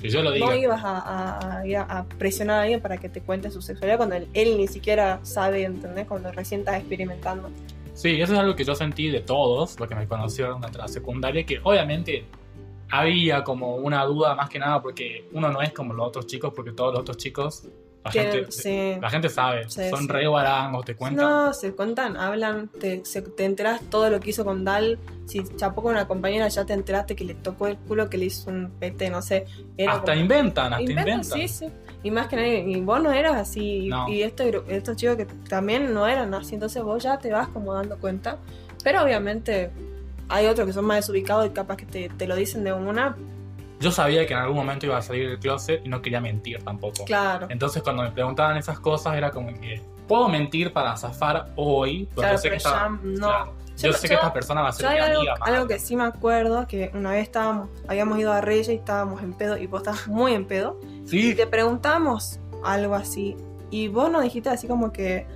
Que 0.00 0.08
yo 0.08 0.22
lo 0.22 0.30
diga. 0.32 0.46
no 0.46 0.54
ibas 0.54 0.82
a, 0.84 0.98
a- 0.98 1.58
a 1.60 1.66
ir 1.66 1.76
a, 1.76 1.82
a 1.82 2.04
presionar 2.04 2.58
a 2.58 2.62
alguien 2.62 2.80
para 2.80 2.96
que 2.98 3.08
te 3.08 3.20
cuente 3.20 3.50
su 3.50 3.60
sexualidad 3.62 3.96
cuando 3.98 4.16
él, 4.16 4.26
él 4.34 4.56
ni 4.56 4.66
siquiera 4.68 5.20
sabe, 5.22 5.62
¿entendés? 5.64 6.06
Cuando 6.06 6.32
recién 6.32 6.60
estás 6.60 6.76
experimentando. 6.78 7.48
Sí, 7.94 8.20
eso 8.20 8.32
es 8.34 8.38
algo 8.38 8.54
que 8.56 8.64
yo 8.64 8.74
sentí 8.74 9.08
de 9.08 9.20
todos 9.20 9.78
los 9.80 9.88
que 9.88 9.94
me 9.94 10.06
conocieron 10.06 10.56
durante 10.60 10.76
la 10.78 10.88
secundaria, 10.88 11.44
que 11.46 11.60
obviamente 11.62 12.24
había 12.90 13.42
como 13.42 13.76
una 13.76 14.04
duda 14.04 14.34
más 14.34 14.48
que 14.48 14.58
nada 14.58 14.80
porque 14.80 15.28
uno 15.32 15.50
no 15.50 15.60
es 15.62 15.72
como 15.72 15.92
los 15.94 16.06
otros 16.08 16.26
chicos, 16.26 16.52
porque 16.54 16.72
todos 16.72 16.92
los 16.92 17.00
otros 17.00 17.16
chicos, 17.16 17.66
la, 18.06 18.10
Tienen- 18.10 18.32
gente, 18.32 18.52
sí. 18.52 18.96
la 19.00 19.10
gente 19.10 19.28
sabe, 19.28 19.68
Sí, 19.68 19.88
son 19.90 20.00
sí. 20.02 20.08
re 20.08 20.26
guarangos, 20.26 20.84
te 20.84 20.94
cuentan. 20.96 21.24
No, 21.24 21.52
se 21.54 21.72
cuentan, 21.74 22.16
hablan, 22.16 22.68
te, 22.68 23.04
se- 23.04 23.22
te 23.22 23.44
enteras 23.44 23.80
todo 23.90 24.10
lo 24.10 24.18
que 24.20 24.30
hizo 24.30 24.44
con 24.44 24.64
Dal. 24.64 24.98
Si 25.26 25.42
chapó 25.56 25.82
con 25.82 25.92
una 25.92 26.06
compañera, 26.08 26.48
ya 26.48 26.64
te 26.64 26.72
enteraste 26.72 27.14
que 27.16 27.24
le 27.24 27.34
tocó 27.34 27.66
el 27.66 27.76
culo, 27.76 28.08
que 28.08 28.18
le 28.18 28.26
hizo 28.26 28.50
un 28.50 28.70
pete, 28.78 29.10
no 29.10 29.22
sé. 29.22 29.46
Era 29.76 29.92
hasta 29.94 30.12
como- 30.12 30.20
inventan, 30.22 30.72
hasta 30.72 30.82
Inventan, 30.82 31.08
inventan. 31.20 31.38
Sí, 31.40 31.48
sí. 31.48 31.66
Y 32.02 32.10
más 32.10 32.28
que 32.28 32.36
nadie, 32.36 32.60
y 32.60 32.80
vos 32.80 33.02
no 33.02 33.10
eras 33.12 33.34
así. 33.36 33.88
No. 33.88 34.08
Y 34.08 34.22
gru- 34.22 34.62
estos 34.68 34.96
chicos 34.96 35.16
que 35.16 35.24
también 35.48 35.92
no 35.92 36.06
eran 36.06 36.32
así. 36.34 36.54
Entonces 36.54 36.82
vos 36.82 37.02
ya 37.02 37.18
te 37.18 37.32
vas 37.32 37.48
como 37.48 37.74
dando 37.74 37.96
cuenta. 37.98 38.38
Pero 38.84 39.02
obviamente 39.02 39.70
hay 40.28 40.46
otros 40.46 40.66
que 40.68 40.72
son 40.72 40.84
más 40.84 40.98
desubicados 40.98 41.46
y 41.46 41.50
capaz 41.50 41.76
que 41.76 41.86
te, 41.86 42.08
te 42.10 42.26
lo 42.28 42.36
dicen 42.36 42.62
de 42.62 42.72
una. 42.72 43.16
Yo 43.80 43.90
sabía 43.90 44.26
que 44.26 44.32
en 44.32 44.38
algún 44.40 44.56
momento 44.56 44.86
iba 44.86 44.96
a 44.96 45.02
salir 45.02 45.28
del 45.28 45.38
closet 45.38 45.82
y 45.84 45.88
no 45.88 46.00
quería 46.00 46.20
mentir 46.20 46.62
tampoco. 46.62 47.04
Claro. 47.04 47.46
Entonces 47.50 47.82
cuando 47.82 48.02
me 48.02 48.10
preguntaban 48.10 48.56
esas 48.56 48.78
cosas 48.80 49.14
era 49.16 49.30
como 49.30 49.48
que, 49.60 49.82
¿puedo 50.08 50.28
mentir 50.28 50.72
para 50.72 50.96
zafar 50.96 51.48
hoy? 51.56 52.04
Porque 52.06 52.20
Claro, 52.22 52.38
sé 52.38 52.50
que 52.50 52.56
esta, 52.56 52.88
no. 52.88 53.26
claro, 53.28 53.52
yo, 53.76 53.88
Yo- 53.88 53.92
sé 53.92 54.02
yo- 54.06 54.08
que 54.08 54.14
esta 54.14 54.32
persona 54.32 54.62
va 54.62 54.68
a 54.68 54.72
ser 54.72 54.90
mi 54.90 54.98
algo, 54.98 55.18
amiga. 55.18 55.34
más 55.38 55.48
algo 55.50 55.66
que 55.66 55.78
sí 55.78 55.94
me 55.96 56.04
acuerdo, 56.04 56.66
que 56.66 56.90
una 56.94 57.10
vez 57.10 57.24
estábamos, 57.24 57.68
habíamos 57.86 58.18
ido 58.18 58.32
a 58.32 58.40
Reyes 58.40 58.68
y 58.70 58.74
estábamos 58.76 59.22
en 59.22 59.34
pedo, 59.34 59.58
y 59.58 59.66
vos 59.66 59.80
estabas 59.82 60.08
muy 60.08 60.32
en 60.32 60.46
pedo, 60.46 60.80
y 61.04 61.08
Sí, 61.08 61.34
te 61.34 61.46
preguntamos 61.46 62.40
algo 62.64 62.94
así, 62.94 63.36
y 63.70 63.88
vos 63.88 64.10
nos 64.10 64.22
dijiste 64.22 64.48
así 64.48 64.66
como 64.66 64.90
que, 64.92 65.26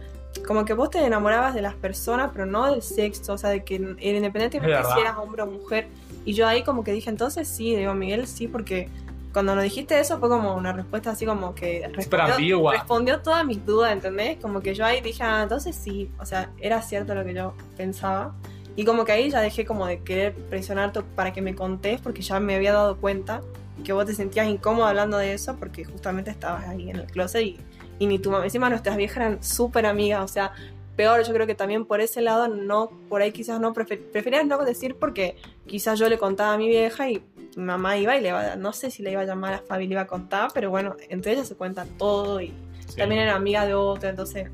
como 0.47 0.65
que 0.65 0.75
vos 0.75 0.91
te 0.91 1.05
enamorabas 1.05 1.55
de 1.55 1.63
las 1.63 1.75
personas, 1.75 2.31
pero 2.33 2.47
no 2.47 2.71
del 2.71 2.83
sexo, 2.83 3.35
o 3.35 3.39
sea, 3.39 3.51
de 3.51 3.65
que 3.65 3.75
independientemente 3.75 4.83
si 4.95 5.01
eras 5.01 5.17
hombre 5.19 5.43
o 5.43 5.47
mujer, 5.47 5.89
y 6.25 6.35
yo 6.35 6.47
ahí 6.47 6.63
como 6.63 6.85
que 6.85 6.93
dije, 6.93 7.11
entonces 7.11 7.49
sí, 7.49 7.75
digo, 7.75 7.95
Miguel, 7.95 8.27
sí, 8.27 8.47
porque 8.47 8.89
cuando 9.33 9.55
nos 9.55 9.63
dijiste 9.63 9.99
eso 9.99 10.19
fue 10.19 10.29
como 10.29 10.55
una 10.55 10.73
respuesta 10.73 11.11
así 11.11 11.25
como 11.25 11.55
que 11.55 11.89
ambigua. 12.11 12.73
respondió 12.73 13.21
todas 13.21 13.45
mis 13.45 13.65
dudas, 13.65 13.93
¿entendés? 13.93 14.39
Como 14.39 14.61
que 14.61 14.75
yo 14.75 14.85
ahí 14.85 15.01
dije, 15.01 15.23
ah, 15.23 15.43
entonces 15.43 15.77
sí, 15.77 16.11
o 16.19 16.27
sea, 16.27 16.51
era 16.59 16.83
cierto 16.83 17.15
lo 17.15 17.25
que 17.25 17.35
yo 17.35 17.55
pensaba. 17.77 18.35
Y 18.77 18.85
como 18.85 19.05
que 19.05 19.13
ahí 19.13 19.31
ya 19.31 19.41
dejé 19.41 19.65
como 19.65 19.87
de 19.87 20.01
querer 20.01 20.35
presionarte 20.35 21.03
para 21.03 21.33
que 21.33 21.43
me 21.43 21.55
contés, 21.55 22.01
porque 22.01 22.23
ya 22.23 22.41
me 22.41 22.55
había 22.55 22.73
dado 22.73 22.97
cuenta 22.97 23.41
que 23.85 23.93
vos 23.93 24.07
te 24.07 24.15
sentías 24.15 24.47
incómodo 24.47 24.87
hablando 24.87 25.17
de 25.17 25.33
eso, 25.33 25.57
porque 25.57 25.85
justamente 25.85 26.31
estabas 26.31 26.69
ahí 26.69 26.91
en 26.91 26.97
el 26.97 27.07
closet 27.07 27.43
y, 27.43 27.61
y 28.01 28.07
ni 28.07 28.19
tu 28.19 28.33
mamá, 28.33 28.45
encima 28.45 28.69
nuestras 28.69 28.97
viejas 28.97 29.19
eran 29.19 29.45
súper 29.45 29.87
amigas, 29.87 30.25
o 30.25 30.27
sea, 30.29 30.53
peor, 30.97 31.23
yo 31.25 31.33
creo 31.33 31.47
que 31.47 31.55
también 31.55 31.85
por 31.85 32.01
ese 32.01 32.21
lado, 32.21 32.49
no, 32.49 32.91
por 33.09 33.23
ahí 33.23 33.31
quizás 33.31 33.61
no, 33.61 33.73
prefer- 33.73 34.01
preferías 34.11 34.45
no 34.47 34.59
decir 34.65 34.97
porque 34.99 35.37
quizás 35.67 35.99
yo 35.99 36.09
le 36.09 36.19
contaba 36.19 36.55
a 36.55 36.59
mi 36.59 36.67
vieja 36.69 37.09
y 37.09 37.23
mi 37.57 37.63
mamá 37.63 37.97
iba 37.97 38.17
y 38.17 38.21
le 38.21 38.29
iba 38.31 38.53
a, 38.53 38.57
no 38.57 38.73
sé 38.73 38.91
si 38.91 39.03
le 39.03 39.13
iba 39.13 39.21
a 39.21 39.25
llamar 39.25 39.55
a 39.55 39.59
Fabi 39.59 39.85
y 39.85 39.89
le 39.89 39.93
iba 39.95 40.03
a 40.03 40.07
contar, 40.07 40.51
pero 40.53 40.71
bueno, 40.71 40.97
entre 41.09 41.33
ellas 41.33 41.47
se 41.47 41.55
cuenta 41.55 41.87
todo 41.99 42.41
y 42.41 42.53
sí. 42.89 42.97
también 42.97 43.21
era 43.21 43.35
amiga 43.37 43.65
de 43.67 43.75
otra, 43.75 44.11
entonces 44.11 44.49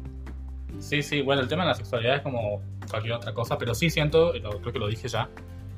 Sí, 0.78 1.02
sí, 1.02 1.22
bueno, 1.22 1.40
el 1.40 1.48
tema 1.48 1.62
de 1.62 1.68
la 1.70 1.74
sexualidad 1.74 2.16
es 2.16 2.22
como 2.22 2.60
cualquier 2.90 3.14
otra 3.14 3.32
cosa, 3.32 3.56
pero 3.56 3.74
sí 3.74 3.88
siento, 3.90 4.32
creo 4.32 4.72
que 4.72 4.78
lo 4.78 4.88
dije 4.88 5.08
ya, 5.08 5.28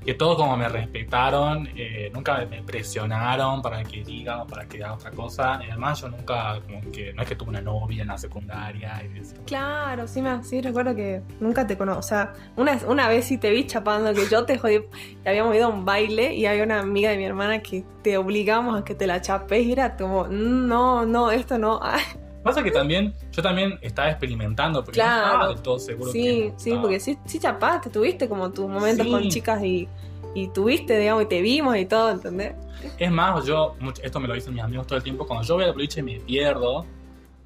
que 0.05 0.15
todos 0.15 0.37
como 0.37 0.57
me 0.57 0.69
respetaron, 0.69 1.69
eh, 1.77 2.11
nunca 2.15 2.45
me 2.49 2.63
presionaron 2.63 3.61
para 3.61 3.83
que 3.85 4.03
diga 4.03 4.43
o 4.43 4.47
para 4.47 4.67
que 4.67 4.83
haga 4.83 4.95
otra 4.95 5.11
cosa. 5.11 5.61
Y 5.63 5.71
además 5.71 6.01
yo 6.01 6.09
nunca, 6.09 6.61
como 6.67 6.81
que, 6.91 7.13
no 7.13 7.23
es 7.23 7.29
que 7.29 7.37
tuve 7.37 7.51
una 7.51 7.61
novia 7.61 8.03
en 8.03 8.09
la 8.09 8.17
secundaria 8.19 9.03
y 9.15 9.19
eso. 9.19 9.35
Claro, 9.47 10.07
sí, 10.07 10.23
me, 10.23 10.43
sí 10.45 10.61
recuerdo 10.61 10.95
que 10.95 11.23
nunca 11.41 11.67
te 11.67 11.77
conozco. 11.77 12.01
O 12.01 12.03
sea, 12.03 12.33
una, 12.57 12.79
una 12.87 13.09
vez 13.09 13.27
sí 13.27 13.39
te 13.39 13.51
vi 13.51 13.67
chapando, 13.67 14.15
que 14.15 14.27
yo 14.31 14.45
te 14.45 14.59
jodí. 14.59 14.81
que 15.23 15.29
habíamos 15.29 15.55
ido 15.55 15.67
a 15.67 15.69
un 15.69 15.85
baile 15.85 16.35
y 16.35 16.47
había 16.47 16.63
una 16.65 16.81
amiga 16.81 17.11
de 17.11 17.17
mi 17.17 17.25
hermana 17.25 17.61
que 17.61 17.85
te 18.03 18.17
obligamos 18.17 18.81
a 18.81 18.85
que 18.85 18.95
te 18.95 19.07
la 19.07 19.21
chapes 19.21 19.67
y 19.67 19.73
era 19.73 19.97
como, 19.97 20.25
"Mm, 20.25 20.67
no, 20.69 21.05
no, 21.07 21.31
esto 21.31 21.59
no. 21.59 21.81
Pasa 22.43 22.63
que 22.63 22.71
también, 22.71 23.13
yo 23.33 23.43
también 23.43 23.79
estaba 23.83 24.09
experimentando, 24.11 24.83
porque 24.85 25.01
Claro. 25.01 25.21
no 25.21 25.27
estaba 25.33 25.49
del 25.49 25.63
todo 25.63 25.79
seguro 25.79 26.13
sí, 26.13 26.23
que 26.23 26.53
sí, 26.57 26.73
porque 26.81 27.01
sí, 27.01 27.19
sí 27.25 27.39
chapaste, 27.39 27.91
tuviste 27.91 28.29
como 28.29 28.51
tus 28.53 28.69
momentos 28.69 29.05
Sí. 29.07 29.13
con 29.13 29.29
chicas 29.29 29.63
y, 29.63 29.89
y 30.35 30.49
tuviste, 30.49 30.99
digamos, 30.99 31.25
y 31.25 31.27
te 31.27 31.43
vimos 31.43 31.77
y 31.77 31.85
todo, 31.87 32.11
¿entendés? 32.11 32.55
Es 32.99 33.11
más, 33.11 33.45
yo, 33.45 33.75
esto 34.03 34.21
me 34.21 34.29
lo 34.29 34.35
dicen 34.35 34.55
mis 34.55 34.63
amigos 34.63 34.87
todo 34.87 34.97
el 34.99 35.03
tiempo, 35.03 35.27
cuando 35.27 35.45
yo 35.45 35.57
voy 35.57 35.65
al 35.65 35.73
boliche 35.73 36.03
me 36.03 36.21
pierdo 36.21 36.87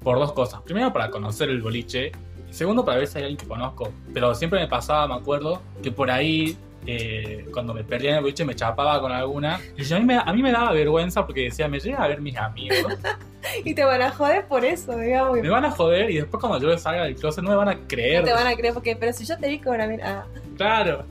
por 0.03 0.19
dos 0.19 0.31
cosas. 0.33 0.61
Primero, 0.61 0.93
para 0.93 1.09
conocer 1.09 1.49
el 1.49 1.61
boliche. 1.61 2.11
Y 2.49 2.53
segundo, 2.53 2.85
para 2.85 2.99
ver 2.99 3.07
si 3.07 3.17
hay 3.17 3.23
alguien 3.23 3.37
que 3.37 3.47
conozco. 3.47 3.89
Pero 4.13 4.35
siempre 4.35 4.59
me 4.59 4.67
pasaba, 4.67 5.07
me 5.07 5.15
acuerdo, 5.15 5.61
que 5.81 5.91
por 5.91 6.11
ahí, 6.11 6.55
eh, 6.85 7.47
cuando 7.51 7.73
me 7.73 7.83
perdía 7.83 8.11
en 8.11 8.15
el 8.17 8.21
boliche, 8.21 8.45
me 8.45 8.53
chapaba 8.55 8.99
con 9.01 9.11
alguna. 9.11 9.59
Y 9.77 9.91
a, 9.91 9.99
mí 9.99 10.05
me, 10.05 10.17
a 10.17 10.31
mí 10.33 10.43
me 10.43 10.51
daba 10.51 10.71
vergüenza 10.73 11.25
porque 11.25 11.43
decía, 11.45 11.67
me 11.67 11.79
llegan 11.79 12.01
a 12.03 12.07
ver 12.09 12.21
mis 12.21 12.37
amigos, 12.37 12.77
Y 13.65 13.73
te 13.73 13.83
van 13.83 14.01
a 14.01 14.11
joder 14.11 14.45
por 14.47 14.63
eso, 14.65 14.97
digamos. 14.97 15.39
me 15.41 15.49
van 15.49 15.65
a 15.65 15.71
joder 15.71 16.09
y 16.09 16.15
después 16.17 16.39
cuando 16.41 16.59
yo 16.59 16.77
salga 16.77 17.03
del 17.03 17.15
closet 17.15 17.43
no 17.43 17.49
me 17.51 17.55
van 17.55 17.69
a 17.69 17.73
No 17.75 17.87
creer. 17.87 18.23
te 18.23 18.33
van 18.33 18.47
a 18.47 18.55
creer, 18.55 18.73
porque, 18.73 18.95
pero 18.95 19.13
si 19.13 19.25
yo 19.25 19.37
te 19.37 19.47
vi 19.47 19.59
con 19.59 19.75
una 19.75 19.87
mira, 19.87 20.25
ah, 20.25 20.39
Claro. 20.57 21.05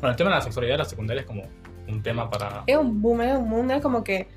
Bueno, 0.00 0.10
el 0.10 0.16
tema 0.16 0.30
de 0.30 0.36
la 0.36 0.42
sexualidad 0.42 0.74
de 0.74 0.78
la 0.78 0.84
secundaria 0.84 1.20
es 1.22 1.26
como 1.26 1.42
un 1.88 2.02
tema 2.02 2.28
para... 2.30 2.62
es 2.66 2.76
un 2.76 3.00
boom, 3.00 3.22
es 3.22 3.36
un 3.36 3.48
mundo, 3.48 3.74
es 3.74 3.82
como 3.82 4.02
que 4.04 4.28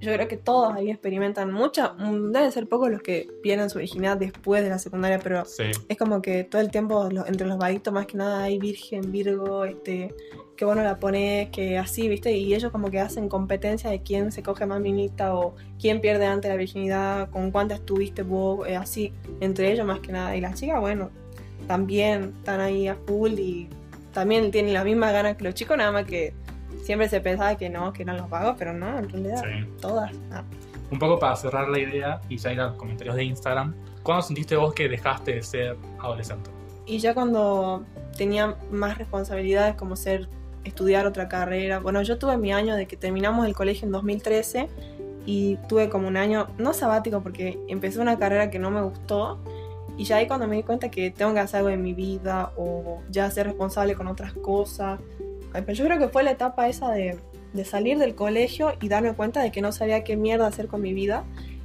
yo 0.00 0.12
creo 0.12 0.26
que 0.26 0.36
todos 0.36 0.74
ahí 0.74 0.90
experimentan 0.90 1.52
mucho, 1.52 1.94
mm, 1.96 2.32
deben 2.32 2.50
ser 2.52 2.68
pocos 2.68 2.90
los 2.90 3.02
que 3.02 3.28
pierden 3.42 3.70
su 3.70 3.78
virginidad 3.78 4.16
después 4.16 4.62
de 4.64 4.68
la 4.70 4.78
secundaria, 4.78 5.18
pero 5.22 5.44
Sí. 5.44 5.64
es 5.88 5.96
como 5.96 6.20
que 6.20 6.42
todo 6.44 6.60
el 6.60 6.70
tiempo 6.70 7.08
entre 7.26 7.46
los 7.46 7.56
vaguitos 7.58 7.92
más 7.94 8.06
que 8.06 8.16
nada 8.16 8.42
hay 8.42 8.58
virgen, 8.58 9.12
virgo, 9.12 9.64
este, 9.64 10.12
que 10.62 10.66
bueno 10.66 10.84
la 10.84 11.00
pones, 11.00 11.48
que 11.50 11.76
así, 11.76 12.06
viste, 12.08 12.30
y 12.36 12.54
ellos 12.54 12.70
como 12.70 12.88
que 12.88 13.00
hacen 13.00 13.28
competencia 13.28 13.90
de 13.90 14.00
quién 14.00 14.30
se 14.30 14.44
coge 14.44 14.64
más 14.64 14.78
minita 14.78 15.34
o 15.34 15.56
quién 15.80 16.00
pierde 16.00 16.26
antes 16.26 16.48
la 16.48 16.56
virginidad, 16.56 17.30
con 17.30 17.50
cuántas 17.50 17.80
tuviste 17.80 18.22
vos, 18.22 18.68
eh, 18.68 18.76
así, 18.76 19.12
entre 19.40 19.72
ellos 19.72 19.84
más 19.84 19.98
que 19.98 20.12
nada, 20.12 20.36
y 20.36 20.40
las 20.40 20.54
chicas, 20.54 20.78
bueno, 20.78 21.10
también 21.66 22.32
están 22.38 22.60
ahí 22.60 22.86
a 22.86 22.94
full 22.94 23.32
y 23.32 23.68
también 24.14 24.52
tienen 24.52 24.72
las 24.72 24.84
mismas 24.84 25.12
ganas 25.12 25.36
que 25.36 25.42
los 25.42 25.54
chicos, 25.54 25.76
nada 25.76 25.90
más 25.90 26.04
que 26.04 26.32
siempre 26.84 27.08
se 27.08 27.20
pensaba 27.20 27.56
que 27.56 27.68
no, 27.68 27.92
que 27.92 28.04
eran 28.04 28.18
los 28.18 28.30
vagos, 28.30 28.54
pero 28.56 28.72
no, 28.72 28.96
en 29.00 29.08
realidad, 29.08 29.42
Sí. 29.42 29.66
todas. 29.80 30.12
ah. 30.30 30.44
Un 30.92 31.00
poco 31.00 31.18
para 31.18 31.34
cerrar 31.34 31.70
la 31.70 31.80
idea 31.80 32.20
y 32.28 32.36
ya 32.36 32.52
ir 32.52 32.60
a 32.60 32.66
los 32.66 32.76
comentarios 32.76 33.16
de 33.16 33.24
Instagram. 33.24 33.74
¿Cuándo 34.04 34.22
sentiste 34.22 34.54
vos 34.54 34.74
que 34.74 34.88
dejaste 34.88 35.34
de 35.34 35.42
ser 35.42 35.76
adolescente? 35.98 36.50
Y 36.86 36.98
ya 36.98 37.14
cuando 37.14 37.82
tenía 38.16 38.54
más 38.70 38.96
responsabilidades 38.96 39.74
como 39.74 39.96
ser 39.96 40.28
estudiar 40.64 41.06
otra 41.06 41.28
carrera, 41.28 41.80
bueno, 41.80 42.02
yo 42.02 42.18
tuve 42.18 42.36
mi 42.36 42.52
año 42.52 42.76
de 42.76 42.86
que 42.86 42.96
terminamos 42.96 43.46
el 43.46 43.54
colegio 43.54 43.86
en 43.86 43.92
2013 43.92 44.68
y 45.26 45.56
tuve 45.68 45.88
como 45.88 46.08
un 46.08 46.16
año, 46.16 46.48
no 46.58 46.72
sabático 46.72 47.22
porque 47.22 47.58
empecé 47.68 48.00
una 48.00 48.18
carrera 48.18 48.50
que 48.50 48.58
no 48.58 48.70
me 48.70 48.82
gustó 48.82 49.38
y 49.96 50.04
ya 50.04 50.16
ahí 50.16 50.26
cuando 50.26 50.46
me 50.46 50.56
di 50.56 50.62
cuenta 50.62 50.90
que 50.90 51.10
tengo 51.10 51.34
que 51.34 51.40
hacer 51.40 51.58
algo 51.58 51.70
en 51.70 51.82
mi 51.82 51.94
vida 51.94 52.52
o 52.56 53.02
ya 53.10 53.30
ser 53.30 53.46
responsable 53.46 53.94
con 53.94 54.06
otras 54.06 54.32
cosas, 54.32 55.00
pero 55.52 55.72
yo 55.72 55.84
creo 55.84 55.98
que 55.98 56.08
fue 56.08 56.22
la 56.22 56.30
etapa 56.30 56.68
esa 56.68 56.90
de, 56.90 57.18
de 57.52 57.64
salir 57.64 57.98
del 57.98 58.14
colegio 58.14 58.72
y 58.80 58.88
darme 58.88 59.12
cuenta 59.14 59.42
de 59.42 59.52
que 59.52 59.60
no 59.60 59.70
sabía 59.70 60.02
qué 60.02 60.16
mierda 60.16 60.46
hacer 60.46 60.66
con 60.66 60.80
mi 60.80 60.94
vida 60.94 61.24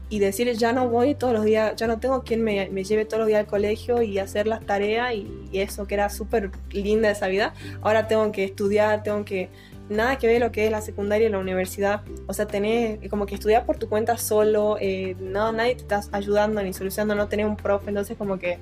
y 0.09 0.19
decir 0.19 0.51
ya 0.53 0.71
no 0.71 0.89
voy 0.89 1.15
todos 1.15 1.33
los 1.33 1.43
días, 1.43 1.75
ya 1.75 1.87
no 1.87 1.99
tengo 1.99 2.23
quien 2.23 2.43
me, 2.43 2.69
me 2.69 2.83
lleve 2.83 3.05
todos 3.05 3.19
los 3.19 3.27
días 3.27 3.41
al 3.41 3.47
colegio 3.47 4.01
y 4.01 4.19
hacer 4.19 4.47
las 4.47 4.65
tareas 4.65 5.13
y, 5.13 5.27
eso 5.53 5.87
que 5.87 5.95
era 5.95 6.09
súper 6.09 6.51
linda 6.71 7.09
esa 7.09 7.27
vida, 7.27 7.53
ahora 7.81 8.07
tengo 8.07 8.31
que 8.31 8.43
estudiar, 8.43 9.01
tengo 9.01 9.25
que 9.25 9.49
nada 9.89 10.17
que 10.17 10.27
ver 10.27 10.39
lo 10.39 10.51
que 10.51 10.65
es 10.65 10.71
la 10.71 10.81
secundaria 10.81 11.27
y 11.27 11.31
la 11.31 11.39
universidad. 11.39 12.03
O 12.27 12.33
sea, 12.33 12.45
tenés 12.45 13.09
como 13.09 13.25
que 13.25 13.35
estudiar 13.35 13.65
por 13.65 13.77
tu 13.77 13.89
cuenta 13.89 14.17
solo, 14.17 14.77
eh, 14.79 15.15
no, 15.19 15.51
nadie 15.51 15.75
te 15.75 15.81
está 15.81 16.01
ayudando 16.11 16.61
ni 16.61 16.73
solucionando, 16.73 17.15
no 17.15 17.27
tenés 17.27 17.47
un 17.47 17.55
profe, 17.55 17.89
entonces 17.89 18.17
como 18.17 18.37
que 18.37 18.59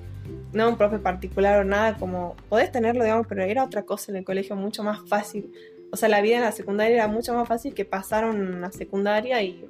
no 0.54 0.70
un 0.70 0.78
profe 0.78 1.00
particular 1.00 1.60
o 1.60 1.64
nada, 1.66 1.96
como 1.98 2.36
podés 2.48 2.72
tenerlo, 2.72 3.04
digamos, 3.04 3.28
pero 3.28 3.44
era 3.44 3.64
otra 3.64 3.84
cosa 3.84 4.12
en 4.12 4.18
el 4.18 4.24
colegio, 4.24 4.56
mucho 4.56 4.84
más 4.84 5.02
fácil. 5.08 5.52
O 5.92 5.98
sea, 5.98 6.08
la 6.08 6.22
vida 6.22 6.38
en 6.38 6.44
la 6.44 6.52
secundaria 6.52 6.96
era 6.96 7.08
mucho 7.08 7.34
más 7.34 7.48
fácil 7.48 7.74
que 7.74 7.84
pasar 7.84 8.26
una 8.26 8.72
secundaria 8.72 9.42
y, 9.42 9.66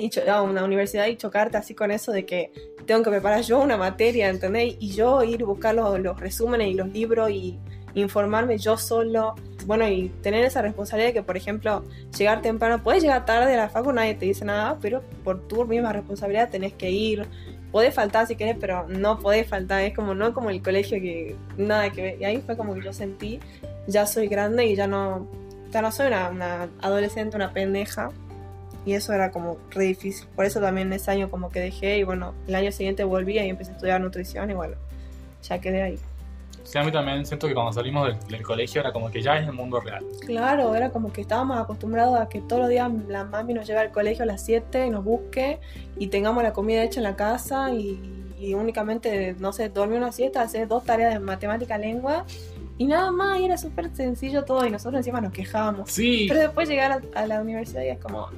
y 0.00 0.10
a 0.28 0.42
una 0.42 0.64
universidad 0.64 1.06
y 1.06 1.16
chocarte 1.16 1.56
así 1.56 1.74
con 1.74 1.90
eso 1.90 2.12
de 2.12 2.26
que 2.26 2.52
tengo 2.86 3.02
que 3.02 3.10
preparar 3.10 3.42
yo 3.42 3.60
una 3.60 3.76
materia, 3.76 4.28
¿entendés? 4.28 4.76
Y 4.78 4.92
yo 4.92 5.22
ir 5.22 5.42
a 5.42 5.46
buscar 5.46 5.74
los, 5.74 6.00
los 6.00 6.18
resúmenes 6.18 6.68
y 6.68 6.74
los 6.74 6.88
libros 6.88 7.30
y 7.30 7.58
informarme 7.94 8.56
yo 8.58 8.76
solo 8.76 9.34
bueno, 9.66 9.88
y 9.88 10.08
tener 10.22 10.44
esa 10.44 10.62
responsabilidad 10.62 11.10
de 11.10 11.14
que, 11.14 11.22
por 11.22 11.36
ejemplo, 11.36 11.84
llegar 12.16 12.42
temprano, 12.42 12.82
puedes 12.82 13.02
llegar 13.02 13.24
tarde 13.24 13.54
a 13.54 13.56
la 13.56 13.68
facu, 13.68 13.92
nadie 13.92 14.14
te 14.14 14.26
dice 14.26 14.44
nada, 14.44 14.78
pero 14.80 15.02
por 15.24 15.46
tu 15.46 15.64
misma 15.64 15.92
responsabilidad 15.92 16.50
tenés 16.50 16.72
que 16.72 16.90
ir. 16.90 17.26
Podés 17.70 17.94
faltar 17.94 18.26
si 18.26 18.34
querés, 18.34 18.56
pero 18.58 18.88
no 18.88 19.20
podés 19.20 19.46
faltar. 19.46 19.82
Es 19.82 19.94
como, 19.94 20.14
no 20.14 20.34
como 20.34 20.50
el 20.50 20.60
colegio 20.62 21.00
que 21.00 21.36
nada 21.56 21.90
que 21.90 22.02
ver. 22.02 22.20
Y 22.20 22.24
ahí 22.24 22.42
fue 22.44 22.56
como 22.56 22.74
que 22.74 22.82
yo 22.82 22.92
sentí, 22.92 23.38
ya 23.86 24.06
soy 24.06 24.26
grande 24.26 24.66
y 24.66 24.74
ya 24.74 24.86
no, 24.86 25.28
ya 25.70 25.82
no 25.82 25.92
soy 25.92 26.08
una, 26.08 26.30
una 26.30 26.68
adolescente, 26.80 27.36
una 27.36 27.52
pendeja. 27.52 28.10
Y 28.90 28.94
eso 28.94 29.12
era 29.12 29.30
como 29.30 29.56
re 29.70 29.84
difícil. 29.84 30.26
Por 30.34 30.44
eso 30.46 30.60
también 30.60 30.92
ese 30.92 31.12
año 31.12 31.30
como 31.30 31.48
que 31.52 31.60
dejé 31.60 31.98
y 31.98 32.02
bueno, 32.02 32.34
el 32.48 32.56
año 32.56 32.72
siguiente 32.72 33.04
volví 33.04 33.34
y 33.34 33.38
empecé 33.38 33.70
a 33.70 33.74
estudiar 33.74 34.00
nutrición 34.00 34.50
y 34.50 34.54
bueno, 34.54 34.74
ya 35.44 35.60
quedé 35.60 35.80
ahí. 35.80 35.98
Sí, 36.64 36.76
a 36.76 36.82
mí 36.82 36.90
también 36.90 37.24
siento 37.24 37.46
que 37.46 37.54
cuando 37.54 37.72
salimos 37.72 38.08
del, 38.08 38.28
del, 38.28 38.42
colegio 38.42 38.80
era 38.80 38.92
como 38.92 39.08
que 39.08 39.22
ya 39.22 39.38
es 39.38 39.46
el 39.46 39.52
mundo 39.52 39.78
real. 39.78 40.04
Claro, 40.26 40.74
era 40.74 40.90
como 40.90 41.12
que 41.12 41.20
estábamos 41.20 41.60
acostumbrados 41.60 42.18
a 42.18 42.28
que 42.28 42.40
todos 42.40 42.62
los 42.62 42.68
días 42.68 42.90
la 43.06 43.22
mami 43.22 43.54
nos 43.54 43.64
lleve 43.64 43.78
al 43.78 43.92
colegio 43.92 44.24
a 44.24 44.26
las 44.26 44.44
7 44.44 44.88
y 44.88 44.90
nos 44.90 45.04
busque 45.04 45.60
y 45.96 46.08
tengamos 46.08 46.42
la 46.42 46.52
comida 46.52 46.82
hecha 46.82 46.98
en 46.98 47.04
la 47.04 47.14
casa 47.14 47.72
y, 47.72 48.00
y 48.40 48.54
únicamente, 48.54 49.36
no 49.38 49.52
sé, 49.52 49.68
dormir 49.68 49.98
una 49.98 50.10
siesta, 50.10 50.42
hacer 50.42 50.66
dos 50.66 50.84
tareas 50.84 51.14
de 51.14 51.20
matemática, 51.20 51.78
lengua 51.78 52.24
y 52.76 52.86
nada 52.86 53.12
más, 53.12 53.38
y 53.38 53.44
era 53.44 53.56
súper 53.56 53.94
sencillo 53.94 54.42
todo 54.42 54.66
y 54.66 54.70
nosotros 54.70 54.98
encima 54.98 55.20
nos 55.20 55.32
quejábamos. 55.32 55.92
Sí. 55.92 56.26
Pero 56.28 56.40
después 56.40 56.68
llegar 56.68 56.90
a, 57.14 57.20
a 57.20 57.26
la 57.28 57.40
universidad 57.40 57.82
y 57.82 57.90
es 57.90 57.98
como... 58.00 58.28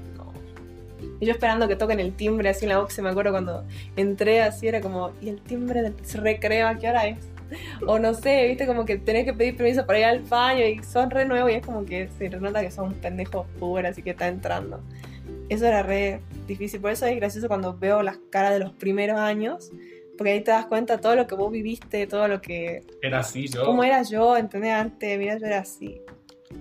Y 1.23 1.27
yo 1.27 1.31
esperando 1.35 1.69
que 1.69 1.77
toquen 1.77 2.01
el 2.01 2.15
timbre 2.15 2.49
así 2.49 2.65
en 2.65 2.71
la 2.71 2.79
box, 2.79 2.99
me 2.99 3.09
acuerdo 3.09 3.31
cuando 3.31 3.65
entré 3.95 4.43
así, 4.43 4.67
era 4.67 4.81
como, 4.81 5.13
¿y 5.21 5.29
el 5.29 5.41
timbre 5.41 5.81
del 5.81 5.95
recreo 6.15 6.67
a 6.67 6.75
qué 6.75 6.89
hora 6.89 7.07
es? 7.07 7.19
O 7.87 8.01
no 8.01 8.13
sé, 8.13 8.49
viste, 8.49 8.67
como 8.67 8.85
que 8.85 8.97
tenés 8.97 9.25
que 9.25 9.33
pedir 9.33 9.57
permiso 9.57 9.87
para 9.87 10.01
ir 10.01 10.05
al 10.07 10.19
baño 10.19 10.67
y 10.67 10.83
son 10.83 11.13
re 11.13 11.25
nuevos 11.25 11.53
y 11.53 11.55
es 11.55 11.65
como 11.65 11.85
que 11.85 12.09
se 12.19 12.29
nota 12.29 12.61
que 12.61 12.73
son 12.73 12.89
un 12.89 12.95
pendejo 12.95 13.47
puber, 13.61 13.87
así 13.87 14.03
que 14.03 14.11
está 14.11 14.27
entrando. 14.27 14.81
Eso 15.49 15.65
era 15.65 15.85
re 15.85 16.23
difícil, 16.49 16.81
por 16.81 16.91
eso 16.91 17.07
es 17.07 17.15
gracioso 17.15 17.47
cuando 17.47 17.79
veo 17.79 18.03
las 18.03 18.19
caras 18.31 18.55
de 18.55 18.59
los 18.59 18.73
primeros 18.73 19.21
años, 19.21 19.71
porque 20.19 20.33
ahí 20.33 20.41
te 20.41 20.51
das 20.51 20.67
cuenta 20.67 20.99
todo 20.99 21.15
lo 21.15 21.29
que 21.29 21.37
vos 21.37 21.53
viviste, 21.53 22.09
todo 22.09 22.27
lo 22.27 22.41
que... 22.41 22.85
Era 23.01 23.21
así, 23.21 23.47
yo. 23.47 23.65
¿Cómo 23.65 23.85
era 23.85 24.03
yo? 24.03 24.37
¿Entendés? 24.37 24.73
Antes, 24.73 25.17
mira, 25.21 25.39
yo 25.39 25.47
era 25.47 25.61
así. 25.61 26.03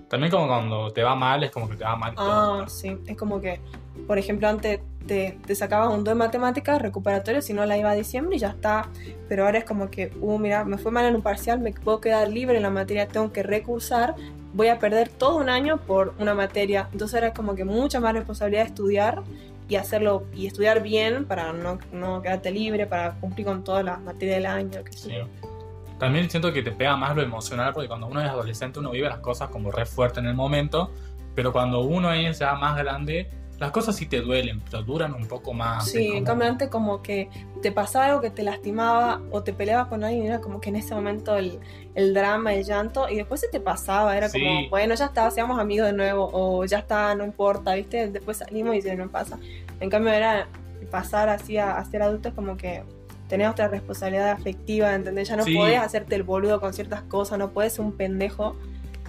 También 0.08 0.30
como 0.30 0.46
cuando 0.46 0.92
te 0.92 1.02
va 1.02 1.16
mal, 1.16 1.42
es 1.42 1.50
como 1.50 1.68
que 1.68 1.74
te 1.74 1.82
va 1.82 1.96
mal 1.96 2.14
todo. 2.14 2.62
Ah, 2.62 2.68
sí, 2.68 2.96
es 3.06 3.16
como 3.16 3.40
que, 3.40 3.60
por 4.06 4.18
ejemplo, 4.18 4.48
antes 4.48 4.80
te, 5.06 5.38
te 5.46 5.54
sacabas 5.54 5.92
un 5.92 6.04
2 6.04 6.12
en 6.12 6.18
matemáticas 6.18 6.80
recuperatorio, 6.80 7.42
si 7.42 7.52
no 7.52 7.66
la 7.66 7.76
iba 7.76 7.90
a 7.90 7.94
diciembre 7.94 8.36
y 8.36 8.38
ya 8.38 8.48
está. 8.48 8.88
Pero 9.28 9.44
ahora 9.44 9.58
es 9.58 9.64
como 9.64 9.90
que, 9.90 10.12
uh, 10.20 10.38
mira, 10.38 10.64
me 10.64 10.78
fue 10.78 10.92
mal 10.92 11.04
en 11.06 11.14
un 11.14 11.22
parcial, 11.22 11.60
me 11.60 11.72
puedo 11.72 12.00
quedar 12.00 12.28
libre 12.28 12.56
en 12.56 12.62
la 12.62 12.70
materia, 12.70 13.08
tengo 13.08 13.32
que 13.32 13.42
recursar, 13.42 14.14
voy 14.54 14.68
a 14.68 14.78
perder 14.78 15.08
todo 15.08 15.36
un 15.36 15.48
año 15.48 15.78
por 15.78 16.14
una 16.18 16.34
materia. 16.34 16.88
Entonces 16.92 17.22
es 17.22 17.32
como 17.32 17.54
que 17.54 17.64
mucha 17.64 18.00
más 18.00 18.14
responsabilidad 18.14 18.62
de 18.62 18.68
estudiar 18.68 19.22
y 19.68 19.76
hacerlo 19.76 20.24
y 20.34 20.46
estudiar 20.46 20.82
bien 20.82 21.24
para 21.24 21.52
no, 21.52 21.78
no 21.92 22.20
quedarte 22.20 22.50
libre, 22.50 22.86
para 22.86 23.12
cumplir 23.14 23.46
con 23.46 23.64
todas 23.64 23.84
las 23.84 24.00
materias 24.00 24.36
del 24.36 24.46
año. 24.46 24.80
sé 24.90 25.10
Sí. 25.10 25.14
También 25.98 26.28
siento 26.28 26.52
que 26.52 26.62
te 26.62 26.72
pega 26.72 26.96
más 26.96 27.14
lo 27.14 27.22
emocional 27.22 27.72
porque 27.72 27.88
cuando 27.88 28.08
uno 28.08 28.20
es 28.20 28.28
adolescente 28.28 28.80
uno 28.80 28.90
vive 28.90 29.08
las 29.08 29.20
cosas 29.20 29.50
como 29.50 29.70
re 29.70 29.86
fuerte 29.86 30.18
en 30.18 30.26
el 30.26 30.34
momento, 30.34 30.90
pero 31.34 31.52
cuando 31.52 31.80
uno 31.80 32.12
es 32.12 32.40
ya 32.40 32.54
más 32.54 32.76
grande, 32.76 33.30
las 33.62 33.70
cosas 33.70 33.94
sí 33.96 34.06
te 34.06 34.20
duelen, 34.20 34.60
pero 34.60 34.82
duran 34.82 35.14
un 35.14 35.26
poco 35.26 35.52
más. 35.54 35.88
Sí, 35.88 36.08
en 36.12 36.24
cambio 36.24 36.48
antes 36.48 36.68
como 36.68 37.00
que 37.00 37.28
te 37.62 37.70
pasaba 37.72 38.06
algo 38.06 38.20
que 38.20 38.30
te 38.30 38.42
lastimaba 38.42 39.20
o 39.30 39.42
te 39.42 39.52
peleabas 39.52 39.86
con 39.86 40.02
alguien, 40.04 40.26
era 40.26 40.40
como 40.40 40.60
que 40.60 40.68
en 40.70 40.76
ese 40.76 40.94
momento 40.94 41.36
el, 41.36 41.60
el 41.94 42.12
drama, 42.12 42.52
el 42.54 42.64
llanto, 42.64 43.08
y 43.08 43.16
después 43.16 43.40
se 43.40 43.48
te 43.48 43.60
pasaba, 43.60 44.16
era 44.16 44.28
Sí. 44.28 44.40
como, 44.40 44.68
bueno, 44.68 44.94
ya 44.96 45.06
está, 45.06 45.30
seamos 45.30 45.58
amigos 45.60 45.86
de 45.86 45.92
nuevo, 45.92 46.28
o 46.32 46.64
ya 46.64 46.78
está, 46.80 47.14
no 47.14 47.24
importa, 47.24 47.74
¿viste? 47.74 48.08
Después 48.08 48.38
salimos 48.38 48.74
y 48.74 48.82
se 48.82 48.96
no 48.96 49.08
pasa. 49.08 49.38
En 49.80 49.88
cambio 49.90 50.12
era 50.12 50.48
pasar 50.90 51.28
así 51.28 51.56
a, 51.56 51.76
a 51.78 51.84
ser 51.84 52.02
adultos 52.02 52.34
como 52.34 52.56
que 52.56 52.82
tenés 53.28 53.48
otra 53.48 53.68
responsabilidad 53.68 54.30
afectiva, 54.32 54.94
¿entendés? 54.94 55.28
Ya 55.28 55.36
no 55.36 55.44
Sí. 55.44 55.54
podés 55.54 55.78
hacerte 55.78 56.16
el 56.16 56.22
boludo 56.24 56.60
con 56.60 56.74
ciertas 56.74 57.02
cosas, 57.02 57.38
no 57.38 57.50
puedes 57.50 57.72
ser 57.74 57.84
un 57.84 57.92
pendejo, 57.92 58.56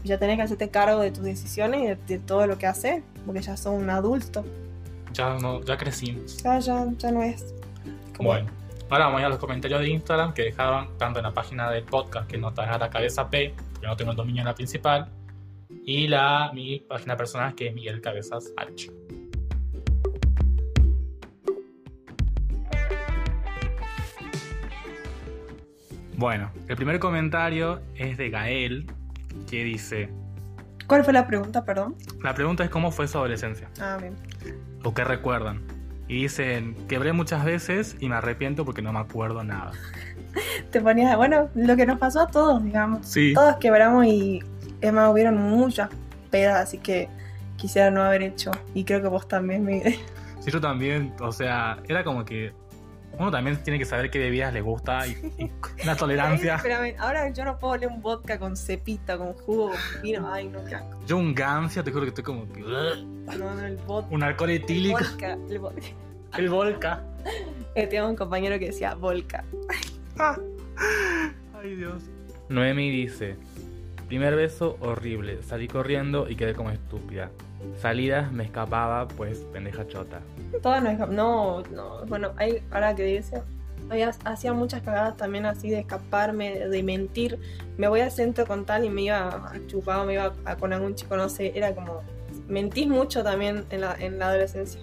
ya 0.03 0.17
tenés 0.17 0.37
que 0.37 0.43
hacerte 0.43 0.69
cargo 0.69 0.99
de 0.99 1.11
tus 1.11 1.23
decisiones 1.23 1.81
y 1.81 1.87
de, 1.87 1.95
de 1.95 2.19
todo 2.19 2.47
lo 2.47 2.57
que 2.57 2.67
haces, 2.67 3.03
porque 3.25 3.41
ya 3.41 3.55
sos 3.57 3.73
un 3.73 3.89
adulto. 3.89 4.43
Ya, 5.13 5.37
no, 5.39 5.61
ya 5.61 5.77
crecimos. 5.77 6.37
Ya, 6.43 6.59
ya, 6.59 6.85
ya 6.97 7.11
no 7.11 7.21
es 7.21 7.53
como... 8.17 8.29
Bueno, 8.29 8.49
ahora 8.89 9.05
vamos 9.05 9.19
a 9.19 9.21
ir 9.21 9.25
a 9.27 9.29
los 9.29 9.37
comentarios 9.37 9.79
de 9.81 9.89
Instagram 9.89 10.33
que 10.33 10.43
dejaron 10.43 10.97
tanto 10.97 11.19
en 11.19 11.23
la 11.23 11.33
página 11.33 11.69
del 11.69 11.83
podcast 11.83 12.29
que 12.29 12.37
no 12.37 12.53
a 12.55 12.77
la 12.77 12.89
cabeza 12.89 13.29
P, 13.29 13.53
porque 13.71 13.87
no 13.87 13.95
tengo 13.95 14.11
el 14.11 14.17
dominio 14.17 14.41
en 14.41 14.47
la 14.47 14.55
principal, 14.55 15.09
y 15.85 16.07
la 16.07 16.51
mi 16.53 16.79
página 16.79 17.15
personal 17.15 17.55
que 17.55 17.67
es 17.67 17.73
Miguel 17.73 18.01
Cabezas 18.01 18.51
H. 18.57 18.91
Bueno, 26.15 26.51
el 26.67 26.75
primer 26.75 26.99
comentario 26.99 27.81
es 27.95 28.17
de 28.17 28.29
Gael, 28.29 28.85
que 29.49 29.63
dice, 29.63 30.09
¿Cuál 30.87 31.03
fue 31.03 31.13
la 31.13 31.25
pregunta, 31.27 31.63
perdón? 31.63 31.95
la 32.21 32.33
pregunta 32.33 32.63
es 32.63 32.69
cómo 32.69 32.91
fue 32.91 33.07
su 33.07 33.17
adolescencia, 33.17 33.69
Ah, 33.79 33.97
bien. 33.99 34.15
o 34.83 34.93
qué 34.93 35.03
recuerdan. 35.03 35.61
Y 36.09 36.23
dicen, 36.23 36.75
quebré 36.87 37.13
muchas 37.13 37.45
veces 37.45 37.95
y 37.99 38.09
me 38.09 38.15
arrepiento 38.15 38.65
porque 38.65 38.81
no 38.81 38.91
me 38.91 38.99
acuerdo 38.99 39.43
nada. 39.43 39.71
Te 40.71 40.81
ponías, 40.81 41.15
bueno, 41.15 41.49
lo 41.55 41.75
que 41.77 41.85
nos 41.85 41.97
pasó 41.99 42.21
a 42.21 42.27
todos, 42.27 42.63
digamos. 42.63 43.07
Sí. 43.07 43.33
Todos 43.33 43.55
quebramos 43.57 44.05
y 44.05 44.41
es 44.81 44.91
más, 44.93 45.09
hubieron 45.11 45.37
muchas 45.37 45.89
pedas, 46.29 46.59
así 46.61 46.77
que 46.79 47.07
quisiera 47.55 47.89
no 47.89 48.03
haber 48.03 48.21
hecho. 48.23 48.51
Y 48.73 48.83
creo 48.83 49.01
que 49.01 49.07
vos 49.07 49.27
también, 49.27 49.63
Miguel. 49.63 49.95
Sí, 50.41 50.51
yo 50.51 50.59
también, 50.59 51.13
o 51.21 51.31
sea, 51.31 51.77
era 51.87 52.03
como 52.03 52.25
que 52.25 52.51
uno 53.19 53.31
también 53.31 53.57
tiene 53.63 53.77
que 53.79 53.85
saber 53.85 54.09
qué 54.09 54.19
bebidas 54.19 54.53
le 54.53 54.61
gusta 54.61 55.05
y, 55.07 55.11
y 55.37 55.51
una 55.83 55.95
tolerancia. 55.95 56.55
Espérame, 56.55 56.95
ahora 56.99 57.29
yo 57.31 57.45
no 57.45 57.57
puedo 57.59 57.73
oler 57.73 57.89
un 57.89 58.01
vodka 58.01 58.39
con 58.39 58.55
cepita, 58.57 59.17
con 59.17 59.33
jugo, 59.33 59.69
con 59.69 60.01
vino. 60.01 60.31
Ay, 60.33 60.47
no, 60.47 60.63
qué 60.65 60.75
asco. 60.75 60.99
Yo 61.05 61.17
un 61.17 61.33
gancia, 61.35 61.83
te 61.83 61.91
juro 61.91 62.03
que 62.03 62.09
estoy 62.09 62.23
como 62.23 62.51
que... 62.51 62.61
No, 62.61 63.35
no, 63.37 63.65
el 63.65 63.77
vodka. 63.77 64.07
Un 64.15 64.23
alcohol 64.23 64.49
El 64.49 64.61
etílico. 64.63 64.99
vodka. 64.99 65.37
El 65.49 65.59
vodka. 66.49 67.03
El. 67.25 67.33
Eh, 67.75 67.87
Tengo 67.87 68.07
un 68.07 68.15
compañero 68.15 68.59
que 68.59 68.67
decía 68.67 68.93
vodka. 68.93 69.43
Ay, 70.17 71.75
Dios. 71.75 72.03
Noemi 72.49 72.91
dice, 72.91 73.35
primer 74.13 74.35
beso 74.35 74.77
horrible, 74.79 75.41
salí 75.41 75.67
corriendo 75.67 76.29
y 76.29 76.35
quedé 76.35 76.53
como 76.53 76.69
estúpida. 76.69 77.31
Salidas 77.81 78.31
me 78.31 78.43
escapaba, 78.43 79.07
pues 79.07 79.39
pendeja 79.51 79.87
chota. 79.87 80.21
Todas 80.61 80.83
nos 80.83 81.09
No, 81.09 81.63
no. 81.71 82.05
Bueno, 82.05 82.29
hay, 82.37 82.61
ahora 82.69 82.93
que 82.93 83.05
dice, 83.05 83.41
había, 83.89 84.11
hacía 84.23 84.53
muchas 84.53 84.83
cagadas 84.83 85.17
también 85.17 85.47
así 85.47 85.71
de 85.71 85.79
escaparme, 85.79 86.59
de, 86.59 86.83
mentir. 86.83 87.39
Me 87.75 87.87
voy 87.87 88.01
al 88.01 88.11
centro 88.11 88.45
con 88.45 88.65
tal 88.65 88.85
y 88.85 88.89
me 88.91 89.01
iba 89.01 89.29
a 89.29 89.53
chupar, 89.65 90.05
me 90.05 90.13
iba 90.13 90.31
a, 90.45 90.57
con 90.57 90.73
algún 90.73 90.93
chico, 90.93 91.17
no 91.17 91.27
sé. 91.27 91.51
Era 91.55 91.73
como. 91.73 92.03
Mentís 92.47 92.87
mucho 92.87 93.23
también 93.23 93.65
en 93.71 93.81
la, 93.81 93.95
en 93.97 94.19
la 94.19 94.27
adolescencia. 94.27 94.79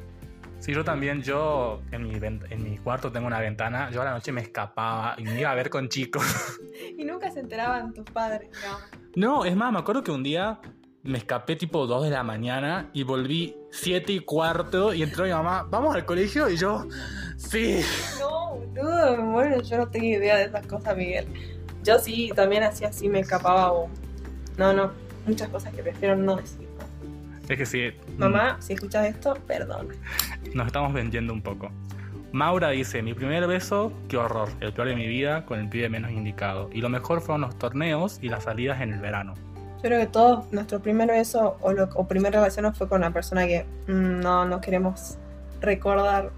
Sí, 0.60 0.74
yo 0.74 0.84
también, 0.84 1.22
yo 1.22 1.80
en 1.90 2.06
mi, 2.06 2.14
en 2.14 2.62
mi 2.62 2.76
cuarto 2.76 3.10
tengo 3.10 3.26
una 3.26 3.40
ventana, 3.40 3.90
yo 3.90 4.02
a 4.02 4.04
la 4.04 4.12
noche 4.12 4.30
me 4.30 4.42
escapaba 4.42 5.14
y 5.16 5.22
me 5.22 5.40
iba 5.40 5.50
a 5.50 5.54
ver 5.54 5.70
con 5.70 5.88
chicos. 5.88 6.22
Y 6.98 7.04
nunca 7.04 7.30
se 7.30 7.40
enteraban 7.40 7.94
tus 7.94 8.04
padres, 8.10 8.50
digamos. 8.54 8.82
No, 9.14 9.44
es 9.44 9.56
más, 9.56 9.72
me 9.72 9.78
acuerdo 9.78 10.02
que 10.02 10.10
un 10.10 10.22
día 10.22 10.60
me 11.02 11.16
escapé 11.16 11.56
tipo 11.56 11.86
2 11.86 12.04
de 12.04 12.10
la 12.10 12.22
mañana 12.22 12.90
y 12.92 13.04
volví 13.04 13.56
7 13.70 14.12
y 14.12 14.20
cuarto 14.20 14.92
y 14.92 15.02
entró 15.02 15.24
mi 15.24 15.30
mamá, 15.30 15.66
vamos 15.68 15.94
al 15.94 16.04
colegio 16.04 16.48
y 16.50 16.56
yo, 16.56 16.86
sí. 17.36 17.80
No, 18.18 18.56
boludo, 18.56 19.22
bueno, 19.30 19.62
yo 19.62 19.78
no 19.78 19.88
tengo 19.88 20.06
idea 20.06 20.36
de 20.36 20.44
esas 20.44 20.66
cosas, 20.66 20.94
Miguel. 20.96 21.26
Yo 21.82 21.98
sí, 21.98 22.32
también 22.34 22.64
hacía 22.64 22.88
así, 22.88 23.08
me 23.08 23.20
escapaba 23.20 23.72
o. 23.72 23.88
No, 24.58 24.74
no, 24.74 24.92
muchas 25.26 25.48
cosas 25.48 25.72
que 25.72 25.82
prefiero 25.82 26.16
no 26.16 26.36
decir. 26.36 26.69
Es 27.50 27.58
que 27.58 27.66
sí. 27.66 27.90
Mamá, 28.16 28.58
si 28.60 28.74
escuchas 28.74 29.06
esto, 29.06 29.34
perdón. 29.48 29.88
Nos 30.54 30.68
estamos 30.68 30.92
vendiendo 30.92 31.32
un 31.32 31.42
poco. 31.42 31.72
Maura 32.30 32.70
dice, 32.70 33.02
mi 33.02 33.12
primer 33.12 33.44
beso, 33.48 33.92
qué 34.08 34.18
horror, 34.18 34.50
el 34.60 34.72
peor 34.72 34.86
de 34.86 34.94
mi 34.94 35.08
vida, 35.08 35.44
con 35.46 35.58
el 35.58 35.68
pibe 35.68 35.88
menos 35.88 36.12
indicado. 36.12 36.70
Y 36.72 36.80
lo 36.80 36.88
mejor 36.88 37.20
fueron 37.20 37.40
los 37.40 37.58
torneos 37.58 38.20
y 38.22 38.28
las 38.28 38.44
salidas 38.44 38.80
en 38.80 38.92
el 38.92 39.00
verano. 39.00 39.34
Yo 39.78 39.82
creo 39.82 39.98
que 39.98 40.06
todos, 40.06 40.52
nuestro 40.52 40.78
primer 40.78 41.08
beso 41.08 41.56
o, 41.60 41.72
lo, 41.72 41.88
o 41.96 42.06
primera 42.06 42.38
relación 42.38 42.72
fue 42.72 42.88
con 42.88 42.98
una 42.98 43.12
persona 43.12 43.44
que 43.48 43.66
mm, 43.88 44.20
no, 44.20 44.44
no 44.44 44.60
queremos 44.60 45.18
recordar. 45.60 46.30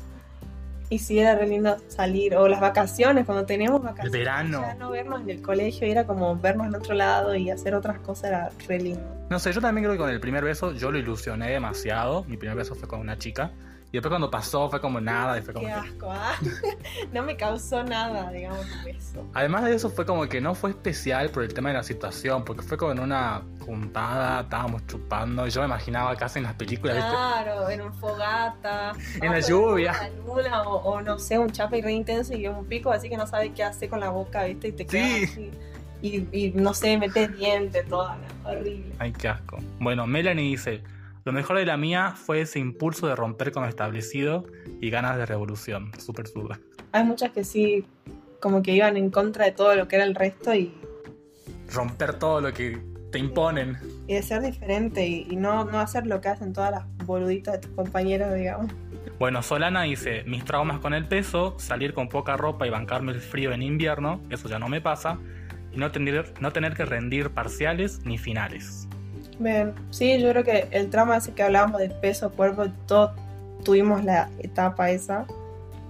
Y 0.92 0.98
si 0.98 1.18
era 1.18 1.34
re 1.34 1.46
lindo 1.46 1.78
salir, 1.88 2.36
o 2.36 2.46
las 2.48 2.60
vacaciones, 2.60 3.24
cuando 3.24 3.46
teníamos 3.46 3.82
vacaciones. 3.82 4.12
El 4.12 4.18
verano. 4.18 4.60
Ya 4.60 4.74
no 4.74 4.90
vernos 4.90 5.22
en 5.22 5.30
el 5.30 5.40
colegio, 5.40 5.86
era 5.86 6.06
como 6.06 6.36
vernos 6.36 6.66
en 6.66 6.74
otro 6.74 6.94
lado 6.94 7.34
y 7.34 7.48
hacer 7.48 7.74
otras 7.74 7.98
cosas, 8.00 8.24
era 8.24 8.50
re 8.68 8.78
lindo. 8.78 9.00
No 9.30 9.38
sé, 9.38 9.54
yo 9.54 9.62
también 9.62 9.84
creo 9.84 9.94
que 9.94 10.00
con 10.00 10.10
el 10.10 10.20
primer 10.20 10.44
beso 10.44 10.72
yo 10.72 10.90
lo 10.90 10.98
ilusioné 10.98 11.50
demasiado. 11.50 12.24
Mi 12.24 12.36
primer 12.36 12.58
beso 12.58 12.74
fue 12.74 12.88
con 12.88 13.00
una 13.00 13.16
chica. 13.16 13.52
Y 13.92 13.98
después 13.98 14.08
cuando 14.10 14.30
pasó 14.30 14.70
fue 14.70 14.80
como 14.80 15.02
nada 15.02 15.38
y 15.38 15.42
fue 15.42 15.52
como 15.52 15.66
Qué 15.66 15.72
asco, 15.72 16.10
¿ah? 16.10 16.32
no 17.12 17.22
me 17.22 17.36
causó 17.36 17.84
nada, 17.84 18.30
digamos, 18.30 18.64
un 18.64 18.84
beso. 18.84 19.26
Además 19.34 19.64
de 19.64 19.74
eso 19.74 19.90
fue 19.90 20.06
como 20.06 20.26
que 20.30 20.40
no 20.40 20.54
fue 20.54 20.70
especial 20.70 21.28
por 21.28 21.42
el 21.42 21.52
tema 21.52 21.68
de 21.68 21.74
la 21.74 21.82
situación, 21.82 22.42
porque 22.42 22.62
fue 22.62 22.78
como 22.78 22.92
en 22.92 23.00
una 23.00 23.42
juntada, 23.60 24.40
estábamos 24.40 24.86
chupando 24.86 25.46
y 25.46 25.50
yo 25.50 25.60
me 25.60 25.66
imaginaba 25.66 26.16
casi 26.16 26.38
en 26.38 26.44
las 26.44 26.54
películas, 26.54 26.96
¿viste? 26.96 27.10
Claro, 27.10 27.68
en 27.68 27.82
un 27.82 27.92
fogata. 27.92 28.92
En 29.20 29.30
la 29.30 29.40
lluvia. 29.40 29.92
La 29.92 30.08
luna, 30.24 30.62
o, 30.62 30.76
o 30.76 31.00
no 31.02 31.18
sé, 31.18 31.38
un 31.38 31.50
chape 31.50 31.82
re 31.82 31.92
intenso 31.92 32.34
y 32.34 32.46
un 32.48 32.64
pico, 32.64 32.90
así 32.92 33.10
que 33.10 33.16
no 33.18 33.26
sabes 33.26 33.52
qué 33.54 33.62
hacer 33.62 33.90
con 33.90 34.00
la 34.00 34.08
boca, 34.08 34.44
¿viste? 34.44 34.68
Y 34.68 34.72
te 34.72 34.86
quedas 34.86 35.08
Sí. 35.10 35.24
así. 35.24 35.50
Y, 36.00 36.28
y 36.32 36.50
no 36.52 36.72
sé, 36.74 36.96
metes 36.96 37.36
dientes, 37.36 37.86
toda, 37.88 38.16
horrible. 38.44 38.92
Ay, 38.98 39.12
qué 39.12 39.28
asco. 39.28 39.58
Bueno, 39.78 40.06
Melanie 40.06 40.48
dice, 40.48 40.82
lo 41.24 41.32
mejor 41.32 41.58
de 41.58 41.66
la 41.66 41.76
mía 41.76 42.14
fue 42.16 42.40
ese 42.40 42.58
impulso 42.58 43.06
de 43.06 43.16
romper 43.16 43.52
con 43.52 43.62
lo 43.62 43.68
establecido 43.68 44.44
y 44.80 44.90
ganas 44.90 45.16
de 45.16 45.26
revolución. 45.26 45.92
Súper 45.98 46.26
suda. 46.26 46.58
Hay 46.92 47.04
muchas 47.04 47.30
que 47.30 47.44
sí, 47.44 47.84
como 48.40 48.62
que 48.62 48.72
iban 48.72 48.96
en 48.96 49.10
contra 49.10 49.44
de 49.44 49.52
todo 49.52 49.74
lo 49.74 49.88
que 49.88 49.96
era 49.96 50.04
el 50.04 50.14
resto 50.14 50.54
y, 50.54 50.74
Romper 51.72 52.18
todo 52.18 52.40
lo 52.40 52.52
que 52.52 52.78
te 53.10 53.18
imponen. 53.18 53.78
y 54.06 54.14
de 54.14 54.22
ser 54.22 54.42
diferente 54.42 55.06
y, 55.06 55.26
y 55.30 55.36
no, 55.36 55.64
no 55.64 55.80
hacer 55.80 56.06
lo 56.06 56.20
que 56.20 56.28
hacen 56.28 56.52
todas 56.52 56.70
las 56.70 57.06
boluditas 57.06 57.54
de 57.54 57.60
tus 57.60 57.70
compañeros, 57.76 58.34
digamos. 58.34 58.70
Bueno, 59.18 59.42
Solana 59.42 59.82
dice, 59.82 60.24
mis 60.24 60.44
traumas 60.44 60.80
con 60.80 60.94
el 60.94 61.06
peso, 61.06 61.54
salir 61.58 61.94
con 61.94 62.08
poca 62.08 62.36
ropa 62.36 62.66
y 62.66 62.70
bancarme 62.70 63.12
el 63.12 63.20
frío 63.20 63.52
en 63.52 63.62
invierno, 63.62 64.20
eso 64.30 64.48
ya 64.48 64.58
no 64.58 64.68
me 64.68 64.80
pasa, 64.80 65.18
y 65.72 65.76
no 65.78 65.90
tener, 65.92 66.34
no 66.40 66.52
tener 66.52 66.74
que 66.74 66.84
rendir 66.84 67.30
parciales 67.30 68.04
ni 68.04 68.18
finales. 68.18 68.88
Bien, 69.38 69.74
sí, 69.90 70.18
yo 70.20 70.28
creo 70.30 70.44
que 70.44 70.68
el 70.70 70.90
trauma 70.90 71.16
ese 71.16 71.32
que 71.32 71.42
hablábamos 71.42 71.80
de 71.80 71.88
peso, 71.88 72.30
cuerpo, 72.30 72.64
todos 72.86 73.12
tuvimos 73.64 74.04
la 74.04 74.28
etapa 74.38 74.90
esa. 74.90 75.24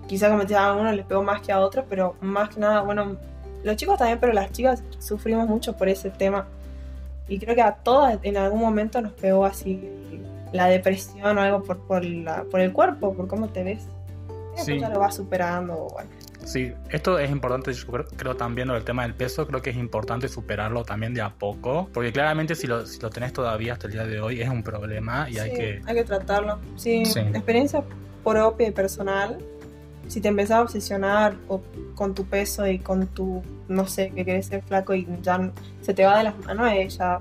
Quizá 0.07 0.31
como 0.31 0.47
te 0.47 0.57
a 0.57 0.73
uno 0.75 0.93
le 0.93 1.05
pegó 1.05 1.23
más 1.23 1.43
que 1.43 1.53
a 1.53 1.61
otro, 1.61 1.85
pero 1.89 2.17
más 2.21 2.51
que 2.51 2.61
nada, 2.61 2.83
bueno, 2.83 3.17
los 3.65 3.77
chicos 3.77 3.99
también, 3.99 4.19
pero 4.21 4.33
las 4.33 4.51
chicas 4.53 4.83
sufrimos 4.99 5.49
mucho 5.49 5.77
por 5.77 5.89
ese 5.89 6.11
tema. 6.11 6.47
Y 7.29 7.39
creo 7.39 7.55
que 7.55 7.63
a 7.63 7.75
todas 7.77 8.19
en 8.23 8.37
algún 8.37 8.61
momento 8.61 9.01
nos 9.01 9.13
pegó 9.13 9.45
así 9.45 9.89
la 10.53 10.67
depresión 10.67 11.39
o 11.39 11.41
algo 11.41 11.63
por, 11.63 11.79
por, 11.87 12.05
la, 12.05 12.45
por 12.45 12.61
el 12.61 12.73
cuerpo, 12.73 13.15
por 13.15 13.27
cómo 13.29 13.49
te 13.49 13.65
ves. 13.65 13.87
Después 14.57 14.67
Sí. 14.67 14.79
ya 14.81 14.89
lo 14.91 15.01
vas 15.01 15.15
superando, 15.15 15.89
bueno. 15.93 16.11
Sí, 16.45 16.73
esto 16.91 17.19
es 17.19 17.31
importante, 17.31 17.73
yo 17.73 17.87
creo, 17.87 18.05
creo 18.17 18.37
también 18.37 18.69
lo 18.69 18.75
del 18.75 18.85
tema 18.85 19.03
del 19.03 19.15
peso, 19.15 19.47
creo 19.47 19.63
que 19.63 19.71
es 19.71 19.77
importante 19.77 20.29
superarlo 20.29 20.85
también 20.85 21.15
de 21.15 21.21
a 21.21 21.31
poco, 21.31 21.89
porque 21.93 22.13
claramente 22.13 22.55
si 22.57 22.67
lo, 22.67 22.85
si 22.85 23.01
lo 23.01 23.11
tenés 23.11 23.33
todavía 23.33 23.75
hasta 23.75 23.87
el 23.87 23.93
día 23.93 24.05
de 24.05 24.21
hoy 24.21 24.41
es 24.43 24.49
un 24.49 24.63
problema 24.63 25.29
y 25.31 25.39
hay 25.39 25.53
que... 25.53 25.81
hay 25.87 25.95
que 25.95 26.05
tratarlo. 26.05 26.59
Sí, 26.77 27.05
Sí. 27.07 27.21
experiencia 27.21 27.85
propia 28.25 28.69
y 28.69 28.71
personal. 28.73 29.39
Si 30.09 30.21
te 30.21 30.29
empezás 30.29 30.57
a 30.59 30.63
obsesionar 30.63 31.37
o- 31.49 31.63
con 31.95 32.15
tu 32.15 32.25
peso 32.25 32.67
y 32.67 32.81
con 32.81 33.07
tu, 33.07 33.43
no 33.69 33.87
sé, 33.87 34.11
que 34.11 34.25
querés 34.25 34.47
ser 34.47 34.63
flaco 34.63 34.95
y 34.95 35.07
ya 35.23 35.51
se 35.81 35.95
te 35.95 36.05
va 36.05 36.19
de 36.19 36.25
las 36.25 36.39
manos, 36.45 36.71
es 36.75 36.99
ya 36.99 37.21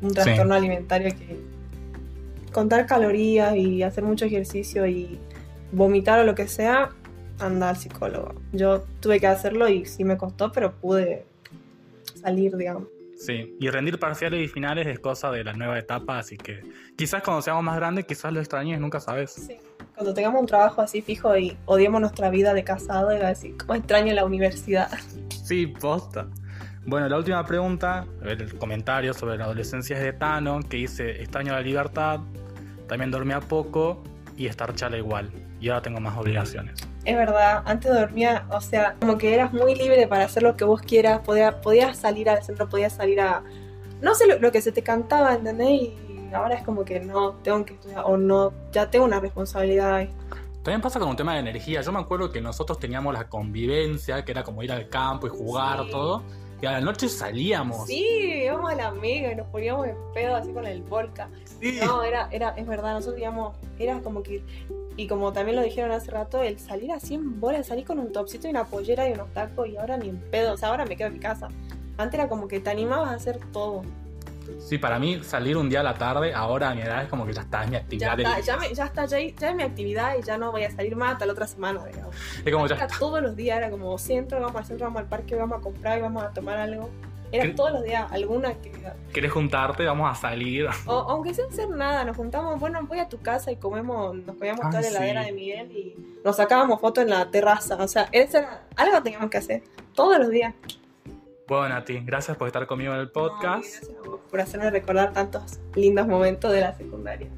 un 0.00 0.12
trastorno 0.14 0.54
alimentario 0.54 1.10
que 1.10 1.38
contar 2.52 2.86
calorías 2.86 3.56
y 3.56 3.82
hacer 3.82 4.04
mucho 4.04 4.24
ejercicio 4.26 4.86
y 4.86 5.18
vomitar 5.72 6.20
o 6.20 6.24
lo 6.24 6.34
que 6.36 6.46
sea, 6.46 6.90
anda 7.38 7.70
al 7.70 7.76
psicólogo. 7.76 8.34
Yo 8.52 8.84
tuve 9.00 9.20
que 9.20 9.26
hacerlo 9.26 9.68
y 9.68 9.84
sí 9.84 10.04
me 10.04 10.16
costó, 10.16 10.52
pero 10.52 10.72
pude 10.72 11.26
salir, 12.20 12.56
digamos. 12.56 12.84
Sí, 13.16 13.56
y 13.60 13.70
rendir 13.70 13.98
parciales 13.98 14.44
y 14.44 14.48
finales 14.48 14.86
es 14.86 14.98
cosa 14.98 15.30
de 15.30 15.44
la 15.44 15.52
nueva 15.52 15.78
etapa, 15.78 16.18
así 16.18 16.36
que 16.36 16.62
quizás 16.96 17.22
cuando 17.22 17.42
seamos 17.42 17.62
más 17.62 17.76
grandes, 17.76 18.06
quizás 18.06 18.32
lo 18.32 18.40
extrañes, 18.40 18.80
nunca 18.80 19.00
sabes. 19.00 19.32
Sí. 19.32 19.56
Cuando 19.94 20.12
tengamos 20.12 20.40
un 20.40 20.46
trabajo 20.46 20.82
así 20.82 21.00
fijo 21.00 21.36
y 21.36 21.56
odiemos 21.66 22.00
nuestra 22.00 22.28
vida 22.30 22.52
de 22.52 22.64
casado, 22.64 23.14
y 23.14 23.20
va 23.20 23.26
a 23.26 23.28
decir, 23.28 23.56
¿cómo 23.56 23.74
extraño 23.74 24.12
la 24.12 24.24
universidad? 24.24 24.90
Sí, 25.44 25.68
posta. 25.68 26.26
Bueno, 26.84 27.08
la 27.08 27.16
última 27.16 27.46
pregunta, 27.46 28.04
el 28.24 28.58
comentario 28.58 29.14
sobre 29.14 29.38
la 29.38 29.44
adolescencia 29.44 29.96
es 29.96 30.02
de 30.02 30.12
Tano, 30.12 30.60
que 30.68 30.78
dice, 30.78 31.22
extraño 31.22 31.52
la 31.52 31.60
libertad, 31.60 32.20
también 32.88 33.10
dormía 33.10 33.40
poco 33.40 34.02
y 34.36 34.46
estar 34.46 34.74
chala 34.74 34.96
igual, 34.96 35.30
y 35.60 35.68
ahora 35.68 35.82
tengo 35.82 36.00
más 36.00 36.16
obligaciones. 36.18 36.80
Es 37.04 37.16
verdad, 37.16 37.62
antes 37.66 37.92
dormía, 37.92 38.46
o 38.50 38.60
sea, 38.60 38.96
como 39.00 39.18
que 39.18 39.34
eras 39.34 39.52
muy 39.52 39.74
libre 39.74 40.06
para 40.08 40.24
hacer 40.24 40.42
lo 40.42 40.56
que 40.56 40.64
vos 40.64 40.80
quieras, 40.80 41.20
podías, 41.20 41.54
podías 41.56 41.96
salir 41.98 42.28
al 42.30 42.42
centro, 42.42 42.68
podías 42.68 42.92
salir 42.92 43.20
a... 43.20 43.42
No 44.00 44.14
sé 44.14 44.26
lo, 44.26 44.38
lo 44.38 44.50
que 44.52 44.60
se 44.60 44.72
te 44.72 44.82
cantaba, 44.82 45.34
¿entendés? 45.34 45.70
Y 45.70 45.94
ahora 46.34 46.56
es 46.56 46.62
como 46.62 46.84
que 46.84 47.00
no, 47.00 47.34
tengo 47.42 47.64
que 47.64 47.74
estudiar, 47.74 48.02
o 48.06 48.16
no, 48.16 48.52
ya 48.72 48.90
tengo 48.90 49.04
una 49.04 49.20
responsabilidad. 49.20 50.08
También 50.62 50.80
pasa 50.80 50.98
con 50.98 51.08
un 51.10 51.16
tema 51.16 51.34
de 51.34 51.40
energía. 51.40 51.82
Yo 51.82 51.92
me 51.92 52.00
acuerdo 52.00 52.32
que 52.32 52.40
nosotros 52.40 52.78
teníamos 52.78 53.12
la 53.12 53.28
convivencia, 53.28 54.24
que 54.24 54.32
era 54.32 54.42
como 54.42 54.62
ir 54.62 54.72
al 54.72 54.88
campo 54.88 55.26
y 55.26 55.30
jugar, 55.30 55.84
Sí. 55.84 55.90
todo. 55.90 56.22
A 56.66 56.72
la 56.72 56.80
noche 56.80 57.08
salíamos. 57.08 57.86
Sí, 57.86 58.04
íbamos 58.44 58.70
a 58.70 58.74
la 58.74 58.90
mega 58.92 59.32
y 59.32 59.36
nos 59.36 59.46
poníamos 59.48 59.86
en 59.86 59.96
pedo 60.12 60.36
así 60.36 60.52
con 60.52 60.66
el 60.66 60.82
volca. 60.82 61.28
Sí. 61.60 61.78
No, 61.84 62.02
era, 62.02 62.28
era, 62.30 62.50
es 62.50 62.66
verdad, 62.66 62.94
nosotros 62.94 63.16
digamos, 63.16 63.56
era 63.78 64.00
como 64.00 64.22
que, 64.22 64.42
y 64.96 65.06
como 65.06 65.32
también 65.32 65.56
lo 65.56 65.62
dijeron 65.62 65.90
hace 65.90 66.10
rato, 66.10 66.42
el 66.42 66.58
salir 66.58 66.92
así 66.92 67.14
en 67.14 67.40
bola, 67.40 67.62
salir 67.62 67.84
con 67.84 67.98
un 67.98 68.12
topsito 68.12 68.46
y 68.46 68.50
una 68.50 68.64
pollera 68.64 69.08
y 69.08 69.12
unos 69.12 69.32
tacos 69.32 69.68
y 69.68 69.76
ahora 69.76 69.96
ni 69.96 70.08
en 70.08 70.18
pedo, 70.30 70.54
o 70.54 70.56
sea, 70.56 70.70
ahora 70.70 70.84
me 70.84 70.96
quedo 70.96 71.08
en 71.08 71.14
mi 71.14 71.20
casa. 71.20 71.48
Antes 71.96 72.18
era 72.18 72.28
como 72.28 72.48
que 72.48 72.60
te 72.60 72.70
animabas 72.70 73.10
a 73.10 73.14
hacer 73.14 73.38
todo. 73.52 73.82
Sí, 74.58 74.78
para 74.78 74.98
mí 74.98 75.22
salir 75.22 75.56
un 75.56 75.68
día 75.68 75.80
a 75.80 75.82
la 75.82 75.94
tarde, 75.94 76.32
ahora 76.34 76.70
a 76.70 76.74
mi 76.74 76.82
edad 76.82 77.02
es 77.02 77.08
como 77.08 77.26
que 77.26 77.32
ya 77.32 77.42
está, 77.42 77.62
es 77.64 77.68
mi 77.70 77.72
Ya 77.76 77.78
actividad. 77.82 78.18
está, 78.18 78.34
del- 78.36 78.44
ya, 78.44 78.56
me- 78.56 78.74
ya 78.74 78.84
está, 78.86 79.04
ya, 79.06 79.18
ya 79.20 79.48
es 79.50 79.54
mi 79.56 79.62
actividad 79.62 80.14
y 80.18 80.22
ya 80.22 80.38
no 80.38 80.50
voy 80.52 80.64
a 80.64 80.70
salir 80.70 80.96
más 80.96 81.12
hasta 81.12 81.26
la 81.26 81.32
otra 81.32 81.46
semana, 81.46 81.84
digamos. 81.84 82.14
Es 82.44 82.52
como 82.52 82.66
ya 82.66 82.74
está. 82.76 82.88
todos 82.98 83.20
los 83.22 83.36
días, 83.36 83.58
era 83.58 83.70
como 83.70 83.96
centro, 83.98 84.40
vamos 84.40 84.56
al 84.56 84.64
centro, 84.66 84.86
vamos 84.86 85.00
al 85.02 85.08
parque, 85.08 85.34
vamos 85.36 85.58
a 85.58 85.60
comprar 85.60 85.98
y 85.98 86.02
vamos 86.02 86.22
a 86.24 86.30
tomar 86.30 86.58
algo. 86.58 86.88
Era 87.32 87.52
todos 87.56 87.72
los 87.72 87.82
días 87.82 88.06
alguna 88.12 88.50
actividad. 88.50 88.94
¿Querés 89.12 89.32
juntarte? 89.32 89.84
Vamos 89.84 90.08
a 90.08 90.14
salir. 90.14 90.68
O, 90.86 90.92
aunque 90.92 91.34
sin 91.34 91.46
hacer 91.46 91.68
nada, 91.68 92.04
nos 92.04 92.16
juntamos, 92.16 92.60
bueno, 92.60 92.78
voy 92.86 93.00
a 93.00 93.08
tu 93.08 93.20
casa 93.20 93.50
y 93.50 93.56
comemos, 93.56 94.14
nos 94.14 94.36
comíamos 94.36 94.60
Ah, 94.64 94.70
toda 94.70 94.82
la 94.82 94.88
sí. 94.88 94.94
heladera 94.94 95.22
de 95.24 95.32
Miguel 95.32 95.72
y 95.72 95.96
nos 96.24 96.36
sacábamos 96.36 96.80
fotos 96.80 97.02
en 97.02 97.10
la 97.10 97.28
terraza. 97.32 97.74
O 97.82 97.88
sea, 97.88 98.08
era, 98.12 98.62
algo 98.76 99.02
teníamos 99.02 99.30
que 99.30 99.38
hacer 99.38 99.62
todos 99.94 100.16
los 100.18 100.30
días. 100.30 100.54
Bueno, 101.46 101.68
Nati, 101.68 102.00
gracias 102.00 102.36
por 102.36 102.46
estar 102.46 102.66
conmigo 102.66 102.94
en 102.94 103.00
el 103.00 103.10
podcast. 103.10 103.64
gracias 103.64 103.90
a 103.90 104.08
vos 104.08 104.20
por 104.30 104.40
hacerme 104.40 104.70
recordar 104.70 105.12
tantos 105.12 105.60
lindos 105.74 106.06
momentos 106.06 106.50
de 106.52 106.60
la 106.62 106.74
secundaria. 106.74 107.28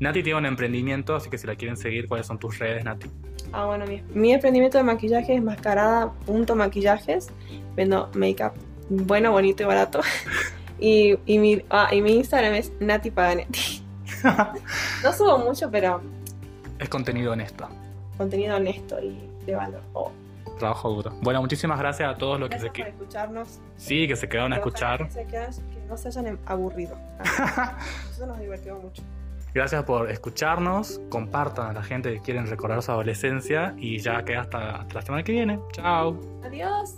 Nati 0.00 0.22
tiene 0.22 0.38
un 0.38 0.46
emprendimiento, 0.46 1.14
así 1.14 1.30
que 1.30 1.38
si 1.38 1.46
la 1.46 1.54
quieren 1.54 1.76
seguir, 1.76 2.08
¿cuáles 2.08 2.26
son 2.26 2.38
tus 2.38 2.58
redes, 2.58 2.84
Nati? 2.84 3.08
Ah, 3.52 3.66
bueno, 3.66 3.86
mi, 3.86 4.02
mi 4.14 4.32
emprendimiento 4.32 4.78
de 4.78 4.84
maquillaje 4.84 5.34
es 5.36 5.42
mascarada.maquillajes. 5.42 7.28
Vendo 7.76 8.10
make-up 8.14 8.52
bueno, 8.88 9.30
bonito 9.32 9.62
y 9.62 9.66
barato. 9.66 10.00
y, 10.80 11.16
y, 11.24 11.38
mi, 11.38 11.62
ah, 11.70 11.88
y 11.92 12.02
mi 12.02 12.14
Instagram 12.16 12.54
es 12.54 12.72
Nati 12.80 13.10
Paganetti. 13.10 13.82
No 15.02 15.12
subo 15.12 15.38
mucho, 15.38 15.68
pero 15.70 16.00
Es 16.78 16.88
contenido 16.88 17.32
honesto. 17.32 17.68
contenido 18.18 18.56
honesto 18.56 18.96
y 19.02 19.18
de 19.46 19.54
valor. 19.54 19.80
Oh, 19.94 20.12
Trabajo 20.62 20.90
duro. 20.90 21.12
Bueno, 21.22 21.40
muchísimas 21.40 21.78
gracias 21.78 22.08
a 22.08 22.16
todos 22.16 22.38
los 22.40 22.48
que 22.48 22.58
se, 22.58 22.66
gracias 22.66 22.86
por 22.86 22.94
que- 22.96 23.02
escucharnos. 23.02 23.60
sí, 23.76 24.06
que 24.08 24.14
se 24.16 24.28
quedaron 24.28 24.52
a 24.52 24.56
escuchar. 24.56 25.04
Que, 25.06 25.10
se 25.12 25.26
quedan- 25.26 25.70
que 25.70 25.80
no 25.88 25.96
se 25.96 26.08
hayan 26.08 26.38
aburrido. 26.46 26.96
Ah, 27.24 27.76
Nosotros 28.06 28.28
nos 28.28 28.38
divertimos 28.40 28.82
mucho. 28.84 29.02
Gracias 29.54 29.82
por 29.84 30.10
escucharnos. 30.10 31.00
Compartan 31.10 31.70
a 31.70 31.72
la 31.74 31.82
gente 31.82 32.12
que 32.14 32.20
quieren 32.20 32.46
recordar 32.46 32.80
su 32.82 32.90
adolescencia. 32.92 33.74
Y 33.76 33.98
ya 33.98 34.24
queda 34.24 34.42
hasta, 34.42 34.76
hasta 34.76 34.94
la 34.94 35.02
semana 35.02 35.22
que 35.24 35.32
viene. 35.32 35.58
Chao. 35.72 36.16
Adiós. 36.44 36.94